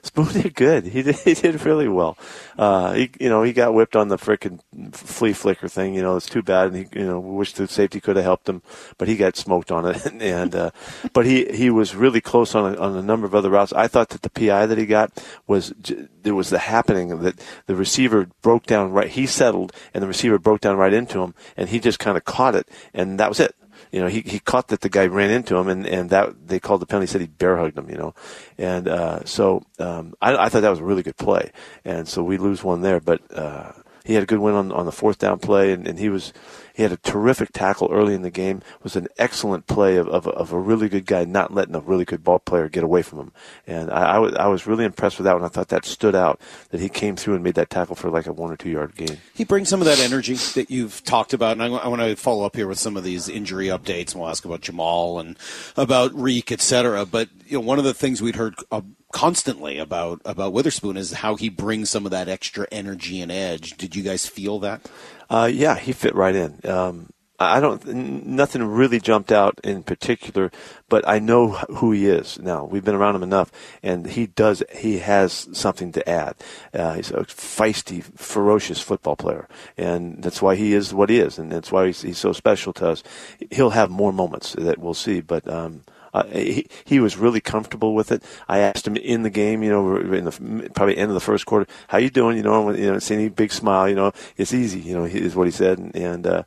Spoon 0.06 0.28
did 0.28 0.54
good. 0.54 0.86
He 0.86 1.02
did, 1.02 1.16
he 1.24 1.34
did 1.34 1.64
really 1.66 1.88
well. 1.88 2.18
Uh, 2.58 2.92
he, 2.94 3.10
you 3.22 3.30
know, 3.30 3.42
he 3.42 3.54
got 3.54 3.74
whipped 3.74 3.96
on 3.96 4.10
the 4.10 4.18
frickin' 4.18 4.60
flea 4.94 5.32
flicker 5.32 5.70
thing. 5.70 5.96
You 5.96 6.02
know, 6.02 6.18
it's 6.18 6.28
too 6.28 6.44
bad. 6.44 6.68
And 6.68 6.76
he, 6.76 7.00
you 7.00 7.06
know, 7.06 7.20
wish 7.22 7.54
the 7.54 7.70
safety 7.70 8.02
could 8.02 8.18
have 8.18 8.26
helped 8.26 8.50
him, 8.50 8.62
but 8.98 9.08
he 9.08 9.16
got 9.16 9.38
smoked 9.38 9.72
on 9.72 9.86
it. 9.86 10.06
and, 10.22 10.54
uh, 10.54 10.72
but 11.14 11.26
he, 11.26 11.46
he 11.46 11.70
was 11.70 11.96
really 11.96 12.20
close 12.20 12.54
on 12.54 12.76
a, 12.76 12.78
on 12.78 12.98
a 12.98 13.02
number 13.02 13.26
of 13.26 13.34
other 13.34 13.50
routes. 13.50 13.72
I 13.72 13.88
thought 13.88 14.10
that 14.10 14.24
the 14.24 14.30
PI 14.30 14.66
that 14.66 14.78
he 14.78 14.86
got 14.86 15.12
was, 15.48 15.74
there 16.22 16.36
was 16.36 16.50
the 16.50 16.60
happening 16.60 17.20
that 17.22 17.42
the 17.68 17.76
receiver 17.76 18.28
broke 18.42 18.66
down 18.66 18.92
right. 18.92 19.10
He 19.10 19.26
settled 19.26 19.72
and 19.94 20.04
the 20.04 20.08
receiver 20.08 20.38
broke 20.38 20.60
down 20.60 20.76
right 20.76 20.94
into 20.94 21.22
him 21.22 21.34
and 21.56 21.70
he 21.70 21.80
just 21.80 22.00
kind 22.00 22.18
of 22.18 22.26
caught 22.26 22.56
it 22.56 22.68
and 22.94 23.20
that 23.20 23.30
was 23.30 23.40
it 23.40 23.56
you 23.94 24.02
know, 24.02 24.08
he, 24.08 24.22
he 24.22 24.40
caught 24.40 24.70
that 24.70 24.82
the 24.82 24.90
guy 24.90 25.06
ran 25.06 25.30
into 25.30 25.56
him, 25.56 25.70
and, 25.70 25.86
and 25.86 26.10
that 26.10 26.48
they 26.48 26.60
called 26.60 26.82
the 26.82 26.88
penalty. 26.88 27.06
Said 27.06 27.22
he 27.22 27.28
bear 27.28 27.58
hugged 27.58 27.78
him, 27.78 27.90
you 27.92 27.96
know, 27.96 28.16
and 28.58 28.88
uh, 28.88 29.24
so 29.24 29.62
um, 29.78 30.16
I, 30.20 30.36
I 30.36 30.50
thought 30.50 30.62
that 30.62 30.70
was 30.72 30.80
a 30.80 30.84
really 30.84 31.04
good 31.04 31.16
play, 31.16 31.52
and 31.86 32.08
so 32.08 32.24
we 32.24 32.38
lose 32.38 32.64
one 32.64 32.82
there, 32.82 33.00
but 33.00 33.22
uh, 33.38 33.72
he 34.04 34.14
had 34.16 34.24
a 34.24 34.26
good 34.26 34.40
win 34.40 34.56
on 34.56 34.72
on 34.72 34.86
the 34.86 34.92
fourth 34.92 35.18
down 35.18 35.40
play, 35.40 35.72
and, 35.72 35.88
and 35.88 36.00
he 36.00 36.10
was 36.10 36.34
he 36.74 36.82
had 36.82 36.92
a 36.92 36.98
terrific 36.98 37.52
tackle 37.52 37.90
early 37.92 38.16
in 38.16 38.24
the 38.24 38.32
game. 38.32 38.58
It 38.58 38.84
was 38.84 38.96
an 38.96 39.08
excellent 39.18 39.68
play 39.68 39.96
of, 39.98 40.08
of, 40.08 40.28
of, 40.28 40.52
a 40.52 40.60
really 40.60 40.90
good 40.90 41.06
guy 41.06 41.24
not 41.24 41.54
letting 41.54 41.76
a 41.76 41.80
really 41.80 42.04
good 42.04 42.24
ball 42.24 42.40
player 42.40 42.68
get 42.68 42.84
away 42.84 43.04
from 43.04 43.20
him. 43.20 43.32
And 43.68 43.92
I, 43.92 44.16
I, 44.16 44.18
was, 44.18 44.34
I 44.34 44.48
was 44.48 44.66
really 44.66 44.84
impressed 44.84 45.20
with 45.20 45.26
that 45.26 45.36
one. 45.36 45.44
I 45.44 45.50
thought 45.50 45.68
that 45.68 45.86
stood 45.86 46.16
out 46.16 46.42
that 46.72 46.82
he 46.82 46.90
came 46.90 47.16
through 47.16 47.36
and 47.36 47.44
made 47.44 47.54
that 47.56 47.70
tackle 47.70 47.96
for 47.96 48.10
like 48.10 48.26
a 48.26 48.34
one 48.34 48.52
or 48.52 48.58
two 48.58 48.72
yard 48.72 48.96
gain. 48.96 49.20
He 49.36 49.44
brings 49.44 49.70
some 49.70 49.82
of 49.82 49.86
that 49.86 50.00
energy 50.00 50.34
that 50.34 50.72
you've 50.72 51.04
talked 51.04 51.34
about. 51.34 51.52
And 51.52 51.62
I, 51.62 51.68
I 51.68 51.88
want 51.88 52.02
to 52.02 52.16
follow 52.16 52.44
up 52.44 52.56
here 52.56 52.68
with 52.68 52.80
some 52.80 52.98
of 52.98 53.04
these 53.04 53.30
injury 53.30 53.68
updates. 53.68 54.14
And 54.14 54.22
we'll 54.22 54.30
ask 54.30 54.44
about 54.44 54.62
Jamal 54.62 55.20
and 55.20 55.38
about 55.78 56.12
Riq, 56.14 56.52
et 56.52 56.62
cetera. 56.62 57.06
But 57.06 57.30
you 57.46 57.60
know, 57.60 57.66
one 57.66 57.78
of 57.78 57.86
the 57.86 57.94
things 57.94 58.20
we'd 58.20 58.36
heard 58.36 58.56
uh, 58.72 58.82
constantly 59.14 59.78
about 59.78 60.20
about 60.26 60.52
Witherspoon 60.52 60.98
is 60.98 61.14
how 61.14 61.36
he 61.36 61.48
brings 61.48 61.90
some 61.90 62.04
of 62.04 62.12
that 62.12 62.28
extra 62.28 62.68
energy 62.72 63.22
and 63.22 63.32
edge. 63.32 63.78
Did 63.78 63.96
you 63.96 64.04
guys 64.04 64.26
feel 64.28 64.60
that? 64.60 64.90
Uh, 65.30 65.50
yeah, 65.52 65.78
he 65.78 65.94
fit 65.94 66.14
right 66.14 66.36
in. 66.36 66.60
Um, 66.66 67.14
I 67.40 67.60
don't. 67.60 67.86
Nothing 67.86 68.64
really 68.64 69.00
jumped 69.00 69.32
out 69.32 69.60
in 69.64 69.84
particular, 69.84 70.52
but 70.88 71.08
I 71.08 71.20
know 71.20 71.50
who 71.50 71.92
he 71.92 72.08
is 72.08 72.40
now. 72.40 72.66
We've 72.66 72.84
been 72.84 72.96
around 72.96 73.16
him 73.16 73.24
enough, 73.24 73.52
and 73.82 74.06
he 74.06 74.28
does. 74.28 74.64
He 74.72 75.00
has 75.00 75.48
something 75.54 75.92
to 75.94 76.08
add. 76.10 76.36
Uh, 76.74 76.94
he's 76.94 77.12
a 77.12 77.24
feisty, 77.24 78.04
ferocious 78.04 78.82
football 78.82 79.16
player, 79.16 79.48
and 79.78 80.22
that's 80.24 80.42
why 80.42 80.56
he 80.56 80.74
is 80.74 80.94
what 80.94 81.10
he 81.10 81.20
is, 81.20 81.38
and 81.38 81.52
that's 81.52 81.72
why 81.72 81.88
he's, 81.88 82.02
he's 82.02 82.20
so 82.20 82.34
special 82.34 82.74
to 82.74 82.90
us. 82.90 83.04
He'll 83.52 83.72
have 83.72 83.90
more 83.90 84.14
moments 84.14 84.54
that 84.54 84.78
we'll 84.78 84.94
see, 84.94 85.22
but 85.22 85.48
um, 85.48 85.84
uh, 86.14 86.26
he, 86.28 86.68
he 86.86 87.00
was 87.00 87.18
really 87.18 87.42
comfortable 87.42 87.96
with 87.96 88.12
it. 88.12 88.24
I 88.48 88.60
asked 88.60 88.86
him 88.86 88.96
in 88.96 89.24
the 89.24 89.30
game, 89.30 89.64
you 89.64 89.72
know, 89.72 89.98
in 89.98 90.26
the 90.26 90.70
probably 90.74 90.98
end 90.98 91.10
of 91.10 91.16
the 91.16 91.20
first 91.20 91.46
quarter, 91.46 91.66
"How 91.88 91.98
you 91.98 92.10
doing?" 92.10 92.38
You 92.38 92.44
know, 92.44 92.72
you 92.72 92.92
know, 92.92 93.00
seeing 93.00 93.26
a 93.26 93.30
big 93.30 93.52
smile. 93.52 93.90
You 93.90 93.96
know, 93.96 94.12
it's 94.38 94.54
easy. 94.54 94.80
You 94.80 94.94
know, 94.94 95.06
is 95.06 95.36
what 95.36 95.48
he 95.48 95.52
said, 95.52 95.80
and, 95.80 95.96
and 95.96 96.28
uh, 96.28 96.44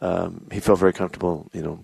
um, 0.00 0.46
he 0.50 0.60
felt 0.60 0.78
very 0.78 0.92
comfortable. 0.92 1.48
You 1.52 1.62
know, 1.62 1.80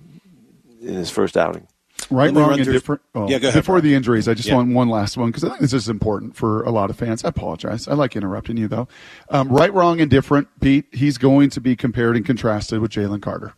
in 0.81 0.94
his 0.94 1.11
first 1.11 1.37
outing. 1.37 1.66
Right, 2.11 2.33
wrong, 2.33 2.61
and 2.61 2.64
different. 2.64 3.03
Oh, 3.14 3.29
yeah, 3.29 3.38
go 3.38 3.49
ahead. 3.49 3.61
Before 3.61 3.81
the 3.81 3.94
injuries, 3.94 4.29
I 4.29 4.35
just 4.35 4.49
yeah. 4.49 4.57
want 4.57 4.75
one 4.75 4.88
last 4.88 5.16
one 5.16 5.31
because 5.31 5.44
I 5.44 5.49
think 5.49 5.61
this 5.61 5.72
is 5.72 5.88
important 5.88 6.37
for 6.37 6.62
a 6.62 6.70
lot 6.70 6.90
of 6.90 6.96
fans. 6.96 7.25
I 7.25 7.29
apologize. 7.29 7.88
I 7.88 7.94
like 7.94 8.14
interrupting 8.14 8.57
you 8.59 8.68
though. 8.68 8.87
Um, 9.31 9.49
right, 9.49 9.72
wrong, 9.72 10.01
and 10.01 10.11
different. 10.11 10.49
Pete, 10.61 10.87
he's 10.92 11.18
going 11.18 11.51
to 11.51 11.61
be 11.61 11.75
compared 11.75 12.16
and 12.16 12.25
contrasted 12.25 12.81
with 12.81 12.92
Jalen 12.92 13.22
Carter 13.22 13.55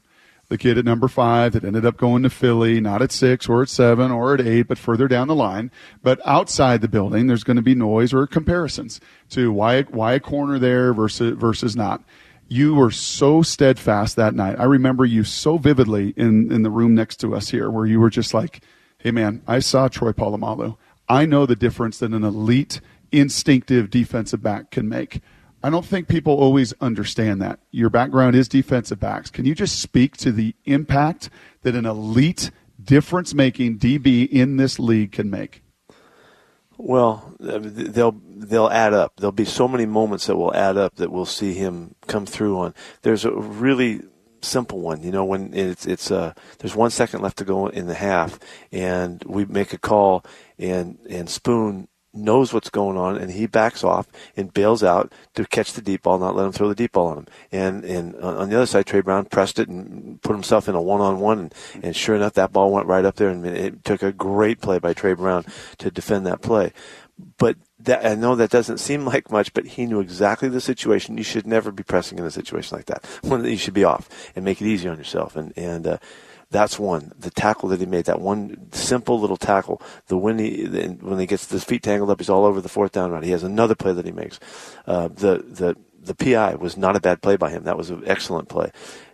the 0.49 0.59
kid 0.59 0.79
at 0.79 0.85
number 0.85 1.09
five 1.09 1.53
that 1.53 1.65
ended 1.65 1.85
up 1.85 1.97
going 1.97 2.23
to 2.23 2.31
Philly, 2.31 2.81
not 2.81 3.03
at 3.03 3.13
six 3.13 3.49
or 3.49 3.63
at 3.63 3.69
seven 3.69 4.11
or 4.11 4.35
at 4.35 4.41
eight, 4.41 4.63
but 4.63 4.79
further 4.79 5.07
down 5.07 5.29
the 5.29 5.35
line. 5.35 5.71
But 6.03 6.21
outside 6.25 6.81
the 6.81 6.89
building, 6.89 7.27
there's 7.27 7.45
going 7.45 7.57
to 7.59 7.63
be 7.63 7.75
noise 7.75 8.15
or 8.15 8.27
comparisons 8.27 9.01
to 9.31 9.53
why 9.53 9.83
why 9.83 10.15
a 10.15 10.21
corner 10.21 10.59
there 10.59 10.95
versus 10.95 11.37
versus 11.37 11.77
not. 11.77 12.03
You 12.49 12.75
were 12.75 12.91
so 12.91 13.43
steadfast 13.43 14.17
that 14.17 14.35
night. 14.35 14.59
I 14.59 14.65
remember 14.65 15.05
you 15.05 15.23
so 15.23 15.59
vividly 15.59 16.15
in 16.17 16.51
in 16.51 16.63
the 16.63 16.71
room 16.71 16.95
next 16.95 17.17
to 17.17 17.35
us 17.35 17.51
here, 17.51 17.71
where 17.71 17.85
you 17.85 18.01
were 18.01 18.11
just 18.11 18.33
like, 18.33 18.63
"Hey, 18.97 19.11
man, 19.11 19.43
I 19.47 19.59
saw 19.59 19.89
Troy 19.89 20.13
Polamalu. 20.13 20.77
I 21.11 21.27
know 21.27 21.45
the 21.45 21.57
difference 21.57 21.99
that 21.99 22.13
an 22.13 22.25
elite, 22.25 22.81
instinctive 23.13 23.91
defensive 23.91 24.43
back 24.43 24.71
can 24.71 24.89
make." 24.89 25.21
I 25.63 25.71
don't 25.71 25.85
think 25.85 26.09
people 26.09 26.35
always 26.35 26.73
understand 26.81 27.43
that. 27.43 27.59
Your 27.71 27.91
background 27.91 28.37
is 28.37 28.49
defensive 28.49 29.01
backs. 29.01 29.31
Can 29.31 29.45
you 29.45 29.55
just 29.55 29.81
speak 29.81 30.17
to 30.19 30.31
the 30.31 30.55
impact 30.65 31.31
that 31.63 31.75
an 31.75 31.85
elite, 31.85 32.51
difference 32.83 33.35
making 33.35 33.79
DB 33.79 34.29
in 34.29 34.57
this 34.57 34.79
league 34.79 35.13
can 35.13 35.31
make? 35.31 35.63
Well, 36.77 37.35
they'll 37.41 38.15
they'll 38.25 38.69
add 38.69 38.95
up. 38.95 39.15
There'll 39.17 39.33
be 39.33 39.45
so 39.45 39.67
many 39.67 39.85
moments 39.85 40.27
that 40.27 40.37
will 40.37 40.55
add 40.55 40.77
up 40.77 40.95
that 40.97 41.11
we'll 41.11 41.27
see 41.27 41.55
him 41.55 41.97
come 42.07 42.25
through 42.25 42.57
on. 42.57 42.75
There's 43.03 43.25
a 43.25 43.33
really 43.33 44.03
simple 44.43 44.81
one, 44.81 45.03
you 45.03 45.11
know, 45.11 45.25
when 45.25 45.53
it's 45.55 45.87
it's 45.87 46.13
uh 46.13 46.35
there's 46.61 46.77
one 46.77 46.91
second 46.91 47.21
left 47.21 47.39
to 47.39 47.45
go 47.45 47.67
in 47.67 47.89
the 47.89 47.95
half, 47.95 48.39
and 48.71 49.23
we 49.27 49.45
make 49.45 49.73
a 49.73 49.79
call, 49.79 50.25
and 50.57 50.99
and 51.11 51.29
Spoon 51.29 51.89
knows 52.19 52.53
what's 52.53 52.71
going 52.71 52.97
on 52.97 53.17
and 53.17 53.31
he 53.31 53.47
backs 53.47 53.83
off 53.85 54.09
and 54.37 54.53
bails 54.53 54.83
out 54.83 55.13
to 55.35 55.45
catch 55.47 55.73
the 55.73 55.83
deep 55.83 56.03
ball, 56.03 56.19
not 56.19 56.37
let 56.37 56.47
him 56.47 56.53
throw 56.53 56.69
the 56.69 56.75
deep 56.75 56.93
ball 56.93 57.09
on 57.09 57.19
him. 57.19 57.27
And 57.53 57.85
and 57.85 58.17
on 58.17 58.51
the 58.51 58.57
other 58.57 58.67
side, 58.67 58.87
Tre 58.87 59.01
Brown 59.01 59.27
pressed 59.27 59.59
it 59.59 59.69
and 59.69 60.21
put 60.23 60.33
himself 60.33 60.69
in 60.69 60.75
a 60.75 60.83
one 60.83 61.01
on 61.01 61.21
one, 61.21 61.51
and 61.83 61.95
sure 61.95 62.17
enough, 62.17 62.35
that 62.35 62.53
ball 62.53 62.73
went 62.73 62.87
right 62.87 63.05
up 63.05 63.17
there, 63.17 63.29
and 63.29 63.47
it 63.47 63.85
took 63.85 64.03
a 64.03 64.13
great 64.13 64.61
play 64.61 64.79
by 64.79 64.93
Tre 64.93 65.15
Brown 65.15 65.45
to 65.79 65.91
defend 65.91 66.27
that 66.27 66.43
play. 66.43 66.73
But 67.37 67.57
that, 67.81 68.05
I 68.05 68.15
know 68.15 68.35
that 68.37 68.51
doesn't 68.51 68.79
seem 68.79 69.05
like 69.05 69.31
much, 69.31 69.53
but 69.53 69.67
he 69.67 69.87
knew 69.87 70.01
exactly 70.01 70.49
the 70.49 70.61
situation. 70.61 71.19
You 71.19 71.25
should 71.25 71.47
never 71.47 71.73
be 71.73 71.83
pressing 71.83 72.19
in 72.19 72.25
a 72.25 72.31
situation 72.31 72.77
like 72.77 72.87
that. 72.87 73.05
When 73.23 73.45
you 73.45 73.57
should 73.57 73.75
be 73.75 73.85
off 73.85 74.09
and 74.37 74.45
make 74.45 74.61
it 74.61 74.69
easy 74.69 74.89
on 74.89 74.99
yourself. 74.99 75.37
And 75.37 75.53
and 75.57 75.87
uh, 75.87 75.99
that's 76.51 76.79
one. 76.79 77.13
The 77.19 77.31
tackle 77.31 77.69
that 77.71 77.81
he 77.81 77.87
made, 77.87 78.07
that 78.07 78.21
one 78.21 78.73
simple 78.73 79.21
little 79.21 79.37
tackle. 79.37 79.83
The 80.07 80.17
when 80.17 80.39
he 80.39 80.65
when 80.65 81.19
he 81.19 81.27
gets 81.27 81.51
his 81.51 81.65
feet 81.65 81.83
tangled 81.83 82.11
up, 82.11 82.21
he's 82.21 82.31
all 82.31 82.45
over 82.45 82.61
the 82.61 82.69
fourth 82.69 82.93
down 82.93 83.11
route. 83.11 83.25
He 83.25 83.33
has 83.33 83.43
another 83.43 83.75
play 83.75 83.93
that 83.93 84.07
he 84.07 84.13
makes. 84.13 84.41
Uh, 84.87 85.09
the 85.09 85.45
the 85.47 85.77
the 86.01 86.15
PI 86.15 86.55
was 86.55 86.77
not 86.77 86.97
a 86.97 87.01
bad 87.01 87.21
play 87.21 87.37
by 87.37 87.51
him. 87.51 87.65
That 87.65 87.77
was 87.77 87.91
an 87.91 88.03
excellent 88.07 88.49
play, 88.49 88.73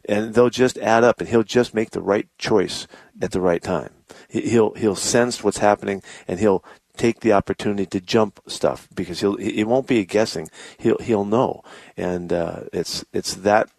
and 0.09 0.35
they'll 0.35 0.51
just 0.51 0.79
add 0.79 1.03
up, 1.03 1.21
and 1.21 1.29
he'll 1.29 1.43
just 1.43 1.75
make 1.75 1.91
the 1.91 2.03
right 2.03 2.29
choice 2.39 2.87
at 3.21 3.33
the 3.33 3.41
right 3.41 3.63
time. 3.63 3.91
He'll 4.29 4.75
he'll 4.75 4.95
sense 4.95 5.43
what's 5.43 5.59
happening, 5.59 6.03
and 6.29 6.39
he'll 6.39 6.65
take 6.97 7.21
the 7.21 7.33
opportunity 7.33 7.87
to 7.87 8.01
jump 8.01 8.41
stuff 8.47 8.89
because 8.95 9.21
he'll 9.21 9.37
it 9.37 9.65
won't 9.65 9.89
be 9.89 9.99
a 9.99 10.05
guessing. 10.05 10.49
He'll 10.79 10.99
he'll 10.99 11.25
know, 11.25 11.63
and 11.97 12.33
uh, 12.33 12.61
it's 12.73 13.05
it's 13.13 13.35
that 13.35 13.71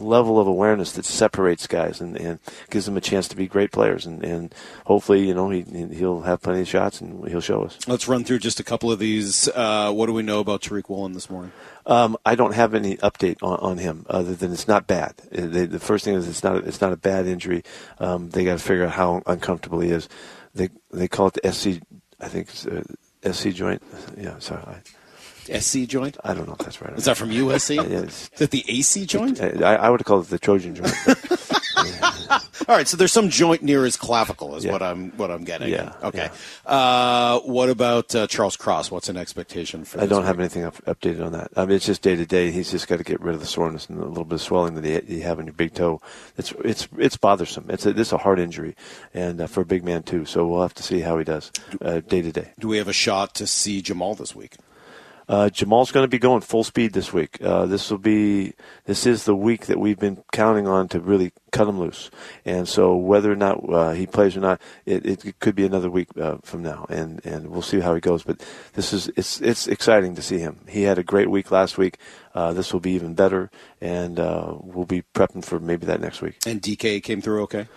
level 0.00 0.38
of 0.38 0.46
awareness 0.46 0.92
that 0.92 1.04
separates 1.04 1.66
guys 1.66 2.00
and, 2.00 2.16
and 2.16 2.38
gives 2.70 2.86
them 2.86 2.96
a 2.96 3.00
chance 3.00 3.28
to 3.28 3.36
be 3.36 3.46
great 3.46 3.72
players. 3.72 4.06
And, 4.06 4.24
and 4.24 4.54
hopefully, 4.86 5.26
you 5.26 5.34
know, 5.34 5.50
he, 5.50 5.62
he'll 5.62 6.22
have 6.22 6.42
plenty 6.42 6.62
of 6.62 6.68
shots 6.68 7.00
and 7.00 7.26
he'll 7.28 7.40
show 7.40 7.62
us. 7.62 7.78
Let's 7.86 8.08
run 8.08 8.24
through 8.24 8.40
just 8.40 8.60
a 8.60 8.64
couple 8.64 8.90
of 8.90 8.98
these. 8.98 9.48
Uh, 9.48 9.92
what 9.92 10.06
do 10.06 10.12
we 10.12 10.22
know 10.22 10.40
about 10.40 10.62
Tariq 10.62 10.88
Woolen 10.88 11.12
this 11.12 11.30
morning? 11.30 11.52
Um, 11.86 12.16
I 12.24 12.34
don't 12.34 12.54
have 12.54 12.74
any 12.74 12.96
update 12.98 13.42
on, 13.42 13.58
on 13.58 13.78
him 13.78 14.06
other 14.08 14.34
than 14.34 14.52
it's 14.52 14.68
not 14.68 14.86
bad. 14.86 15.14
Uh, 15.36 15.46
They, 15.46 15.66
the 15.66 15.80
first 15.80 16.04
thing 16.04 16.14
is 16.14 16.28
it's 16.28 16.44
not 16.44 16.58
it's 16.64 16.80
not 16.80 16.92
a 16.92 16.96
bad 16.96 17.26
injury. 17.26 17.64
Um, 17.98 18.30
they 18.30 18.44
got 18.44 18.58
to 18.58 18.64
figure 18.64 18.84
out 18.84 18.92
how 18.92 19.22
uncomfortable 19.26 19.80
he 19.80 19.90
is. 19.90 20.08
They 20.54 20.68
they 20.90 21.08
call 21.08 21.28
it 21.28 21.38
the 21.42 21.52
SC 21.52 21.82
I 22.20 22.28
think 22.28 22.48
it's, 22.48 22.66
uh, 22.66 22.82
SC 23.32 23.48
joint. 23.48 23.82
Yeah, 24.16 24.38
sorry. 24.38 24.62
I, 24.62 24.76
SC 25.58 25.80
joint? 25.88 26.16
I 26.24 26.34
don't 26.34 26.46
know 26.46 26.54
if 26.54 26.64
that's 26.64 26.80
right. 26.82 26.92
Is 26.96 27.04
that 27.06 27.16
from 27.16 27.30
USC? 27.30 27.76
Yeah, 27.76 27.82
Is 28.00 28.28
that 28.36 28.50
the 28.50 28.64
AC 28.68 29.06
joint? 29.06 29.40
I, 29.40 29.74
I 29.76 29.90
would 29.90 30.04
called 30.04 30.24
it 30.26 30.30
the 30.30 30.38
Trojan 30.38 30.74
joint. 30.74 30.94
All 32.68 32.76
right, 32.76 32.86
so 32.86 32.96
there's 32.96 33.12
some 33.12 33.30
joint 33.30 33.62
near 33.62 33.84
his 33.84 33.96
clavicle, 33.96 34.54
is 34.54 34.64
Yeah. 34.64 34.72
what 34.72 34.82
I'm 34.82 35.10
what 35.12 35.30
I'm 35.30 35.42
getting. 35.42 35.70
Yeah, 35.70 35.92
Okay. 36.04 36.28
Uh, 36.64 37.40
what 37.40 37.68
about 37.68 38.14
uh, 38.14 38.28
Charles 38.28 38.56
Cross? 38.56 38.92
What's 38.92 39.08
an 39.08 39.16
expectation 39.16 39.84
for? 39.84 40.00
I 40.00 40.06
don't 40.06 40.18
week? 40.20 40.26
have 40.26 40.38
anything 40.38 40.64
up, 40.64 40.76
updated 40.84 41.24
on 41.24 41.32
that. 41.32 41.50
I 41.56 41.64
mean, 41.64 41.74
it's 41.76 41.86
just 41.86 42.02
day 42.02 42.14
to 42.14 42.24
day. 42.26 42.52
He's 42.52 42.70
just 42.70 42.86
got 42.86 42.98
to 42.98 43.04
get 43.04 43.20
rid 43.20 43.34
of 43.34 43.40
the 43.40 43.46
soreness 43.46 43.88
and 43.88 43.98
a 43.98 44.04
little 44.06 44.24
bit 44.24 44.34
of 44.34 44.42
swelling 44.42 44.74
that 44.74 44.84
you- 44.84 45.16
you 45.16 45.22
have 45.22 45.40
in 45.40 45.46
your 45.46 45.54
big 45.54 45.74
toe. 45.74 46.00
It's 46.36 46.52
it's 46.64 46.86
it's 46.96 47.16
bothersome. 47.16 47.66
It's 47.70 47.86
a, 47.86 47.90
it's 47.90 48.12
a 48.12 48.18
hard 48.18 48.38
injury, 48.38 48.76
and 49.14 49.40
uh, 49.40 49.46
for 49.48 49.62
a 49.62 49.66
big 49.66 49.82
man 49.82 50.04
too. 50.04 50.24
So 50.24 50.46
we'll 50.46 50.62
have 50.62 50.74
to 50.74 50.82
see 50.84 51.00
how 51.00 51.18
he 51.18 51.24
does 51.24 51.50
uh, 51.80 52.00
day 52.00 52.22
to 52.22 52.30
day. 52.30 52.52
Do 52.60 52.68
we 52.68 52.76
have 52.76 52.88
a 52.88 52.92
shot 52.92 53.34
to 53.36 53.46
see 53.48 53.82
Jamal 53.82 54.14
this 54.14 54.36
week? 54.36 54.56
Uh, 55.30 55.48
Jamal's 55.48 55.92
going 55.92 56.02
to 56.02 56.08
be 56.08 56.18
going 56.18 56.40
full 56.40 56.64
speed 56.64 56.92
this 56.92 57.12
week. 57.12 57.40
Uh, 57.40 57.64
this 57.64 57.88
will 57.88 57.98
be 57.98 58.52
this 58.86 59.06
is 59.06 59.26
the 59.26 59.36
week 59.36 59.66
that 59.66 59.78
we've 59.78 59.98
been 59.98 60.24
counting 60.32 60.66
on 60.66 60.88
to 60.88 60.98
really 60.98 61.32
cut 61.52 61.68
him 61.68 61.78
loose. 61.78 62.10
And 62.44 62.68
so 62.68 62.96
whether 62.96 63.30
or 63.30 63.36
not 63.36 63.62
uh, 63.72 63.92
he 63.92 64.08
plays 64.08 64.36
or 64.36 64.40
not, 64.40 64.60
it, 64.86 65.06
it, 65.06 65.38
could 65.38 65.54
be 65.54 65.64
another 65.64 65.88
week 65.88 66.08
uh, 66.18 66.38
from 66.42 66.62
now, 66.62 66.84
and 66.88 67.24
and 67.24 67.48
we'll 67.48 67.62
see 67.62 67.78
how 67.78 67.94
he 67.94 68.00
goes. 68.00 68.24
But 68.24 68.44
this 68.72 68.92
is 68.92 69.08
it's 69.16 69.40
it's 69.40 69.68
exciting 69.68 70.16
to 70.16 70.22
see 70.22 70.38
him. 70.38 70.58
He 70.68 70.82
had 70.82 70.98
a 70.98 71.04
great 71.04 71.30
week 71.30 71.52
last 71.52 71.78
week. 71.78 71.98
Uh, 72.34 72.52
this 72.52 72.72
will 72.72 72.80
be 72.80 72.90
even 72.90 73.14
better, 73.14 73.52
and 73.80 74.18
uh, 74.18 74.56
we'll 74.58 74.84
be 74.84 75.04
prepping 75.14 75.44
for 75.44 75.60
maybe 75.60 75.86
that 75.86 76.00
next 76.00 76.22
week. 76.22 76.38
And 76.44 76.60
DK 76.60 77.04
came 77.04 77.22
through 77.22 77.42
okay. 77.42 77.68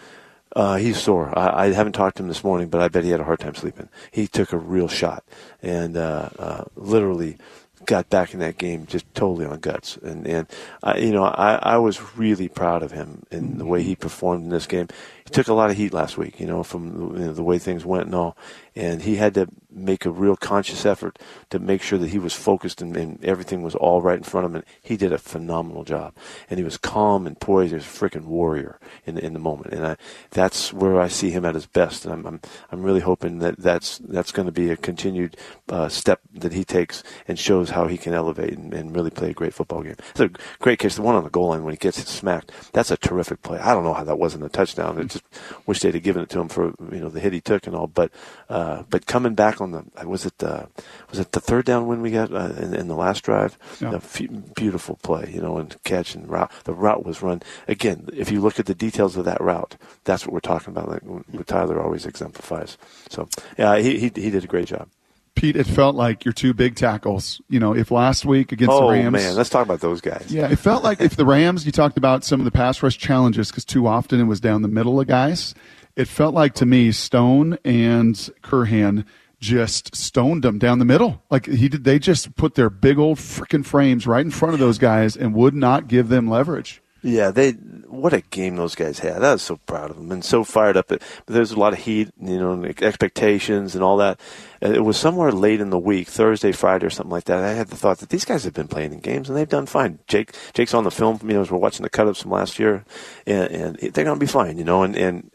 Uh, 0.56 0.76
he's 0.76 1.00
sore. 1.00 1.38
I, 1.38 1.66
I 1.66 1.72
haven't 1.74 1.94
talked 1.94 2.18
to 2.18 2.24
him 2.24 2.30
this 2.30 2.44
morning, 2.44 2.70
but 2.70 2.82
I 2.82 2.88
bet 2.88 3.04
he 3.04 3.10
had 3.10 3.20
a 3.20 3.24
hard 3.26 3.40
time 3.40 3.56
sleeping. 3.56 3.90
He 4.12 4.28
took 4.28 4.54
a 4.54 4.58
real 4.58 4.88
shot 4.88 5.24
and 5.62 5.98
uh, 5.98 6.30
uh, 6.38 6.64
literally 6.76 7.38
got 7.86 8.10
back 8.10 8.34
in 8.34 8.40
that 8.40 8.58
game 8.58 8.86
just 8.86 9.12
totally 9.14 9.46
on 9.46 9.60
guts. 9.60 9.98
And 9.98 10.26
and 10.28 10.48
I, 10.82 10.98
you 10.98 11.12
know, 11.12 11.24
I, 11.24 11.56
I 11.56 11.78
was 11.78 12.16
really 12.16 12.48
proud 12.48 12.84
of 12.84 12.92
him 12.92 13.24
in 13.32 13.58
the 13.58 13.66
way 13.66 13.84
he 13.84 13.96
performed 13.96 14.44
in 14.44 14.50
this 14.50 14.68
game. 14.68 14.88
He 15.26 15.32
took 15.32 15.48
a 15.48 15.54
lot 15.54 15.70
of 15.70 15.78
heat 15.78 15.94
last 15.94 16.18
week, 16.18 16.40
you 16.40 16.46
know, 16.46 16.64
from 16.64 17.16
you 17.18 17.26
know, 17.26 17.34
the 17.34 17.44
way 17.44 17.58
things 17.58 17.86
went 17.86 18.06
and 18.06 18.16
all. 18.16 18.38
And 18.76 19.04
he 19.04 19.18
had 19.18 19.36
to 19.36 19.48
make 19.70 20.06
a 20.06 20.12
real 20.12 20.36
conscious 20.36 20.86
effort 20.86 21.20
to 21.52 21.60
make 21.60 21.82
sure 21.82 22.00
that 22.00 22.10
he 22.10 22.20
was 22.20 22.34
focused 22.34 22.82
and, 22.82 22.98
and 22.98 23.24
everything 23.24 23.62
was 23.62 23.76
all 23.76 24.02
right 24.02 24.18
in 24.18 24.24
front 24.24 24.46
of 24.46 24.52
him. 24.52 24.56
And 24.58 24.66
he 24.82 24.98
did 24.98 25.14
a 25.14 25.18
phenomenal 25.18 25.84
job. 25.84 26.16
And 26.50 26.58
he 26.58 26.64
was 26.64 26.78
calm 26.78 27.28
and 27.28 27.40
poised. 27.40 27.70
He 27.70 27.76
was 27.76 27.86
a 27.86 27.88
freaking 27.88 28.26
warrior 28.26 28.80
in 29.06 29.18
in 29.18 29.34
the 29.34 29.40
moment. 29.40 29.74
And 29.74 29.86
I, 29.86 29.98
that's 30.32 30.74
where 30.74 31.00
I 31.00 31.08
see 31.08 31.30
him 31.30 31.46
at 31.46 31.56
his 31.56 31.68
best. 31.68 32.06
And 32.06 32.14
I'm 32.14 32.26
I'm, 32.26 32.42
I'm 32.72 32.84
really 32.84 33.00
hoping 33.02 33.40
that 33.40 33.58
that's 33.58 34.00
that's 34.00 34.32
going 34.32 34.48
to 34.48 34.52
be 34.52 34.70
a 34.72 34.78
continued 34.78 35.38
uh, 35.70 35.90
step 35.90 36.22
that 36.34 36.54
he 36.54 36.64
takes 36.64 37.04
and 37.28 37.38
shows 37.38 37.70
how 37.70 37.88
he 37.88 37.98
can 37.98 38.14
elevate 38.14 38.58
and, 38.58 38.74
and 38.74 38.96
really 38.96 39.12
play 39.12 39.30
a 39.30 39.34
great 39.34 39.54
football 39.54 39.84
game. 39.84 39.96
It's 40.12 40.20
a 40.20 40.30
great 40.60 40.80
case. 40.80 40.96
The 40.96 41.02
one 41.02 41.16
on 41.16 41.24
the 41.24 41.30
goal 41.30 41.50
line 41.50 41.64
when 41.64 41.74
he 41.74 41.78
gets 41.78 42.04
smacked, 42.10 42.52
that's 42.74 42.92
a 42.92 42.98
terrific 42.98 43.42
play. 43.42 43.60
I 43.60 43.74
don't 43.74 43.84
know 43.84 43.94
how 43.94 44.04
that 44.04 44.20
wasn't 44.20 44.46
a 44.46 44.50
touchdown. 44.50 45.00
I 45.00 45.02
just 45.14 45.24
wish 45.66 45.80
they'd 45.80 45.94
have 45.94 46.04
given 46.04 46.24
it 46.24 46.30
to 46.30 46.40
him 46.40 46.50
for 46.50 46.74
you 46.92 47.00
know 47.00 47.10
the 47.10 47.20
hit 47.20 47.34
he 47.34 47.42
took 47.42 47.68
and 47.68 47.76
all. 47.76 47.88
But 47.88 48.12
uh, 48.50 48.84
but 48.90 49.06
coming 49.06 49.36
back 49.36 49.62
on 49.62 49.72
the 49.72 49.86
was 50.06 50.26
it 50.26 50.44
uh, 50.44 50.66
was 51.10 51.20
it 51.20 51.32
the 51.32 51.40
third 51.40 51.66
down 51.66 51.88
when 51.88 52.02
we 52.02 52.12
got 52.12 52.34
uh, 52.34 52.54
in, 52.58 52.74
in 52.74 52.88
the 52.88 52.96
last 52.96 53.24
drive? 53.24 53.58
Yeah. 53.80 53.96
F- 53.96 54.22
beautiful 54.56 54.98
play, 55.02 55.32
you 55.34 55.42
know, 55.42 55.58
and 55.58 55.76
catch 55.84 56.16
and 56.16 56.30
route. 56.30 56.52
The 56.66 56.74
route 56.74 57.06
was 57.06 57.22
run 57.22 57.42
again. 57.68 58.10
If 58.14 58.32
you 58.32 58.42
look 58.42 58.60
at 58.60 58.66
the 58.66 58.76
details 58.76 59.18
of 59.18 59.26
that 59.26 59.42
route, 59.42 59.76
that's 60.04 60.26
what 60.26 60.34
we're 60.34 60.40
talking 60.40 60.72
about. 60.72 60.90
Like 60.90 61.04
what 61.04 61.48
Tyler 61.48 61.82
always 61.82 62.06
exemplifies. 62.06 62.78
So 63.10 63.28
yeah, 63.58 63.78
he 63.78 64.00
he, 64.00 64.12
he 64.16 64.30
did 64.30 64.44
a 64.44 64.48
great 64.48 64.68
job. 64.68 64.90
Pete, 65.36 65.56
it 65.56 65.66
felt 65.66 65.96
like 65.96 66.26
your 66.26 66.34
two 66.34 66.54
big 66.54 66.76
tackles. 66.76 67.42
You 67.50 67.60
know, 67.60 67.76
if 67.76 67.92
last 67.92 68.26
week 68.26 68.52
against 68.52 68.72
oh 68.72 68.88
the 68.88 68.94
Rams, 68.94 69.14
man, 69.14 69.36
let's 69.36 69.50
talk 69.50 69.66
about 69.66 69.80
those 69.82 70.00
guys. 70.00 70.28
Yeah, 70.30 70.50
it 70.52 70.58
felt 70.58 70.84
like 70.84 71.02
if 71.02 71.16
the 71.16 71.26
Rams, 71.26 71.66
you 71.66 71.72
talked 71.72 71.98
about 71.98 72.24
some 72.24 72.40
of 72.40 72.46
the 72.46 72.52
pass 72.52 72.82
rush 72.84 72.98
challenges 72.98 73.50
because 73.50 73.66
too 73.66 73.88
often 73.88 74.20
it 74.20 74.26
was 74.26 74.40
down 74.40 74.62
the 74.62 74.68
middle 74.68 75.00
of 75.00 75.08
guys. 75.08 75.56
It 75.96 76.08
felt 76.08 76.34
like 76.34 76.54
to 76.56 76.66
me, 76.66 76.92
Stone 76.92 77.58
and 77.64 78.16
Curhan 78.44 79.06
just 79.40 79.96
stoned 79.96 80.44
them 80.44 80.58
down 80.58 80.80
the 80.80 80.86
middle. 80.86 81.22
Like 81.30 81.48
he 81.48 81.68
did, 81.68 81.84
they 81.84 82.00
just 82.00 82.36
put 82.36 82.56
their 82.56 82.70
big 82.70 82.98
old 82.98 83.18
freaking 83.18 83.66
frames 83.66 84.08
right 84.08 84.24
in 84.24 84.32
front 84.32 84.54
of 84.54 84.60
those 84.60 84.78
guys 84.78 85.18
and 85.18 85.34
would 85.34 85.54
not 85.54 85.88
give 85.88 86.10
them 86.10 86.30
leverage. 86.30 86.82
Yeah, 87.04 87.32
they 87.32 87.52
what 87.52 88.14
a 88.14 88.22
game 88.22 88.56
those 88.56 88.76
guys 88.76 89.00
had. 89.00 89.24
I 89.24 89.34
was 89.34 89.42
so 89.42 89.58
proud 89.58 89.92
of 89.92 89.98
them 89.98 90.12
and 90.12 90.24
so 90.24 90.44
fired 90.44 90.78
up. 90.78 90.88
But 90.88 91.02
there's 91.28 91.52
a 91.52 91.60
lot 91.60 91.74
of 91.74 91.80
heat, 91.80 92.12
you 92.20 92.40
know, 92.40 92.64
expectations 92.82 93.76
and 93.76 93.84
all 93.84 93.98
that. 93.98 94.20
It 94.62 94.84
was 94.84 94.98
somewhere 94.98 95.32
late 95.32 95.60
in 95.60 95.70
the 95.70 95.78
week, 95.78 96.08
Thursday, 96.08 96.54
Friday, 96.54 96.86
or 96.86 96.90
something 96.90 97.12
like 97.12 97.26
that. 97.26 97.44
I 97.44 97.52
had 97.52 97.68
the 97.68 97.76
thought 97.76 98.00
that 98.00 98.10
these 98.10 98.26
guys 98.26 98.46
have 98.46 98.54
been 98.54 98.70
playing 98.70 98.94
in 98.94 99.00
games 99.00 99.28
and 99.28 99.38
they've 99.38 99.48
done 99.48 99.66
fine. 99.66 100.00
Jake, 100.08 100.34
Jake's 100.54 100.74
on 100.74 100.86
the 100.86 100.92
film, 100.92 101.20
you 101.24 101.34
know, 101.34 101.42
as 101.42 101.52
we're 101.52 101.58
watching 101.58 101.84
the 101.84 101.90
cut-ups 101.90 102.22
from 102.22 102.32
last 102.32 102.58
year, 102.58 102.86
and, 103.28 103.52
and 103.52 103.76
they're 103.76 104.06
going 104.06 104.18
to 104.18 104.26
be 104.26 104.26
fine, 104.26 104.58
you 104.58 104.64
know, 104.64 104.84
and, 104.84 104.96
and 104.96 105.30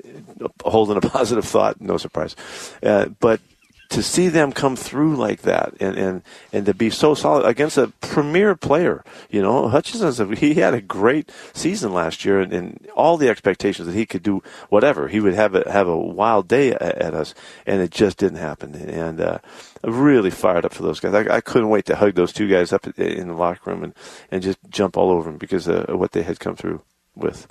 holding 0.64 0.96
a 0.96 1.00
positive 1.02 1.44
thought, 1.44 1.80
no 1.80 1.98
surprise. 1.98 2.34
Uh, 2.82 3.06
but 3.20 3.40
to 3.88 4.02
see 4.02 4.28
them 4.28 4.52
come 4.52 4.76
through 4.76 5.16
like 5.16 5.42
that 5.42 5.74
and, 5.80 5.96
and, 5.96 6.22
and 6.52 6.66
to 6.66 6.74
be 6.74 6.90
so 6.90 7.14
solid 7.14 7.46
against 7.46 7.78
a 7.78 7.88
premier 8.00 8.54
player, 8.54 9.02
you 9.30 9.40
know, 9.40 9.68
Hutchinson, 9.68 10.36
he 10.36 10.54
had 10.54 10.74
a 10.74 10.82
great 10.82 11.30
season 11.54 11.94
last 11.94 12.24
year 12.24 12.40
and, 12.40 12.52
and 12.52 12.86
all 12.94 13.16
the 13.16 13.30
expectations 13.30 13.86
that 13.86 13.94
he 13.94 14.04
could 14.04 14.22
do 14.22 14.42
whatever. 14.68 15.08
He 15.08 15.20
would 15.20 15.32
have 15.34 15.54
a, 15.54 15.70
have 15.70 15.88
a 15.88 15.96
wild 15.96 16.48
day 16.48 16.72
at, 16.72 16.82
at 16.82 17.14
us 17.14 17.34
and 17.66 17.80
it 17.80 17.90
just 17.90 18.18
didn't 18.18 18.38
happen. 18.38 18.74
And, 18.74 19.20
uh, 19.20 19.38
really 19.84 20.30
fired 20.30 20.64
up 20.64 20.74
for 20.74 20.82
those 20.82 21.00
guys. 21.00 21.14
I, 21.14 21.36
I 21.36 21.40
couldn't 21.40 21.70
wait 21.70 21.86
to 21.86 21.96
hug 21.96 22.14
those 22.14 22.32
two 22.32 22.48
guys 22.48 22.72
up 22.72 22.86
in 22.98 23.28
the 23.28 23.34
locker 23.34 23.70
room 23.70 23.84
and, 23.84 23.94
and 24.30 24.42
just 24.42 24.58
jump 24.68 24.96
all 24.96 25.10
over 25.10 25.30
them 25.30 25.38
because 25.38 25.66
of 25.68 25.88
what 25.98 26.12
they 26.12 26.22
had 26.22 26.40
come 26.40 26.56
through 26.56 26.82
with. 27.14 27.46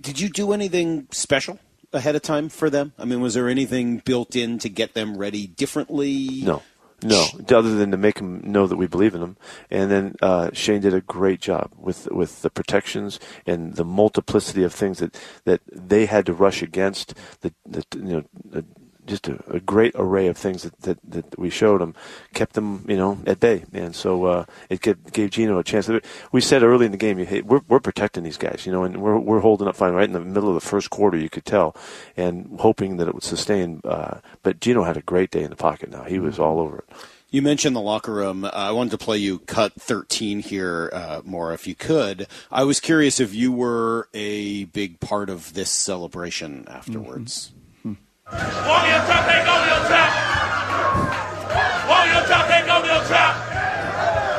Did 0.00 0.20
you 0.20 0.28
do 0.28 0.52
anything 0.52 1.08
special 1.10 1.58
ahead 1.92 2.16
of 2.16 2.22
time 2.22 2.48
for 2.48 2.70
them? 2.70 2.92
I 2.98 3.04
mean, 3.04 3.20
was 3.20 3.34
there 3.34 3.48
anything 3.48 3.98
built 3.98 4.36
in 4.36 4.58
to 4.60 4.68
get 4.68 4.94
them 4.94 5.16
ready 5.16 5.46
differently? 5.46 6.40
No. 6.42 6.62
No, 7.00 7.28
other 7.50 7.76
than 7.76 7.92
to 7.92 7.96
make 7.96 8.16
them 8.16 8.40
know 8.42 8.66
that 8.66 8.74
we 8.74 8.88
believe 8.88 9.14
in 9.14 9.20
them, 9.20 9.36
and 9.70 9.88
then 9.88 10.16
uh, 10.20 10.50
Shane 10.52 10.80
did 10.80 10.94
a 10.94 11.00
great 11.00 11.40
job 11.40 11.70
with 11.76 12.10
with 12.10 12.42
the 12.42 12.50
protections 12.50 13.20
and 13.46 13.76
the 13.76 13.84
multiplicity 13.84 14.64
of 14.64 14.74
things 14.74 14.98
that, 14.98 15.16
that 15.44 15.60
they 15.70 16.06
had 16.06 16.26
to 16.26 16.32
rush 16.32 16.60
against. 16.60 17.14
The, 17.42 17.54
the 17.64 17.84
you 17.94 18.02
know 18.02 18.24
the, 18.44 18.64
just 19.08 19.28
a, 19.28 19.42
a 19.48 19.60
great 19.60 19.92
array 19.96 20.28
of 20.28 20.36
things 20.36 20.62
that, 20.62 20.80
that, 20.82 20.98
that 21.10 21.38
we 21.38 21.50
showed 21.50 21.80
them 21.80 21.94
kept 22.34 22.52
them 22.54 22.84
you 22.86 22.96
know 22.96 23.18
at 23.26 23.40
bay, 23.40 23.64
and 23.72 23.94
so 23.94 24.24
uh, 24.26 24.44
it 24.68 24.80
gave, 24.80 25.12
gave 25.12 25.30
Geno 25.30 25.58
a 25.58 25.64
chance. 25.64 25.90
We 26.30 26.40
said 26.40 26.62
early 26.62 26.86
in 26.86 26.92
the 26.92 26.98
game, 26.98 27.18
hey, 27.18 27.42
we're 27.42 27.62
we're 27.68 27.80
protecting 27.80 28.22
these 28.22 28.38
guys, 28.38 28.64
you 28.64 28.72
know, 28.72 28.84
and 28.84 29.02
we're 29.02 29.18
we're 29.18 29.40
holding 29.40 29.66
up 29.66 29.76
fine 29.76 29.94
right 29.94 30.04
in 30.04 30.12
the 30.12 30.20
middle 30.20 30.48
of 30.48 30.54
the 30.54 30.68
first 30.68 30.90
quarter. 30.90 31.16
You 31.16 31.30
could 31.30 31.44
tell, 31.44 31.74
and 32.16 32.58
hoping 32.60 32.98
that 32.98 33.08
it 33.08 33.14
would 33.14 33.24
sustain. 33.24 33.80
Uh, 33.84 34.18
but 34.42 34.60
Geno 34.60 34.84
had 34.84 34.96
a 34.96 35.02
great 35.02 35.30
day 35.30 35.42
in 35.42 35.50
the 35.50 35.56
pocket. 35.56 35.90
Now 35.90 36.04
he 36.04 36.18
was 36.18 36.38
all 36.38 36.60
over 36.60 36.78
it. 36.78 36.96
You 37.30 37.42
mentioned 37.42 37.76
the 37.76 37.80
locker 37.80 38.14
room. 38.14 38.44
Uh, 38.44 38.50
I 38.54 38.70
wanted 38.70 38.90
to 38.92 38.98
play 38.98 39.18
you 39.18 39.40
cut 39.40 39.74
13 39.74 40.40
here 40.40 40.90
uh, 40.94 41.20
more 41.24 41.52
if 41.52 41.66
you 41.66 41.74
could. 41.74 42.26
I 42.50 42.64
was 42.64 42.80
curious 42.80 43.20
if 43.20 43.34
you 43.34 43.52
were 43.52 44.08
a 44.14 44.64
big 44.64 44.98
part 45.00 45.28
of 45.28 45.52
this 45.52 45.68
celebration 45.70 46.66
afterwards. 46.68 47.52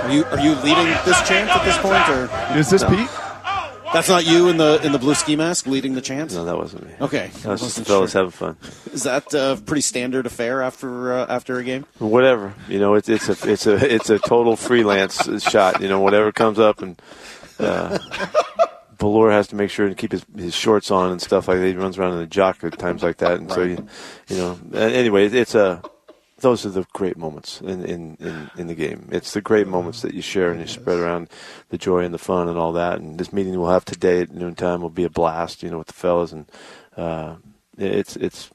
Are 0.01 0.11
you 0.11 0.23
are 0.25 0.39
you 0.39 0.55
leading 0.55 0.87
this 1.05 1.21
chant 1.27 1.49
at 1.49 1.63
this 1.63 1.77
point, 1.77 2.09
or 2.09 2.57
Is 2.57 2.69
this 2.69 2.83
Pete? 2.83 3.09
that's 3.91 4.07
not 4.09 4.25
you 4.25 4.49
in 4.49 4.57
the 4.57 4.79
in 4.83 4.91
the 4.91 4.99
blue 4.99 5.13
ski 5.15 5.35
mask 5.35 5.65
leading 5.67 5.93
the 5.93 6.01
chant? 6.01 6.33
No, 6.33 6.45
that 6.45 6.57
wasn't 6.57 6.85
me. 6.85 6.93
Okay, 7.01 7.31
That 7.41 7.49
was 7.49 7.61
just 7.61 7.77
the 7.77 7.85
fellas 7.85 8.11
sure. 8.11 8.21
having 8.21 8.31
fun. 8.31 8.57
Is 8.93 9.03
that 9.03 9.33
a 9.33 9.59
pretty 9.65 9.81
standard 9.81 10.25
affair 10.25 10.61
after 10.61 11.13
uh, 11.13 11.25
after 11.27 11.57
a 11.59 11.63
game? 11.63 11.85
Whatever, 11.99 12.53
you 12.67 12.79
know, 12.79 12.93
it's 12.95 13.09
it's 13.09 13.29
a 13.29 13.51
it's 13.51 13.67
a 13.67 13.93
it's 13.93 14.09
a 14.09 14.19
total 14.19 14.55
freelance 14.55 15.43
shot. 15.43 15.81
You 15.81 15.87
know, 15.89 15.99
whatever 15.99 16.31
comes 16.31 16.59
up, 16.59 16.81
and 16.81 16.99
uh, 17.59 17.97
Valor 18.99 19.31
has 19.31 19.47
to 19.47 19.55
make 19.55 19.69
sure 19.69 19.87
to 19.87 19.95
keep 19.95 20.11
his, 20.11 20.25
his 20.35 20.53
shorts 20.53 20.91
on 20.91 21.11
and 21.11 21.21
stuff 21.21 21.47
like 21.47 21.59
that. 21.59 21.67
He 21.67 21.73
runs 21.73 21.97
around 21.97 22.15
in 22.15 22.19
a 22.19 22.27
jock 22.27 22.63
at 22.63 22.77
times 22.77 23.01
like 23.01 23.17
that, 23.17 23.39
and 23.39 23.51
so 23.51 23.63
you, 23.63 23.87
you 24.27 24.37
know. 24.37 24.59
Anyway, 24.73 25.27
it's 25.27 25.55
a 25.55 25.81
those 26.41 26.65
are 26.65 26.69
the 26.69 26.85
great 26.93 27.17
moments 27.17 27.61
in, 27.61 27.83
in, 27.85 28.17
in, 28.19 28.49
in 28.57 28.67
the 28.67 28.75
game. 28.75 29.09
It's 29.11 29.33
the 29.33 29.41
great 29.41 29.67
moments 29.67 30.01
that 30.01 30.13
you 30.13 30.21
share 30.21 30.51
and 30.51 30.59
you 30.59 30.67
spread 30.67 30.99
around 30.99 31.29
the 31.69 31.77
joy 31.77 32.03
and 32.03 32.13
the 32.13 32.17
fun 32.17 32.47
and 32.47 32.57
all 32.57 32.73
that. 32.73 32.99
And 32.99 33.19
this 33.19 33.33
meeting 33.33 33.59
we'll 33.59 33.69
have 33.69 33.85
today 33.85 34.21
at 34.21 34.31
noontime 34.31 34.81
will 34.81 34.89
be 34.89 35.03
a 35.03 35.09
blast, 35.09 35.63
you 35.63 35.69
know, 35.69 35.79
with 35.79 35.87
the 35.87 35.93
fellas. 35.93 36.31
And 36.31 36.45
uh, 36.95 37.35
it's 37.77 38.15
it's 38.15 38.49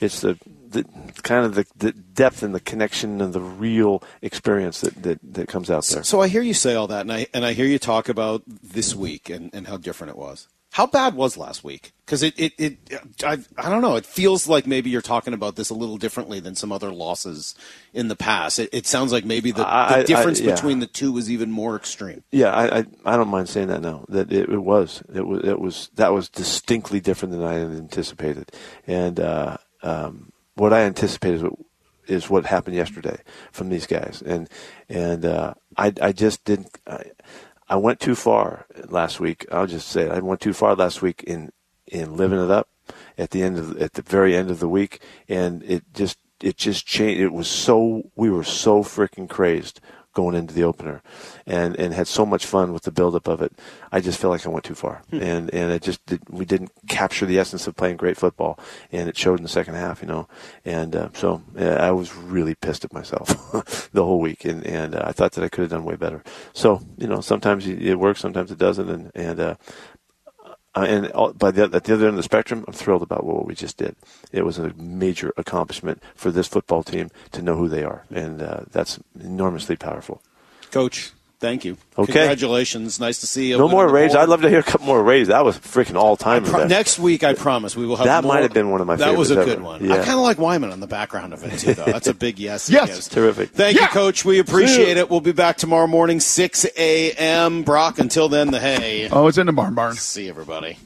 it's 0.00 0.20
the, 0.20 0.38
the 0.70 0.84
kind 1.22 1.44
of 1.44 1.54
the, 1.54 1.66
the 1.76 1.92
depth 1.92 2.42
and 2.42 2.54
the 2.54 2.60
connection 2.60 3.20
and 3.20 3.32
the 3.32 3.40
real 3.40 4.02
experience 4.22 4.80
that, 4.80 5.02
that, 5.02 5.18
that 5.22 5.48
comes 5.48 5.70
out 5.70 5.84
there. 5.86 6.02
So 6.04 6.20
I 6.20 6.28
hear 6.28 6.42
you 6.42 6.54
say 6.54 6.74
all 6.74 6.86
that, 6.88 7.02
and 7.02 7.12
I 7.12 7.26
and 7.34 7.44
I 7.44 7.52
hear 7.52 7.66
you 7.66 7.78
talk 7.78 8.08
about 8.08 8.42
this 8.46 8.94
week 8.94 9.30
and, 9.30 9.50
and 9.54 9.66
how 9.66 9.76
different 9.76 10.10
it 10.12 10.16
was. 10.18 10.48
How 10.72 10.86
bad 10.86 11.14
was 11.14 11.38
last 11.38 11.64
week? 11.64 11.92
Because 12.04 12.22
it, 12.22 12.34
it, 12.38 12.52
it 12.58 12.78
I, 13.24 13.38
I 13.56 13.70
don't 13.70 13.80
know. 13.80 13.96
It 13.96 14.04
feels 14.04 14.46
like 14.46 14.66
maybe 14.66 14.90
you're 14.90 15.00
talking 15.00 15.32
about 15.32 15.56
this 15.56 15.70
a 15.70 15.74
little 15.74 15.96
differently 15.96 16.40
than 16.40 16.54
some 16.54 16.72
other 16.72 16.92
losses 16.92 17.54
in 17.94 18.08
the 18.08 18.14
past. 18.14 18.58
It, 18.58 18.68
it 18.72 18.86
sounds 18.86 19.10
like 19.10 19.24
maybe 19.24 19.50
the, 19.50 19.66
I- 19.66 19.88
the 19.88 19.96
I- 19.96 20.02
difference 20.04 20.40
yeah. 20.40 20.54
between 20.54 20.80
the 20.80 20.86
two 20.86 21.10
was 21.10 21.30
even 21.30 21.50
more 21.50 21.74
extreme. 21.74 22.22
Yeah, 22.30 22.50
I, 22.50 22.80
I 22.80 22.84
I 23.06 23.16
don't 23.16 23.28
mind 23.28 23.48
saying 23.48 23.68
that 23.68 23.80
now. 23.80 24.04
That 24.10 24.30
it, 24.30 24.50
it 24.50 24.62
was 24.62 25.02
it 25.12 25.26
was 25.26 25.42
it 25.42 25.58
was 25.58 25.88
that 25.94 26.12
was 26.12 26.28
distinctly 26.28 27.00
different 27.00 27.32
than 27.32 27.44
I 27.44 27.54
had 27.54 27.70
anticipated, 27.70 28.52
and 28.86 29.18
uh, 29.18 29.56
um, 29.82 30.32
what 30.58 30.72
I 30.72 30.80
anticipated 30.82 31.36
is 31.36 31.42
what, 31.42 31.52
is 32.06 32.30
what 32.30 32.46
happened 32.46 32.76
yesterday 32.76 33.18
from 33.52 33.68
these 33.68 33.86
guys, 33.86 34.22
and 34.24 34.48
and 34.88 35.24
uh, 35.24 35.54
I 35.76 35.92
I 36.00 36.12
just 36.12 36.44
didn't. 36.44 36.78
I, 36.86 37.04
I 37.68 37.76
went 37.76 38.00
too 38.00 38.14
far 38.14 38.66
last 38.88 39.20
week. 39.20 39.46
I'll 39.52 39.66
just 39.66 39.88
say 39.88 40.02
it. 40.04 40.10
I 40.10 40.20
went 40.20 40.40
too 40.40 40.54
far 40.54 40.74
last 40.74 41.02
week 41.02 41.22
in 41.22 41.50
in 41.86 42.16
living 42.16 42.42
it 42.42 42.50
up 42.50 42.68
at 43.16 43.30
the 43.30 43.42
end 43.42 43.58
of 43.58 43.80
at 43.80 43.94
the 43.94 44.02
very 44.02 44.36
end 44.36 44.50
of 44.50 44.60
the 44.60 44.68
week, 44.68 45.00
and 45.28 45.62
it 45.62 45.84
just 45.92 46.18
it 46.40 46.56
just 46.56 46.86
changed. 46.86 47.20
It 47.20 47.32
was 47.32 47.48
so 47.48 48.10
we 48.16 48.30
were 48.30 48.44
so 48.44 48.82
freaking 48.82 49.28
crazed 49.28 49.80
going 50.18 50.34
into 50.34 50.52
the 50.52 50.64
opener, 50.64 51.00
and 51.46 51.76
and 51.76 51.94
had 51.94 52.08
so 52.08 52.26
much 52.26 52.44
fun 52.44 52.72
with 52.72 52.82
the 52.82 52.90
buildup 52.90 53.28
of 53.28 53.40
it. 53.40 53.52
I 53.92 54.00
just 54.00 54.20
feel 54.20 54.30
like 54.30 54.44
I 54.44 54.48
went 54.48 54.64
too 54.64 54.74
far, 54.74 55.02
and 55.12 55.48
and 55.54 55.70
it 55.70 55.80
just 55.80 56.04
did, 56.06 56.20
we 56.28 56.44
didn't 56.44 56.72
capture 56.88 57.24
the 57.24 57.38
essence 57.38 57.68
of 57.68 57.76
playing 57.76 57.98
great 57.98 58.16
football, 58.16 58.58
and 58.90 59.08
it 59.08 59.16
showed 59.16 59.38
in 59.38 59.44
the 59.44 59.48
second 59.48 59.74
half, 59.74 60.02
you 60.02 60.08
know. 60.08 60.26
And 60.64 60.96
uh, 60.96 61.10
so 61.14 61.40
yeah, 61.54 61.76
I 61.76 61.92
was 61.92 62.16
really 62.16 62.56
pissed 62.56 62.84
at 62.84 62.92
myself 62.92 63.28
the 63.92 64.04
whole 64.04 64.18
week, 64.18 64.44
and 64.44 64.66
and 64.66 64.96
uh, 64.96 65.02
I 65.04 65.12
thought 65.12 65.32
that 65.32 65.44
I 65.44 65.48
could 65.48 65.62
have 65.62 65.70
done 65.70 65.84
way 65.84 65.94
better. 65.94 66.24
So 66.52 66.82
you 66.96 67.06
know, 67.06 67.20
sometimes 67.20 67.68
it 67.68 67.80
it 67.80 67.94
works, 67.94 68.18
sometimes 68.18 68.50
it 68.50 68.58
doesn't, 68.58 68.90
and 68.90 69.12
and. 69.14 69.38
Uh, 69.40 69.54
uh, 70.78 70.84
and 70.84 71.10
all, 71.10 71.32
by 71.32 71.50
the, 71.50 71.64
at 71.64 71.84
the 71.84 71.94
other 71.94 72.06
end 72.06 72.10
of 72.10 72.16
the 72.16 72.22
spectrum, 72.22 72.64
I'm 72.68 72.72
thrilled 72.72 73.02
about 73.02 73.24
what 73.24 73.46
we 73.46 73.54
just 73.54 73.78
did. 73.78 73.96
It 74.30 74.44
was 74.44 74.58
a 74.58 74.72
major 74.74 75.32
accomplishment 75.36 76.00
for 76.14 76.30
this 76.30 76.46
football 76.46 76.84
team 76.84 77.10
to 77.32 77.42
know 77.42 77.56
who 77.56 77.68
they 77.68 77.82
are, 77.82 78.04
and 78.10 78.40
uh, 78.40 78.60
that's 78.70 79.00
enormously 79.18 79.74
powerful. 79.74 80.22
Coach, 80.70 81.10
thank 81.40 81.64
you. 81.64 81.76
Okay. 81.96 82.12
Congratulations. 82.12 83.00
Nice 83.00 83.18
to 83.20 83.26
see 83.26 83.48
you. 83.50 83.58
No 83.58 83.68
more 83.68 83.86
the 83.86 83.92
raise. 83.92 84.12
board. 84.12 84.22
I'd 84.22 84.28
love 84.28 84.42
to 84.42 84.48
hear 84.48 84.60
a 84.60 84.62
couple 84.62 84.86
more 84.86 85.02
raise. 85.02 85.28
That 85.28 85.44
was 85.44 85.58
freaking 85.58 85.96
all 85.96 86.16
time. 86.16 86.44
Pro- 86.44 86.66
next 86.66 86.98
week, 86.98 87.24
I 87.24 87.34
promise 87.34 87.76
we 87.76 87.86
will 87.86 87.96
have. 87.96 88.06
That 88.06 88.22
more- 88.24 88.34
might 88.34 88.42
have 88.42 88.52
been 88.52 88.70
one 88.70 88.80
of 88.80 88.86
my 88.86 88.96
That 88.96 89.16
was 89.16 89.30
a 89.30 89.34
favorites 89.34 89.50
good 89.50 89.58
ever. 89.58 89.64
one. 89.64 89.84
Yeah. 89.84 89.94
I 89.94 89.96
kind 89.98 90.10
of 90.18 90.20
like 90.20 90.38
Wyman 90.38 90.70
on 90.72 90.80
the 90.80 90.86
background 90.86 91.32
of 91.32 91.42
it 91.44 91.58
too, 91.58 91.74
though. 91.74 91.84
That's 91.84 92.06
a 92.08 92.14
big 92.14 92.38
yes. 92.38 92.70
Yes. 92.70 92.88
Yes, 92.88 93.08
Terrific. 93.08 93.50
Thank 93.50 93.76
Yeah. 93.76 93.82
you, 93.82 93.88
Coach. 93.88 94.24
We 94.24 94.38
appreciate 94.38 94.96
it. 94.96 95.10
We'll 95.10 95.20
be 95.20 95.32
back 95.32 95.56
tomorrow 95.58 95.86
morning, 95.86 96.20
six 96.20 96.64
a.m. 96.76 97.62
Brock. 97.64 97.98
Until 97.98 98.28
then, 98.28 98.50
the 98.50 98.60
hay. 98.60 99.08
Oh, 99.10 99.26
it's 99.26 99.36
in 99.38 99.46
the 99.46 99.52
barn 99.52 99.74
barn. 99.74 99.96
See 99.96 100.28
everybody. 100.28 100.78